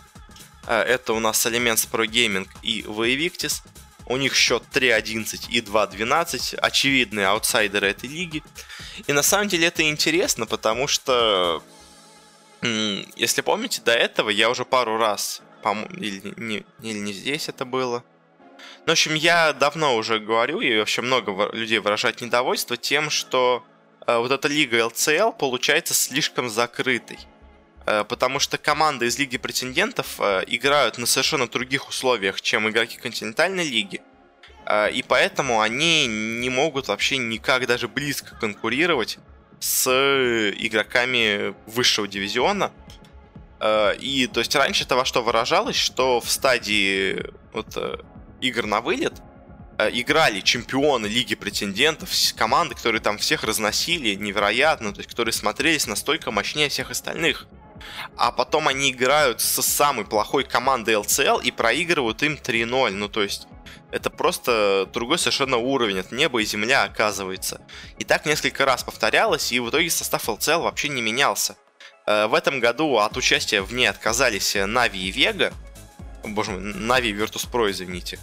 Э, 0.68 0.82
это 0.82 1.14
у 1.14 1.20
нас 1.20 1.46
Elements 1.46 1.90
Pro 1.90 2.06
Gaming 2.06 2.48
и 2.62 2.84
Воевиктис. 2.88 3.64
У 4.06 4.16
них 4.16 4.36
счет 4.36 4.64
3-11 4.74 5.50
и 5.50 5.60
2-12. 5.60 6.56
Очевидные 6.56 7.28
аутсайдеры 7.28 7.90
этой 7.90 8.10
лиги. 8.10 8.42
И 9.06 9.14
на 9.14 9.22
самом 9.22 9.50
деле 9.50 9.68
это 9.68 9.84
интересно, 9.84 10.46
потому 10.46 10.88
что 10.88 11.62
если 12.62 13.42
помните, 13.42 13.82
до 13.84 13.92
этого 13.92 14.30
я 14.30 14.50
уже 14.50 14.66
пару 14.66 14.98
раз, 14.98 15.42
или 15.92 16.34
не, 16.38 16.66
или 16.82 16.98
не 16.98 17.14
здесь 17.14 17.50
это 17.50 17.66
было. 17.66 18.04
Ну, 18.88 18.92
в 18.92 18.94
общем, 18.94 19.16
я 19.16 19.52
давно 19.52 19.98
уже 19.98 20.18
говорю, 20.18 20.62
и 20.62 20.78
вообще 20.78 21.02
много 21.02 21.50
людей 21.52 21.80
выражают 21.80 22.22
недовольство 22.22 22.78
тем, 22.78 23.10
что 23.10 23.66
э, 24.08 24.18
вот 24.18 24.32
эта 24.32 24.48
лига 24.48 24.78
LCL 24.78 25.38
получается 25.38 25.94
слишком 25.94 26.50
закрытой. 26.50 27.20
Э, 27.86 28.06
потому 28.08 28.40
что 28.40 28.58
команды 28.58 29.08
из 29.08 29.20
Лиги 29.20 29.38
Претендентов 29.38 30.22
э, 30.22 30.46
играют 30.48 30.98
на 31.00 31.06
совершенно 31.06 31.50
других 31.50 31.90
условиях, 31.90 32.40
чем 32.40 32.70
игроки 32.70 32.98
континентальной 32.98 33.68
лиги. 33.68 34.00
Э, 34.66 34.90
и 34.90 35.04
поэтому 35.04 35.60
они 35.60 36.08
не 36.08 36.50
могут 36.50 36.88
вообще 36.88 37.18
никак 37.18 37.68
даже 37.68 37.90
близко 37.90 38.38
конкурировать 38.40 39.20
с 39.60 39.90
игроками 39.90 41.54
высшего 41.66 42.08
дивизиона. 42.08 42.72
Э, 43.60 43.98
и 44.00 44.28
то 44.28 44.40
есть 44.40 44.56
раньше 44.56 44.86
это 44.86 45.04
что 45.04 45.24
выражалось, 45.24 45.76
что 45.76 46.22
в 46.22 46.32
стадии 46.32 47.26
вот, 47.52 47.76
э, 47.76 47.98
игр 48.42 48.66
на 48.66 48.82
вылет 48.82 49.14
э, 49.78 49.90
играли 49.92 50.42
чемпионы 50.42 51.08
Лиги 51.08 51.36
претендентов, 51.36 52.10
команды, 52.36 52.76
которые 52.76 53.02
там 53.02 53.18
всех 53.18 53.44
разносили 53.44 54.16
невероятно, 54.16 54.94
то 54.94 55.00
есть 55.00 55.10
которые 55.10 55.34
смотрелись 55.34 55.88
настолько 55.88 56.32
мощнее 56.32 56.70
всех 56.70 56.92
остальных. 56.92 57.48
А 58.16 58.32
потом 58.32 58.68
они 58.68 58.92
играют 58.92 59.42
со 59.42 59.62
самой 59.62 60.06
плохой 60.06 60.44
командой 60.44 60.96
LCL 60.96 61.44
и 61.44 61.52
проигрывают 61.52 62.24
им 62.24 62.34
3-0. 62.34 62.92
Ну, 62.92 63.08
то 63.08 63.22
есть, 63.22 63.48
это 63.92 64.10
просто 64.10 64.90
другой 64.92 65.18
совершенно 65.18 65.58
уровень, 65.58 66.00
это 66.00 66.14
небо 66.14 66.42
и 66.42 66.46
земля 66.46 66.84
оказывается. 66.84 67.62
И 68.00 68.04
так 68.04 68.26
несколько 68.26 68.66
раз 68.66 68.84
повторялось, 68.84 69.52
и 69.52 69.60
в 69.60 69.70
итоге 69.70 69.90
состав 69.90 70.28
LCL 70.28 70.62
вообще 70.62 70.90
не 70.90 71.02
менялся. 71.02 71.56
Э, 72.06 72.28
в 72.28 72.34
этом 72.34 72.60
году 72.60 72.98
от 72.98 73.16
участия 73.18 73.62
в 73.62 73.74
ней 73.74 73.88
отказались 73.88 74.56
Нави 74.56 75.00
и 75.00 75.12
Вега. 75.12 75.54
Боже 76.34 76.52
мой, 76.52 76.62
Нави 76.62 77.10
и 77.10 77.14
Virtus.pro, 77.14 77.70
извините. 77.70 78.20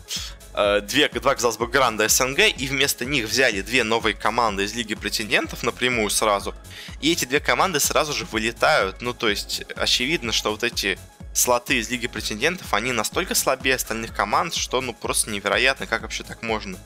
Э, 0.55 0.80
две, 0.80 1.09
два, 1.09 1.34
казалось 1.34 1.57
бы, 1.57 1.66
гранда 1.66 2.09
СНГ, 2.09 2.40
и 2.57 2.66
вместо 2.68 3.05
них 3.05 3.26
взяли 3.26 3.61
две 3.61 3.82
новые 3.84 4.14
команды 4.14 4.64
из 4.64 4.74
Лиги 4.74 4.94
Претендентов 4.94 5.62
напрямую 5.62 6.11
сразу. 6.11 6.55
И 7.00 7.12
эти 7.12 7.24
две 7.24 7.40
команды 7.40 7.80
сразу 7.80 8.12
же 8.12 8.24
вылетают. 8.26 9.02
Ну, 9.02 9.12
то 9.12 9.28
есть, 9.28 9.62
очевидно, 9.76 10.32
что 10.32 10.50
вот 10.50 10.62
эти 10.62 10.98
слоты 11.34 11.78
из 11.78 11.90
Лиги 11.90 12.07
Претендентов, 12.07 12.72
они 12.72 12.92
настолько 12.92 13.34
слабее 13.34 13.74
остальных 13.74 14.14
команд, 14.14 14.55
что 14.55 14.80
ну 14.80 14.94
просто 14.94 15.30
невероятно, 15.30 15.86
как 15.86 16.02
вообще 16.02 16.22
так 16.22 16.42
можно. 16.42 16.78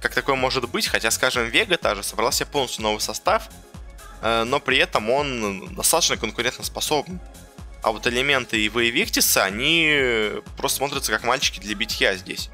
Как 0.00 0.14
такое 0.14 0.36
может 0.36 0.68
быть, 0.68 0.86
хотя, 0.86 1.10
скажем, 1.10 1.48
Вега 1.48 1.76
та 1.76 1.94
же 1.94 2.02
собрала 2.02 2.32
себе 2.32 2.46
полностью 2.46 2.82
новый 2.82 3.00
состав, 3.00 3.48
э, 4.22 4.44
но 4.44 4.60
при 4.60 4.78
этом 4.78 5.10
он 5.10 5.74
достаточно 5.74 6.16
конкурентоспособен. 6.16 7.20
А 7.82 7.92
вот 7.92 8.06
элементы 8.06 8.60
и 8.60 8.68
Виктисы, 8.68 9.38
они 9.38 10.42
просто 10.56 10.78
смотрятся 10.78 11.12
как 11.12 11.24
мальчики 11.24 11.60
для 11.60 11.74
битья 11.74 12.14
здесь. 12.14 12.50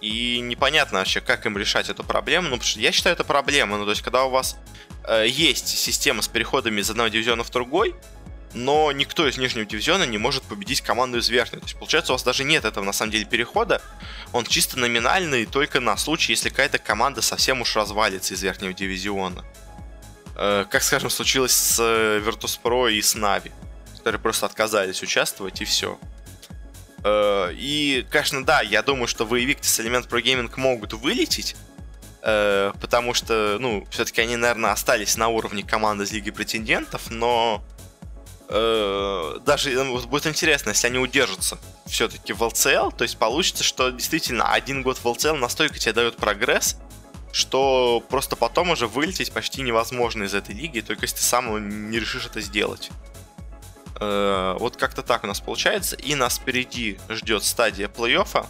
И 0.00 0.40
непонятно 0.40 0.98
вообще, 0.98 1.20
как 1.20 1.46
им 1.46 1.58
решать 1.58 1.88
эту 1.88 2.04
проблему. 2.04 2.48
Ну, 2.48 2.56
потому 2.56 2.68
что 2.68 2.80
я 2.80 2.92
считаю, 2.92 3.14
это 3.14 3.24
проблема. 3.24 3.76
Ну, 3.76 3.84
то 3.84 3.90
есть, 3.90 4.02
когда 4.02 4.24
у 4.24 4.30
вас 4.30 4.56
э, 5.04 5.26
есть 5.28 5.68
система 5.68 6.22
с 6.22 6.28
переходами 6.28 6.80
из 6.80 6.90
одного 6.90 7.08
дивизиона 7.08 7.42
в 7.44 7.50
другой, 7.50 7.94
но 8.54 8.92
никто 8.92 9.26
из 9.26 9.36
нижнего 9.36 9.66
дивизиона 9.66 10.04
не 10.04 10.18
может 10.18 10.42
победить 10.44 10.80
команду 10.80 11.18
из 11.18 11.28
верхнего. 11.28 11.60
То 11.60 11.66
есть, 11.66 11.78
получается, 11.78 12.12
у 12.12 12.14
вас 12.14 12.22
даже 12.22 12.44
нет 12.44 12.64
этого, 12.64 12.84
на 12.84 12.92
самом 12.92 13.12
деле, 13.12 13.24
перехода. 13.24 13.82
Он 14.32 14.44
чисто 14.44 14.78
номинальный 14.78 15.46
только 15.46 15.80
на 15.80 15.96
случай, 15.96 16.32
если 16.32 16.50
какая-то 16.50 16.78
команда 16.78 17.20
совсем 17.20 17.60
уж 17.60 17.74
развалится 17.76 18.34
из 18.34 18.42
верхнего 18.42 18.72
дивизиона. 18.72 19.44
Э, 20.36 20.66
как, 20.70 20.82
скажем, 20.82 21.10
случилось 21.10 21.52
с 21.52 21.80
э, 21.80 22.20
Virtus.pro 22.20 22.92
и 22.92 23.00
с 23.00 23.14
Navi, 23.14 23.52
которые 24.06 24.20
просто 24.20 24.46
отказались 24.46 25.02
участвовать, 25.02 25.60
и 25.60 25.64
все. 25.64 25.98
Э, 27.02 27.50
и, 27.52 28.06
конечно, 28.08 28.44
да, 28.44 28.60
я 28.60 28.82
думаю, 28.82 29.08
что 29.08 29.24
вы 29.24 29.42
и 29.42 29.46
Victis 29.52 29.84
Element 29.84 30.08
Pro 30.08 30.22
Gaming 30.22 30.48
могут 30.56 30.92
вылететь, 30.92 31.56
потому 32.20 33.14
что, 33.14 33.56
ну, 33.60 33.84
все-таки 33.90 34.20
они, 34.20 34.36
наверное, 34.36 34.70
остались 34.70 35.16
на 35.16 35.28
уровне 35.28 35.62
команды 35.64 36.04
из 36.04 36.12
Лиги 36.12 36.30
Претендентов, 36.30 37.10
но 37.10 37.64
э, 38.48 39.38
даже 39.44 39.70
ну, 39.70 40.00
будет 40.06 40.26
интересно, 40.28 40.70
если 40.70 40.86
они 40.86 40.98
удержатся 40.98 41.58
все-таки 41.86 42.32
в 42.32 42.42
LCL, 42.42 42.96
то 42.96 43.02
есть 43.02 43.16
получится, 43.16 43.64
что 43.64 43.90
действительно 43.90 44.52
один 44.52 44.82
год 44.82 44.98
в 44.98 45.06
LCL 45.06 45.36
настолько 45.36 45.78
тебе 45.78 45.92
дает 45.92 46.16
прогресс, 46.16 46.76
что 47.32 48.02
просто 48.08 48.34
потом 48.34 48.70
уже 48.70 48.86
вылететь 48.86 49.32
почти 49.32 49.62
невозможно 49.62 50.24
из 50.24 50.34
этой 50.34 50.54
лиги, 50.54 50.80
только 50.80 51.02
если 51.02 51.16
ты 51.16 51.22
сам 51.22 51.90
не 51.90 51.98
решишь 51.98 52.26
это 52.26 52.40
сделать. 52.40 52.90
Э, 54.00 54.56
вот 54.58 54.76
как-то 54.76 55.02
так 55.02 55.24
у 55.24 55.26
нас 55.26 55.40
получается, 55.40 55.96
и 55.96 56.14
нас 56.14 56.38
впереди 56.38 56.98
ждет 57.08 57.44
стадия 57.44 57.88
плей-оффа. 57.88 58.46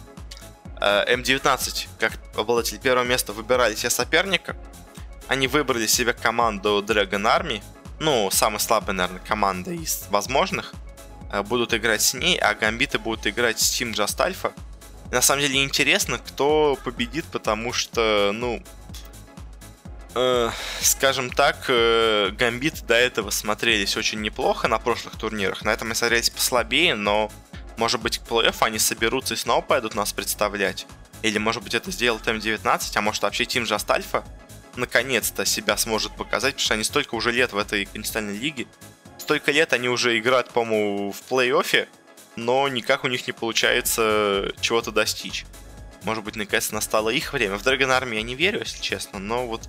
Э, 0.79 1.15
М19, 1.15 1.87
как 1.99 2.13
обладатель 2.35 2.79
первого 2.79 3.05
места, 3.05 3.33
выбирали 3.33 3.75
себе 3.75 3.89
соперника. 3.89 4.55
Они 5.27 5.47
выбрали 5.47 5.87
себе 5.87 6.13
команду 6.13 6.83
Dragon 6.85 7.23
Army. 7.23 7.63
Ну, 7.99 8.29
самая 8.31 8.59
слабая, 8.59 8.95
наверное, 8.95 9.21
команда 9.25 9.71
из 9.71 10.07
возможных. 10.09 10.73
Э, 11.31 11.43
будут 11.43 11.73
играть 11.73 12.01
с 12.01 12.13
ней, 12.13 12.37
а 12.37 12.53
гамбиты 12.53 12.99
будут 12.99 13.27
играть 13.27 13.59
с 13.59 13.71
Team 13.71 13.93
Just 13.93 14.17
Alpha. 14.17 14.53
На 15.11 15.21
самом 15.21 15.41
деле 15.41 15.63
интересно, 15.63 16.17
кто 16.17 16.77
победит, 16.83 17.25
потому 17.25 17.71
что, 17.71 18.31
ну, 18.33 18.61
э, 20.15 20.49
скажем 20.81 21.29
так, 21.29 21.65
э, 21.67 22.29
гамбиты 22.31 22.83
до 22.85 22.95
этого 22.95 23.29
смотрелись 23.29 23.97
очень 23.97 24.21
неплохо 24.21 24.67
на 24.67 24.79
прошлых 24.79 25.17
турнирах. 25.17 25.63
На 25.63 25.73
этом 25.73 25.89
мы 25.89 25.95
смотрелись 25.95 26.29
послабее, 26.29 26.95
но, 26.95 27.31
может 27.77 28.01
быть, 28.01 28.19
к 28.19 28.23
плей-офф 28.23 28.55
они 28.61 28.79
соберутся 28.79 29.33
и 29.33 29.37
снова 29.37 29.61
пойдут 29.61 29.95
нас 29.95 30.13
представлять. 30.13 30.85
Или, 31.23 31.37
может 31.37 31.63
быть, 31.63 31.73
это 31.73 31.91
сделал 31.91 32.19
М19, 32.19 32.91
а 32.95 33.01
может, 33.01 33.23
вообще 33.23 33.43
Team 33.43 33.63
Just 33.63 33.87
Alpha 33.87 34.23
наконец-то 34.75 35.45
себя 35.45 35.75
сможет 35.75 36.15
показать, 36.15 36.53
потому 36.53 36.65
что 36.65 36.73
они 36.75 36.83
столько 36.83 37.15
уже 37.15 37.31
лет 37.31 37.51
в 37.51 37.57
этой 37.57 37.85
континентальной 37.85 38.37
лиге. 38.37 38.67
Столько 39.17 39.51
лет 39.51 39.73
они 39.73 39.89
уже 39.89 40.17
играют, 40.17 40.49
по-моему, 40.49 41.11
в 41.11 41.21
плей-оффе, 41.29 41.87
но 42.35 42.67
никак 42.67 43.03
у 43.03 43.07
них 43.07 43.25
не 43.27 43.33
получается 43.33 44.53
чего-то 44.61 44.91
достичь. 44.91 45.45
Может 46.03 46.23
быть, 46.23 46.35
наконец-то 46.35 46.75
настало 46.75 47.09
их 47.09 47.33
время. 47.33 47.57
В 47.57 47.63
Dragon 47.63 47.89
Army 47.89 48.15
я 48.15 48.21
не 48.21 48.35
верю, 48.35 48.59
если 48.59 48.81
честно, 48.81 49.19
но 49.19 49.47
вот 49.47 49.67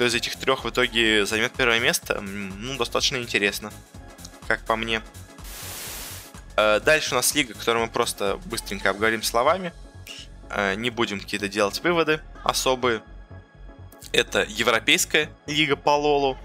кто 0.00 0.06
из 0.06 0.14
этих 0.14 0.36
трех 0.36 0.64
в 0.64 0.70
итоге 0.70 1.26
займет 1.26 1.52
первое 1.52 1.78
место, 1.78 2.22
ну, 2.22 2.78
достаточно 2.78 3.18
интересно, 3.18 3.70
как 4.48 4.62
по 4.62 4.74
мне. 4.74 5.02
Э, 6.56 6.80
дальше 6.80 7.12
у 7.12 7.16
нас 7.16 7.34
лига, 7.34 7.52
которую 7.52 7.84
мы 7.84 7.90
просто 7.90 8.40
быстренько 8.46 8.88
обговорим 8.88 9.22
словами. 9.22 9.74
Э, 10.48 10.74
не 10.74 10.88
будем 10.88 11.20
какие-то 11.20 11.50
делать 11.50 11.84
выводы 11.84 12.22
особые. 12.44 13.02
Это 14.12 14.46
Европейская 14.48 15.28
лига 15.46 15.76
по 15.76 15.90
Лолу. 15.90 16.38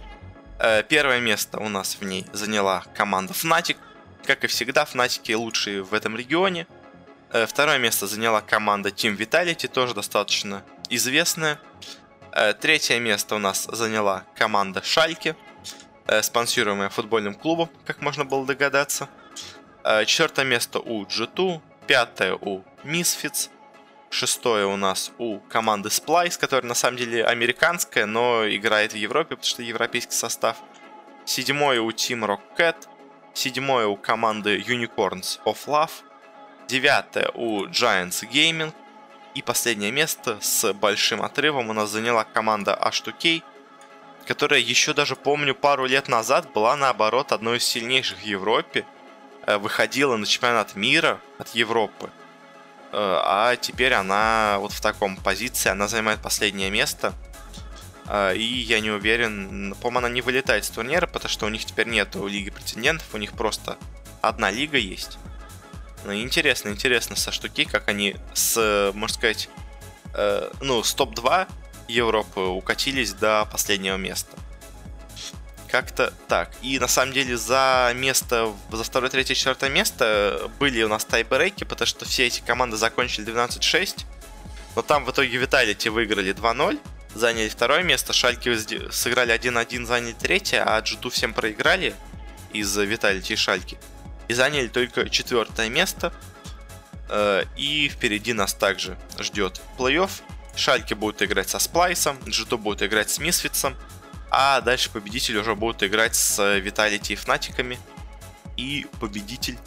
Э, 0.59 0.83
первое 0.83 1.21
место 1.21 1.57
у 1.57 1.69
нас 1.69 1.95
в 1.97 2.03
ней 2.03 2.25
заняла 2.33 2.83
команда 2.93 3.31
Fnatic. 3.31 3.77
Как 4.25 4.43
и 4.43 4.47
всегда, 4.47 4.83
Fnatic 4.83 5.33
лучшие 5.33 5.81
в 5.81 5.93
этом 5.93 6.17
регионе. 6.17 6.67
Второе 7.47 7.77
место 7.77 8.05
заняла 8.05 8.41
команда 8.41 8.89
Team 8.89 9.15
Vitality, 9.15 9.69
тоже 9.69 9.93
достаточно 9.93 10.61
известная. 10.89 11.57
Третье 12.59 12.99
место 12.99 13.35
у 13.35 13.39
нас 13.39 13.67
заняла 13.71 14.25
команда 14.35 14.83
Шальки, 14.83 15.35
спонсируемая 16.21 16.89
футбольным 16.89 17.33
клубом, 17.33 17.69
как 17.85 18.01
можно 18.01 18.25
было 18.25 18.45
догадаться. 18.45 19.09
Четвертое 20.05 20.45
место 20.45 20.79
у 20.79 21.03
G2, 21.05 21.61
пятое 21.87 22.35
у 22.35 22.63
Misfits, 22.83 23.49
Шестое 24.09 24.65
у 24.65 24.77
нас 24.77 25.11
у 25.17 25.39
команды 25.39 25.89
Splice, 25.89 26.39
которая 26.39 26.67
на 26.67 26.73
самом 26.73 26.97
деле 26.97 27.25
американская, 27.25 28.05
но 28.05 28.47
играет 28.47 28.93
в 28.93 28.95
Европе, 28.95 29.35
потому 29.35 29.43
что 29.43 29.61
европейский 29.61 30.13
состав. 30.13 30.57
Седьмое 31.25 31.81
у 31.81 31.89
Team 31.91 32.25
Rocket. 32.25 32.75
Седьмое 33.33 33.87
у 33.87 33.97
команды 33.97 34.59
Unicorns 34.59 35.39
of 35.43 35.57
Love. 35.67 35.91
Девятое 36.67 37.29
у 37.33 37.65
Giants 37.65 38.23
Gaming. 38.31 38.73
И 39.35 39.41
последнее 39.41 39.91
место 39.91 40.39
с 40.41 40.71
большим 40.73 41.21
отрывом 41.21 41.69
у 41.69 41.73
нас 41.73 41.89
заняла 41.89 42.23
команда 42.23 42.79
H2K, 42.81 43.43
которая 44.25 44.61
еще 44.61 44.93
даже 44.93 45.17
помню 45.17 45.53
пару 45.53 45.85
лет 45.85 46.07
назад 46.07 46.51
была 46.53 46.77
наоборот 46.77 47.33
одной 47.33 47.57
из 47.57 47.65
сильнейших 47.65 48.19
в 48.19 48.23
Европе. 48.23 48.85
Э, 49.45 49.57
выходила 49.57 50.15
на 50.15 50.25
чемпионат 50.25 50.75
мира 50.75 51.19
от 51.37 51.49
Европы. 51.49 52.09
Э, 52.91 53.19
а 53.23 53.55
теперь 53.57 53.93
она 53.93 54.57
вот 54.59 54.71
в 54.71 54.81
таком 54.81 55.17
позиции, 55.17 55.69
она 55.69 55.89
занимает 55.89 56.21
последнее 56.21 56.71
место. 56.71 57.13
Э, 58.07 58.35
и 58.35 58.41
я 58.41 58.79
не 58.79 58.89
уверен, 58.89 59.75
по-моему, 59.81 59.99
она 59.99 60.09
не 60.09 60.21
вылетает 60.21 60.65
с 60.65 60.69
турнира, 60.69 61.07
потому 61.07 61.29
что 61.29 61.45
у 61.45 61.49
них 61.49 61.65
теперь 61.65 61.87
нет 61.87 62.15
Лиги 62.15 62.49
претендентов, 62.49 63.13
у 63.13 63.17
них 63.17 63.33
просто 63.33 63.77
одна 64.21 64.49
лига 64.49 64.77
есть. 64.77 65.19
Ну, 66.05 66.13
интересно, 66.13 66.69
интересно 66.69 67.15
со 67.15 67.31
штуки, 67.31 67.65
как 67.65 67.87
они 67.87 68.15
с, 68.33 68.91
можно 68.93 69.13
сказать, 69.13 69.49
э, 70.13 70.51
ну, 70.61 70.83
с 70.83 70.93
топ-2 70.93 71.47
Европы 71.87 72.41
укатились 72.41 73.13
до 73.13 73.45
последнего 73.51 73.97
места. 73.97 74.37
Как-то 75.67 76.13
так. 76.27 76.51
И 76.61 76.77
на 76.77 76.87
самом 76.87 77.11
деле 77.11 77.35
за 77.37 77.91
место, 77.95 78.53
за 78.71 78.83
второе, 78.83 79.09
третье, 79.09 79.33
четвертое 79.33 79.71
место 79.71 80.51
были 80.59 80.83
у 80.83 80.87
нас 80.87 81.05
тайбрейки, 81.05 81.63
потому 81.63 81.87
что 81.87 82.05
все 82.05 82.27
эти 82.27 82.41
команды 82.41 82.77
закончили 82.77 83.27
12-6. 83.27 84.05
Но 84.75 84.83
там 84.83 85.05
в 85.05 85.11
итоге 85.11 85.37
Виталити 85.37 85.89
выиграли 85.89 86.35
2-0, 86.35 86.79
заняли 87.15 87.49
второе 87.49 87.81
место, 87.81 88.13
Шальки 88.13 88.55
сыграли 88.91 89.33
1-1, 89.33 89.85
заняли 89.85 90.13
третье, 90.13 90.63
а 90.63 90.79
Джуду 90.81 91.09
всем 91.09 91.33
проиграли 91.33 91.95
из 92.53 92.77
Виталити 92.77 93.33
и 93.33 93.35
Шальки. 93.35 93.79
И 94.27 94.33
заняли 94.33 94.67
только 94.67 95.09
четвертое 95.09 95.69
место. 95.69 96.13
Э, 97.09 97.43
и 97.55 97.89
впереди 97.89 98.33
нас 98.33 98.53
также 98.53 98.97
ждет 99.19 99.61
плей-офф. 99.77 100.09
Шальки 100.55 100.93
будут 100.93 101.21
играть 101.21 101.49
со 101.49 101.59
Сплайсом, 101.59 102.17
Джуду 102.25 102.57
будет 102.57 102.81
играть 102.81 103.09
с 103.09 103.19
Мисфицем, 103.19 103.75
а 104.31 104.61
дальше 104.61 104.89
победитель 104.89 105.37
уже 105.37 105.53
будет 105.53 105.83
играть 105.83 106.15
с 106.15 106.57
Виталити 106.59 107.13
и 107.13 107.15
Фнатиками. 107.15 107.77
И 108.55 108.87
победитель 109.01 109.57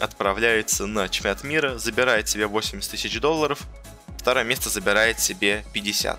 отправляется 0.00 0.86
на 0.86 1.08
чемпионат 1.08 1.44
мира, 1.44 1.78
забирает 1.78 2.28
себе 2.28 2.46
80 2.46 2.90
тысяч 2.90 3.20
долларов. 3.20 3.60
Второе 4.18 4.44
место 4.44 4.68
забирает 4.68 5.20
себе 5.20 5.64
50. 5.72 6.18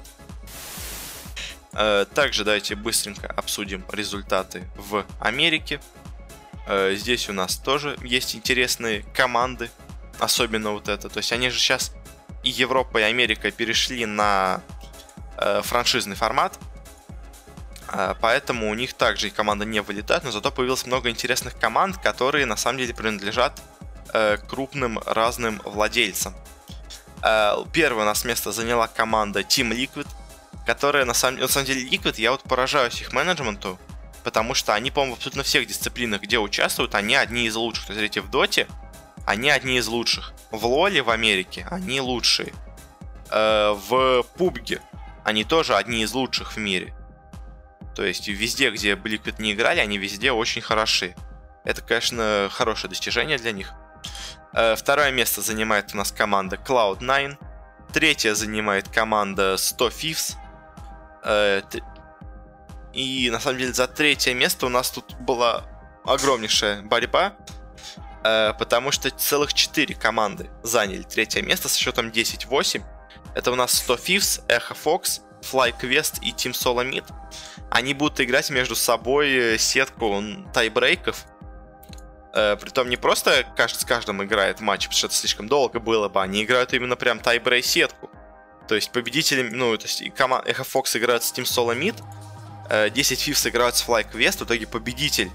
Э, 1.74 2.06
также 2.14 2.44
давайте 2.44 2.76
быстренько 2.76 3.28
обсудим 3.28 3.84
результаты 3.92 4.64
в 4.76 5.06
Америке. 5.20 5.82
Э, 6.66 6.96
здесь 6.96 7.30
у 7.30 7.34
нас 7.34 7.58
тоже 7.58 7.98
есть 8.04 8.36
интересные 8.36 9.04
команды, 9.14 9.70
особенно 10.20 10.72
вот 10.72 10.88
это. 10.88 11.10
То 11.10 11.18
есть 11.18 11.32
они 11.32 11.50
же 11.50 11.60
сейчас 11.60 11.92
и 12.44 12.50
Европа, 12.50 13.00
и 13.00 13.04
Америка 13.04 13.52
перешли 13.52 14.06
на 14.06 14.62
э, 15.38 15.62
франшизный 15.64 16.16
формат. 16.16 16.58
А, 17.88 18.16
поэтому 18.20 18.70
у 18.70 18.74
них 18.74 18.94
также 18.94 19.30
команда 19.30 19.66
не 19.66 19.82
вылетает, 19.82 20.24
но 20.24 20.32
зато 20.32 20.52
появилось 20.52 20.86
много 20.86 21.10
интересных 21.10 21.58
команд, 21.60 21.98
которые 21.98 22.46
на 22.46 22.56
самом 22.56 22.80
деле 22.80 22.94
принадлежат 22.94 23.62
э, 24.14 24.38
крупным 24.38 25.00
разным 25.06 25.62
владельцам. 25.64 26.36
Первое 27.72 28.04
у 28.04 28.06
нас 28.06 28.26
место 28.26 28.52
заняла 28.52 28.90
команда 28.90 29.40
Team 29.40 29.72
Liquid, 29.72 30.06
которая 30.66 31.06
на 31.06 31.14
самом, 31.14 31.40
на 31.40 31.48
самом 31.48 31.68
деле 31.68 31.88
Liquid, 31.88 32.20
я 32.20 32.32
вот 32.32 32.44
поражаюсь 32.44 33.00
их 33.00 33.14
менеджменту, 33.14 33.80
потому 34.24 34.54
что 34.54 34.74
они, 34.74 34.92
по-моему, 34.92 35.16
абсолютно 35.16 35.44
всех 35.44 35.68
дисциплинах, 35.68 36.22
где 36.22 36.40
участвуют, 36.40 36.96
они 36.96 37.16
одни 37.16 37.46
из 37.46 37.56
лучших. 37.56 37.86
То 37.86 37.94
есть, 37.94 38.02
видите, 38.02 38.22
в 38.22 38.30
Доте 38.30 38.68
они 39.26 39.50
одни 39.50 39.78
из 39.78 39.88
лучших. 39.88 40.34
В 40.52 40.66
Лоле 40.66 41.02
в 41.02 41.10
Америке 41.10 41.66
они 41.70 42.02
лучшие. 42.02 42.54
Э, 43.30 43.72
в 43.72 44.24
Пубге 44.38 44.82
они 45.24 45.44
тоже 45.44 45.76
одни 45.76 46.04
из 46.04 46.14
лучших 46.14 46.54
в 46.54 46.58
мире. 46.58 46.94
То 47.96 48.04
есть 48.04 48.28
везде, 48.28 48.72
где 48.72 48.94
Liquid 48.94 49.36
не 49.40 49.54
играли, 49.54 49.80
они 49.80 49.98
везде 49.98 50.32
очень 50.32 50.62
хороши. 50.62 51.16
Это, 51.64 51.82
конечно, 51.82 52.50
хорошее 52.52 52.90
достижение 52.90 53.38
для 53.38 53.52
них. 53.52 53.74
Э, 54.54 54.76
второе 54.76 55.12
место 55.12 55.42
занимает 55.42 55.94
у 55.94 55.98
нас 55.98 56.12
команда 56.12 56.58
Cloud9. 56.58 57.38
Третье 57.94 58.34
занимает 58.34 58.90
команда 58.90 59.56
100 59.58 59.88
Thieves. 59.88 60.36
Э, 61.24 61.62
и 62.94 63.30
на 63.30 63.40
самом 63.40 63.60
деле 63.60 63.74
за 63.74 63.88
третье 63.88 64.34
место 64.34 64.66
у 64.66 64.70
нас 64.70 64.92
тут 64.92 65.16
была 65.20 65.64
огромнейшая 66.06 66.82
борьба, 66.82 67.36
э, 68.24 68.54
потому 68.58 68.92
что 68.92 69.10
целых 69.10 69.54
4 69.54 69.96
команды 69.96 70.50
заняли 70.64 71.04
третье 71.04 71.42
место 71.42 71.70
со 71.70 71.80
счетом 71.80 72.10
10-8. 72.10 72.84
Это 73.36 73.52
у 73.52 73.56
нас 73.56 73.74
100 73.74 73.96
Thieves, 73.96 74.48
Echo 74.48 74.78
Fox, 74.84 75.22
FlyQuest 75.42 76.22
и 76.22 76.32
Team 76.32 76.52
Solomid 76.52 77.04
они 77.74 77.96
будут 77.96 78.22
играть 78.22 78.52
между 78.52 78.76
собой 78.76 79.32
э, 79.32 79.58
сетку 79.58 80.24
тайбрейков. 80.54 81.26
Э, 82.36 82.56
притом 82.56 82.88
не 82.88 82.98
просто 82.98 83.48
каждый 83.58 83.80
с 83.80 83.86
каждым 83.86 84.24
играет 84.24 84.62
матч, 84.62 84.84
потому 84.84 84.98
что 84.98 85.08
это 85.08 85.16
слишком 85.16 85.48
долго 85.48 85.80
было 85.80 86.08
бы, 86.08 86.22
они 86.22 86.44
играют 86.44 86.72
именно 86.74 86.96
прям 86.96 87.20
тайбрей 87.20 87.64
сетку. 87.64 88.12
То 88.68 88.76
есть 88.76 88.92
победители, 88.92 89.50
ну, 89.50 89.76
то 89.76 89.86
есть 89.88 90.04
команда 90.14 90.52
Echo 90.52 90.68
Fox 90.72 90.96
играют 90.96 91.24
с 91.24 91.34
Team 91.34 91.46
Solo 91.46 91.76
Mid, 91.76 92.00
10 92.90 93.28
Fifths 93.28 93.50
играют 93.50 93.76
с 93.76 93.84
Fly 93.88 94.06
Quest, 94.12 94.40
в 94.40 94.44
итоге 94.44 94.66
победитель 94.66 95.32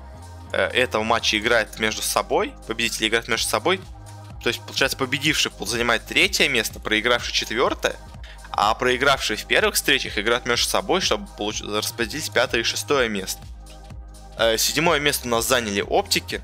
э, 0.53 0.67
этого 0.69 1.03
матча 1.03 1.39
играет 1.39 1.79
между 1.79 2.03
собой, 2.03 2.55
победители 2.67 3.09
играют 3.09 3.29
между 3.29 3.49
собой, 3.49 3.81
то 4.43 4.49
есть, 4.49 4.61
получается, 4.61 4.97
победивший 4.97 5.53
занимает 5.61 6.07
третье 6.07 6.49
место, 6.49 6.81
проигравший 6.81 7.33
четвертое, 7.33 7.97
а 8.51 8.75
проигравшие 8.75 9.37
в 9.37 9.45
первых 9.45 9.75
встречах 9.75 10.19
играют 10.19 10.47
между 10.47 10.69
собой, 10.69 11.01
чтобы 11.01 11.29
получ... 11.37 11.63
распределить 11.63 12.33
пятое 12.33 12.63
и 12.63 12.65
шестое 12.65 13.09
место. 13.09 13.41
Э, 14.37 14.57
седьмое 14.57 15.01
место 15.01 15.27
у 15.27 15.31
нас 15.31 15.47
заняли 15.47 15.81
Оптики, 15.81 16.41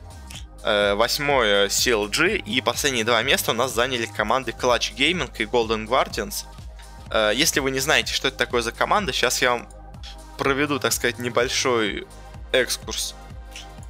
э, 0.62 0.94
восьмое 0.94 1.68
CLG 1.68 2.36
и 2.36 2.60
последние 2.60 3.04
два 3.04 3.22
места 3.22 3.52
у 3.52 3.54
нас 3.54 3.72
заняли 3.72 4.06
команды 4.06 4.52
Clutch 4.52 4.94
Gaming 4.94 5.30
и 5.38 5.44
Golden 5.44 5.86
Guardians. 5.86 6.44
Э, 7.10 7.32
если 7.34 7.60
вы 7.60 7.70
не 7.70 7.80
знаете, 7.80 8.12
что 8.12 8.28
это 8.28 8.36
такое 8.36 8.62
за 8.62 8.72
команда, 8.72 9.12
сейчас 9.12 9.40
я 9.42 9.52
вам 9.52 9.68
проведу, 10.36 10.78
так 10.78 10.92
сказать, 10.92 11.18
небольшой 11.18 12.06
экскурс 12.52 13.14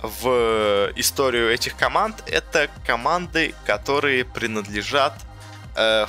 в 0.02 0.90
историю 0.96 1.52
этих 1.52 1.76
команд. 1.76 2.22
Это 2.26 2.68
команды, 2.86 3.54
которые 3.64 4.24
принадлежат 4.24 5.14
э, 5.76 6.06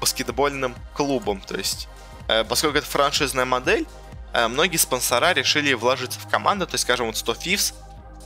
баскетбольным 0.00 0.74
клубам. 0.94 1.40
То 1.40 1.56
есть, 1.56 1.88
э, 2.28 2.44
поскольку 2.44 2.78
это 2.78 2.86
франшизная 2.86 3.44
модель, 3.44 3.86
э, 4.32 4.48
многие 4.48 4.76
спонсора 4.76 5.32
решили 5.32 5.72
вложиться 5.72 6.20
в 6.20 6.28
команду. 6.28 6.66
То 6.66 6.74
есть, 6.74 6.82
скажем, 6.82 7.06
вот 7.06 7.16
100 7.16 7.32
Thieves 7.32 7.74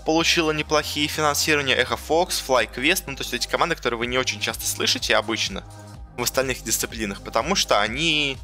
получила 0.08 0.52
неплохие 0.52 1.06
финансирования, 1.06 1.76
Echo 1.76 1.98
Fox, 2.08 2.42
FlyQuest, 2.46 3.04
ну 3.08 3.14
то 3.14 3.22
есть 3.22 3.34
эти 3.34 3.46
команды, 3.46 3.74
которые 3.74 3.98
вы 3.98 4.06
не 4.06 4.16
очень 4.16 4.40
часто 4.40 4.66
слышите 4.66 5.14
обычно 5.14 5.62
в 6.16 6.22
остальных 6.22 6.64
дисциплинах, 6.64 7.20
потому 7.20 7.54
что 7.54 7.82
они 7.82 8.38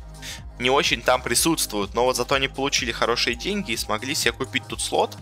не 0.59 0.71
очень 0.71 1.03
там 1.03 1.23
присутствуют, 1.23 1.95
но 1.95 2.05
вот 2.05 2.17
зато 2.17 2.35
они 2.35 2.49
получили 2.49 2.93
хорошие 2.93 3.35
деньги 3.35 3.73
и 3.73 3.77
смогли 3.77 4.15
себе 4.15 4.33
купить 4.33 4.67
тут 4.69 4.81
слот. 4.81 5.17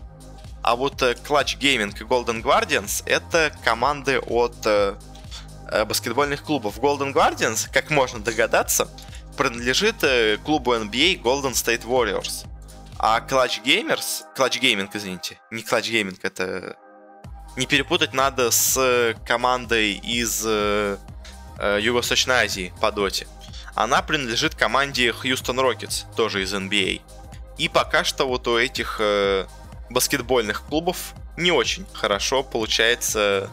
А 0.63 0.77
вот 0.77 1.03
э, 1.03 1.13
Clutch 1.13 1.59
Gaming 1.59 1.91
и 1.99 2.05
Golden 2.05 2.43
Guardians 2.43 3.03
это 3.07 3.53
команды 3.65 4.21
от 4.21 4.55
э, 4.65 4.95
э 5.71 5.85
баскетбольных 5.85 6.45
клубов. 6.45 6.79
Golden 6.79 7.13
Guardians, 7.13 7.69
как 7.73 7.91
можно 7.91 8.21
догадаться, 8.21 8.89
принадлежит 9.37 9.97
клубу 10.45 10.75
NBA 10.75 11.23
Golden 11.23 11.53
State 11.53 11.85
Warriors. 11.85 12.47
А 12.99 13.21
Clutch 13.21 13.65
Gamers, 13.65 14.23
Clutch 14.37 14.61
Gaming, 14.61 14.89
извините, 14.93 15.41
не 15.51 15.63
Clutch 15.63 15.91
Gaming, 15.91 16.19
это 16.23 16.77
не 17.57 17.67
перепутать 17.67 18.15
надо 18.15 18.51
с 18.51 19.15
командой 19.27 19.95
из 19.95 20.43
э, 20.45 20.97
Юго-Восточной 21.81 22.45
Азии 22.45 22.73
по 22.81 22.93
доте. 22.93 23.27
Она 23.75 24.03
принадлежит 24.03 24.55
команде 24.55 25.11
Houston 25.11 25.57
Rockets, 25.57 26.05
тоже 26.15 26.43
из 26.43 26.53
NBA. 26.53 27.01
И 27.59 27.69
пока 27.69 28.05
что 28.05 28.27
вот 28.27 28.47
у 28.49 28.59
этих 28.59 28.97
э, 29.01 29.47
баскетбольных 29.91 30.63
клубов 30.63 31.15
не 31.37 31.53
очень 31.53 31.87
хорошо 31.93 32.43
получается 32.43 33.51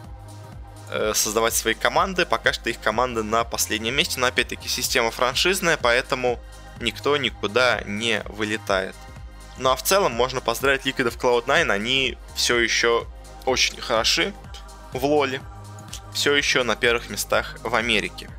э, 0.90 1.12
создавать 1.14 1.54
свои 1.54 1.74
команды. 1.74 2.26
Пока 2.26 2.52
что 2.52 2.68
их 2.70 2.80
команды 2.80 3.22
на 3.22 3.44
последнем 3.44 3.94
месте, 3.94 4.20
но 4.20 4.26
опять-таки 4.26 4.68
система 4.68 5.10
франшизная, 5.10 5.76
поэтому 5.76 6.38
никто 6.80 7.16
никуда 7.16 7.82
не 7.86 8.22
вылетает. 8.26 8.94
Ну 9.58 9.70
а 9.70 9.76
в 9.76 9.82
целом 9.82 10.12
можно 10.12 10.40
поздравить 10.40 10.86
of 10.86 11.18
Cloud9, 11.18 11.70
они 11.70 12.16
все 12.34 12.58
еще 12.58 13.06
очень 13.44 13.80
хороши 13.80 14.32
в 14.92 15.04
лоле, 15.04 15.40
все 16.14 16.34
еще 16.34 16.62
на 16.62 16.76
первых 16.76 17.10
местах 17.10 17.56
в 17.62 17.74
Америке. 17.74 18.30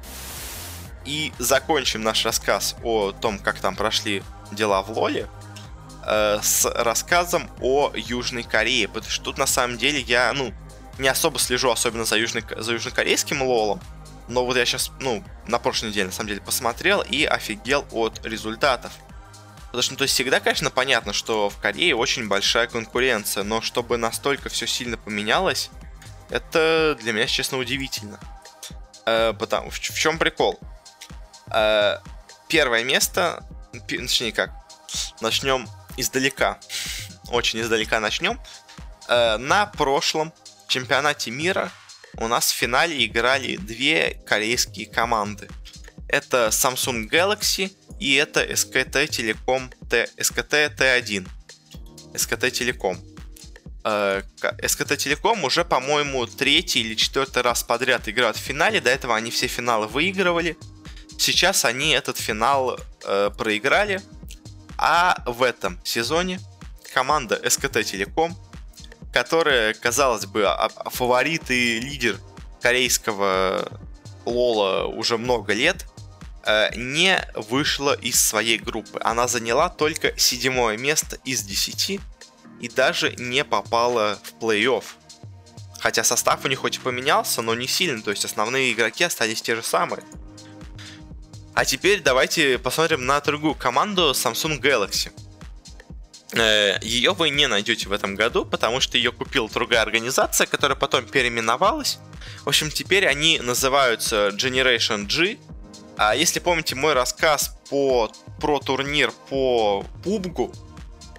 И 1.06 1.34
закончим 1.40 2.04
наш 2.04 2.26
рассказ 2.26 2.76
о 2.84 3.12
том, 3.12 3.40
как 3.40 3.60
там 3.60 3.76
прошли 3.76 4.24
дела 4.52 4.82
в 4.82 4.92
лоле, 4.92 5.28
э, 6.06 6.40
с 6.42 6.66
рассказом 6.66 7.50
о 7.60 7.92
Южной 7.96 8.44
Корее, 8.44 8.88
потому 8.88 9.10
что 9.10 9.24
тут 9.24 9.38
на 9.38 9.48
самом 9.48 9.78
деле 9.78 10.00
я, 10.02 10.32
ну, 10.34 10.54
не 11.00 11.08
особо 11.08 11.40
слежу, 11.40 11.72
особенно 11.72 12.06
за, 12.06 12.18
южный, 12.18 12.44
за 12.58 12.74
южнокорейским 12.74 13.42
лолом, 13.42 13.82
но 14.28 14.46
вот 14.46 14.56
я 14.56 14.66
сейчас, 14.66 14.92
ну, 15.00 15.24
на 15.48 15.60
прошлой 15.60 15.90
неделе, 15.90 16.08
на 16.08 16.12
самом 16.12 16.30
деле, 16.30 16.42
посмотрел 16.42 17.02
и 17.02 17.26
офигел 17.26 17.86
от 17.92 18.26
результатов. 18.26 18.92
Потому 19.68 19.84
что, 19.84 19.94
ну, 19.94 19.98
то 19.98 20.04
есть 20.04 20.14
всегда, 20.14 20.40
конечно, 20.40 20.70
понятно, 20.70 21.14
что 21.14 21.50
в 21.50 21.58
Корее 21.58 21.96
очень 21.96 22.28
большая 22.28 22.68
конкуренция, 22.68 23.44
но 23.44 23.62
чтобы 23.62 23.98
настолько 23.98 24.50
все 24.50 24.68
сильно 24.68 24.98
поменялось, 24.98 25.70
это 26.30 26.98
для 27.02 27.14
меня, 27.14 27.26
честно, 27.26 27.58
удивительно. 27.58 28.20
Э, 29.06 29.34
потому, 29.34 29.70
в, 29.70 29.76
в 29.76 30.00
чем 30.00 30.18
прикол? 30.18 30.60
Э, 31.54 31.98
первое 32.48 32.84
место, 32.84 33.46
точнее 33.88 34.32
как, 34.32 34.52
начнем 35.22 35.68
издалека, 35.98 36.60
очень 37.30 37.62
издалека 37.62 38.00
начнем. 38.00 38.40
Э, 39.08 39.38
на 39.38 39.66
прошлом 39.66 40.34
чемпионате 40.68 41.32
мира 41.32 41.72
у 42.18 42.28
нас 42.28 42.52
в 42.52 42.56
финале 42.56 43.06
играли 43.06 43.58
две 43.58 44.22
корейские 44.26 44.88
команды. 44.88 45.50
Это 46.08 46.48
Samsung 46.48 47.10
Galaxy 47.10 47.72
и 48.00 48.16
это 48.16 48.44
SKT 48.44 49.08
Telecom 49.08 49.72
T, 49.90 50.10
SKT 50.18 50.76
T1. 50.76 51.28
SKT 52.14 52.52
Telecom. 52.52 52.98
SKT 53.84 54.96
Telecom 54.98 55.46
уже, 55.46 55.64
по-моему, 55.64 56.26
третий 56.28 56.82
или 56.82 56.96
четвертый 56.96 57.44
раз 57.44 57.64
подряд 57.64 58.08
играют 58.08 58.38
в 58.38 58.42
финале. 58.42 58.82
До 58.82 58.90
этого 58.90 59.16
они 59.16 59.32
все 59.32 59.48
финалы 59.48 59.88
выигрывали. 59.88 60.58
Сейчас 61.22 61.66
они 61.66 61.92
этот 61.92 62.18
финал 62.18 62.80
э, 63.04 63.30
проиграли. 63.38 64.02
А 64.78 65.22
в 65.28 65.44
этом 65.44 65.80
сезоне 65.84 66.40
команда 66.94 67.40
SKT 67.44 67.84
Telecom, 67.84 68.34
которая, 69.14 69.74
казалось 69.74 70.26
бы, 70.26 70.46
а, 70.48 70.70
а, 70.76 70.90
фаворит 70.90 71.52
и 71.52 71.80
лидер 71.80 72.18
корейского 72.62 73.80
лола 74.26 74.86
уже 74.86 75.18
много 75.18 75.54
лет, 75.54 75.86
Э, 76.44 76.70
не 76.76 77.24
вышла 77.36 77.94
из 77.94 78.20
своей 78.20 78.58
группы. 78.58 79.00
Она 79.04 79.28
заняла 79.28 79.70
только 79.70 80.18
седьмое 80.18 80.78
место 80.78 81.20
из 81.24 81.44
десяти 81.44 82.00
и 82.60 82.68
даже 82.68 83.16
не 83.16 83.44
попала 83.44 84.20
в 84.24 84.44
плей-офф. 84.44 84.84
Хотя 85.80 86.04
состав 86.04 86.44
у 86.44 86.48
них 86.48 86.60
хоть 86.60 86.78
и 86.78 86.80
поменялся, 86.80 87.42
но 87.42 87.54
не 87.54 87.68
сильно, 87.68 88.02
то 88.02 88.12
есть 88.12 88.26
основные 88.26 88.72
игроки 88.72 89.04
остались 89.04 89.42
те 89.42 89.56
же 89.56 89.64
самые. 89.64 90.04
А 91.54 91.66
теперь 91.66 92.02
давайте 92.02 92.58
посмотрим 92.58 93.06
на 93.06 93.20
другую 93.20 93.56
команду 93.56 94.12
Samsung 94.12 94.60
Galaxy. 94.62 95.12
Э, 96.34 96.78
ее 96.82 97.12
вы 97.12 97.30
не 97.30 97.48
найдете 97.48 97.90
в 97.90 97.92
этом 97.92 98.16
году, 98.16 98.46
потому 98.46 98.80
что 98.80 98.98
ее 98.98 99.12
купила 99.12 99.50
другая 99.50 99.82
организация, 99.82 100.48
которая 100.48 100.78
потом 100.78 101.06
переименовалась. 101.06 102.00
В 102.46 102.48
общем, 102.48 102.70
теперь 102.70 103.06
они 103.06 103.40
называются 103.40 104.30
Generation 104.30 105.06
G, 105.06 105.38
а 105.98 106.16
если 106.16 106.40
помните 106.40 106.76
мой 106.76 106.94
рассказ 106.94 107.58
по, 107.70 108.10
про 108.40 108.60
турнир 108.60 109.12
по 109.30 109.86
PUBG, 110.04 110.56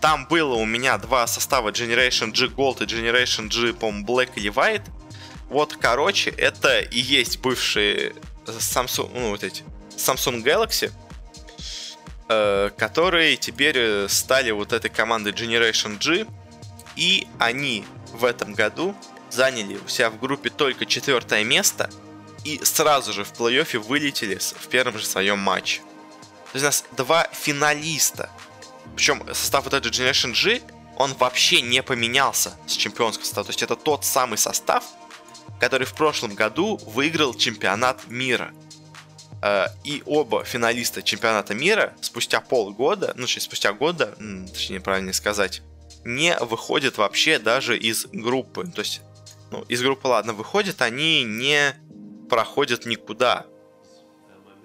там 0.01 0.27
было 0.27 0.55
у 0.55 0.65
меня 0.65 0.97
два 0.99 1.27
состава 1.27 1.71
Generation 1.71 2.33
G 2.33 2.47
Gold 2.47 2.83
и 2.83 2.87
Generation 2.87 3.49
G, 3.49 3.75
по 3.75 3.87
Black 3.87 4.31
или 4.37 4.51
White. 4.51 4.89
Вот, 5.51 5.77
короче, 5.79 6.31
это 6.31 6.81
и 6.81 6.99
есть 6.99 7.41
бывшие 7.41 8.15
Samsung, 8.47 9.11
ну, 9.15 9.31
вот 9.31 9.45
эти, 9.45 9.63
Samsung 9.97 10.43
Galaxy, 10.43 10.91
э, 12.29 12.71
которые 12.77 13.37
теперь 13.37 14.09
стали 14.09 14.51
вот 14.51 14.73
этой 14.73 14.91
командой 14.91 15.33
Generation 15.33 15.99
G. 15.99 16.27
И 16.97 17.27
они 17.39 17.85
в 18.13 18.25
этом 18.25 18.53
году 18.53 18.95
заняли 19.31 19.79
у 19.85 19.89
себя 19.89 20.11
в 20.11 20.19
группе 20.21 20.51
только 20.51 20.87
четвертое 20.87 21.45
место– 21.45 21.91
и 22.45 22.61
сразу 22.65 23.13
же 23.13 23.25
в 23.25 23.33
плей-оффе 23.33 23.79
вылетели 23.79 24.37
в 24.39 24.69
первом 24.69 24.99
же 24.99 25.07
своем 25.07 25.39
матче. 25.39 25.81
То 26.53 26.59
есть 26.59 26.65
у 26.65 26.67
нас 26.67 26.85
два 26.97 27.29
финалиста. 27.33 28.31
Причем 28.97 29.23
состав 29.29 29.65
вот 29.65 29.75
этой 29.75 29.91
Generation 29.91 30.33
G, 30.33 30.61
он 30.97 31.15
вообще 31.15 31.61
не 31.63 31.83
поменялся 31.83 32.57
с 32.67 32.73
чемпионского 32.73 33.25
состава. 33.25 33.47
То 33.47 33.51
есть 33.51 33.63
это 33.63 33.77
тот 33.77 34.05
самый 34.05 34.39
состав, 34.39 34.85
который 35.61 35.87
в 35.87 35.95
прошлом 35.95 36.35
году 36.35 36.79
выиграл 36.87 37.35
чемпионат 37.35 38.09
мира. 38.09 38.53
Э, 39.43 39.67
и 39.83 40.03
оба 40.07 40.45
финалиста 40.45 41.03
чемпионата 41.03 41.53
мира 41.53 41.95
спустя 42.01 42.41
полгода, 42.41 43.13
ну, 43.17 43.27
спустя 43.27 43.73
года, 43.73 44.17
точнее, 44.53 44.81
правильно 44.81 45.13
сказать, 45.13 45.63
не 46.05 46.37
выходят 46.39 46.97
вообще 46.97 47.39
даже 47.39 47.77
из 47.77 48.07
группы. 48.07 48.67
То 48.69 48.81
есть, 48.81 49.03
ну, 49.51 49.63
из 49.63 49.83
группы, 49.83 50.07
ладно, 50.07 50.33
выходят, 50.33 50.81
они 50.81 51.25
не 51.25 51.75
проходят 52.31 52.87
никуда. 52.87 53.47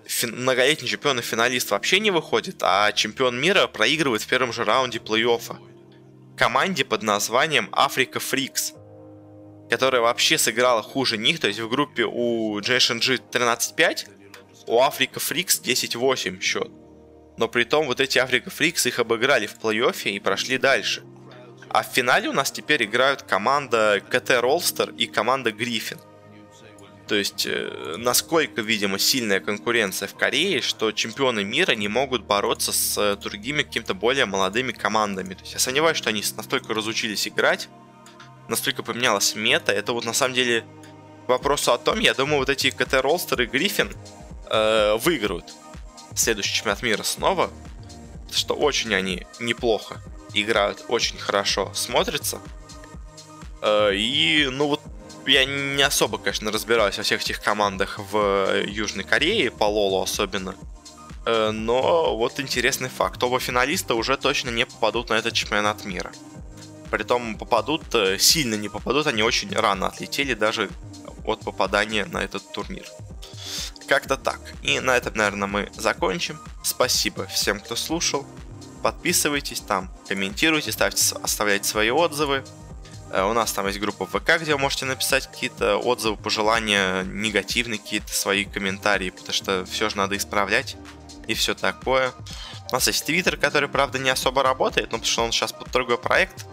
Фин- 0.05 0.35
многолетний 0.35 0.87
чемпион 0.87 1.19
и 1.19 1.21
финалист 1.21 1.71
вообще 1.71 1.99
не 1.99 2.11
выходит, 2.11 2.57
а 2.61 2.91
чемпион 2.91 3.39
мира 3.39 3.67
проигрывает 3.67 4.21
в 4.21 4.27
первом 4.27 4.53
же 4.53 4.63
раунде 4.63 4.99
плей-оффа. 4.99 5.57
Команде 6.37 6.85
под 6.85 7.01
названием 7.01 7.69
Africa 7.71 8.21
Freaks, 8.21 8.73
которая 9.69 10.01
вообще 10.01 10.37
сыграла 10.37 10.83
хуже 10.83 11.17
них, 11.17 11.39
то 11.39 11.47
есть 11.47 11.59
в 11.59 11.67
группе 11.67 12.05
у 12.05 12.59
Generation 12.59 12.99
G 12.99 13.15
13-5, 13.15 14.16
у 14.67 14.79
Africa 14.79 15.15
Freaks 15.15 15.61
10-8 15.63 16.39
счет. 16.41 16.69
Но 17.37 17.47
при 17.47 17.63
том 17.63 17.87
вот 17.87 17.99
эти 17.99 18.17
Africa 18.17 18.47
Freaks 18.47 18.87
их 18.87 18.99
обыграли 18.99 19.47
в 19.47 19.57
плей-оффе 19.57 20.11
и 20.11 20.19
прошли 20.19 20.57
дальше. 20.57 21.03
А 21.69 21.83
в 21.83 21.87
финале 21.87 22.29
у 22.29 22.33
нас 22.33 22.51
теперь 22.51 22.83
играют 22.83 23.23
команда 23.23 24.01
КТ 24.09 24.41
Ролстер 24.41 24.91
и 24.91 25.05
команда 25.05 25.51
Гриффин. 25.51 25.99
То 27.07 27.15
есть, 27.15 27.45
э, 27.45 27.95
насколько, 27.97 28.61
видимо, 28.61 28.99
сильная 28.99 29.39
конкуренция 29.39 30.07
в 30.07 30.15
Корее, 30.15 30.61
что 30.61 30.91
чемпионы 30.91 31.43
мира 31.45 31.71
не 31.71 31.87
могут 31.87 32.25
бороться 32.25 32.73
с 32.73 32.97
э, 32.97 33.15
другими 33.15 33.63
какими-то 33.63 33.93
более 33.93 34.25
молодыми 34.25 34.73
командами. 34.73 35.33
То 35.33 35.41
есть, 35.41 35.53
я 35.53 35.59
сомневаюсь, 35.59 35.97
что 35.97 36.09
они 36.09 36.21
настолько 36.35 36.73
разучились 36.73 37.27
играть, 37.27 37.69
настолько 38.49 38.83
поменялась 38.83 39.35
мета. 39.35 39.71
Это 39.71 39.93
вот 39.93 40.03
на 40.03 40.13
самом 40.13 40.35
деле 40.35 40.65
к 41.25 41.29
вопросу 41.29 41.71
о 41.71 41.77
том, 41.77 41.99
я 41.99 42.13
думаю, 42.13 42.39
вот 42.39 42.49
эти 42.49 42.71
КТ 42.71 42.95
Ролстер 42.95 43.41
и 43.41 43.45
Гриффин 43.45 43.89
э, 44.49 44.97
выиграют 44.97 45.45
следующий 46.15 46.55
чемпионат 46.55 46.81
мира 46.83 47.03
снова. 47.03 47.49
что 48.31 48.55
очень 48.55 48.93
они 48.93 49.25
неплохо 49.39 50.01
играют, 50.33 50.83
очень 50.89 51.17
хорошо 51.17 51.71
смотрятся. 51.73 52.39
Э, 53.61 53.93
и, 53.93 54.47
ну 54.51 54.67
вот, 54.67 54.81
я 55.25 55.45
не 55.45 55.81
особо, 55.81 56.17
конечно, 56.17 56.51
разбираюсь 56.51 56.97
во 56.97 57.03
всех 57.03 57.21
этих 57.21 57.41
командах 57.41 57.99
в 58.11 58.63
Южной 58.65 59.03
Корее, 59.03 59.51
по 59.51 59.65
Лолу 59.65 60.01
особенно. 60.01 60.55
Э, 61.25 61.51
но 61.51 62.15
вот 62.15 62.39
интересный 62.39 62.89
факт. 62.89 63.21
Оба 63.23 63.39
финалиста 63.39 63.95
уже 63.95 64.17
точно 64.17 64.49
не 64.49 64.65
попадут 64.65 65.09
на 65.09 65.15
этот 65.15 65.33
чемпионат 65.33 65.85
мира. 65.85 66.11
Притом 66.89 67.37
попадут, 67.37 67.83
э, 67.95 68.17
сильно 68.17 68.55
не 68.55 68.69
попадут, 68.69 69.07
они 69.07 69.23
очень 69.23 69.53
рано 69.53 69.87
отлетели 69.87 70.33
даже 70.33 70.69
от 71.25 71.41
попадания 71.41 72.05
на 72.05 72.23
этот 72.23 72.49
турнир. 72.53 72.85
Как-то 73.87 74.17
так. 74.17 74.39
И 74.61 74.79
на 74.79 74.95
этом, 74.97 75.13
наверное, 75.15 75.47
мы 75.47 75.71
закончим. 75.77 76.39
Спасибо 76.63 77.25
всем, 77.27 77.59
кто 77.59 77.75
слушал. 77.75 78.25
Подписывайтесь 78.83 79.61
там, 79.61 79.89
комментируйте, 80.07 80.71
ставьте, 80.71 81.15
оставляйте 81.23 81.67
свои 81.67 81.89
отзывы. 81.89 82.43
Э, 83.11 83.23
у 83.23 83.33
нас 83.33 83.51
там 83.53 83.67
есть 83.67 83.79
группа 83.79 84.05
ВК, 84.05 84.39
где 84.39 84.53
вы 84.53 84.59
можете 84.59 84.85
написать 84.85 85.27
какие-то 85.27 85.77
отзывы, 85.77 86.17
пожелания, 86.17 87.03
негативные 87.03 87.79
какие-то 87.79 88.11
свои 88.13 88.45
комментарии, 88.45 89.09
потому 89.09 89.33
что 89.33 89.65
все 89.65 89.89
же 89.89 89.97
надо 89.97 90.17
исправлять 90.17 90.75
и 91.27 91.33
все 91.33 91.55
такое. 91.55 92.13
У 92.69 92.73
нас 92.73 92.87
есть 92.87 93.05
Твиттер, 93.05 93.37
который, 93.37 93.69
правда, 93.69 93.99
не 93.99 94.09
особо 94.09 94.43
работает, 94.43 94.91
но 94.91 94.97
потому 94.97 95.11
что 95.11 95.23
он 95.23 95.31
сейчас 95.31 95.53
под 95.53 95.71
другой 95.71 95.97
проект 95.97 96.45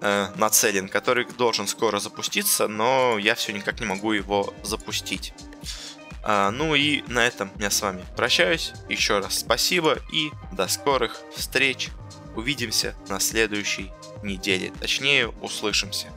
э, 0.00 0.28
нацелен, 0.36 0.88
который 0.88 1.26
должен 1.26 1.66
скоро 1.68 2.00
запуститься, 2.00 2.68
но 2.68 3.18
я 3.18 3.34
все 3.34 3.52
никак 3.52 3.80
не 3.80 3.86
могу 3.86 4.12
его 4.12 4.54
запустить. 4.62 5.34
А, 6.26 6.50
ну 6.50 6.74
и 6.74 7.02
на 7.06 7.26
этом 7.26 7.50
я 7.58 7.70
с 7.70 7.82
вами 7.82 8.04
прощаюсь. 8.16 8.72
Еще 8.88 9.18
раз 9.18 9.40
спасибо 9.40 9.98
и 10.12 10.30
до 10.52 10.66
скорых 10.68 11.20
встреч. 11.36 11.90
Увидимся 12.34 12.94
на 13.08 13.20
следующей 13.20 13.92
неделе. 14.22 14.72
Точнее, 14.80 15.28
услышимся. 15.28 16.08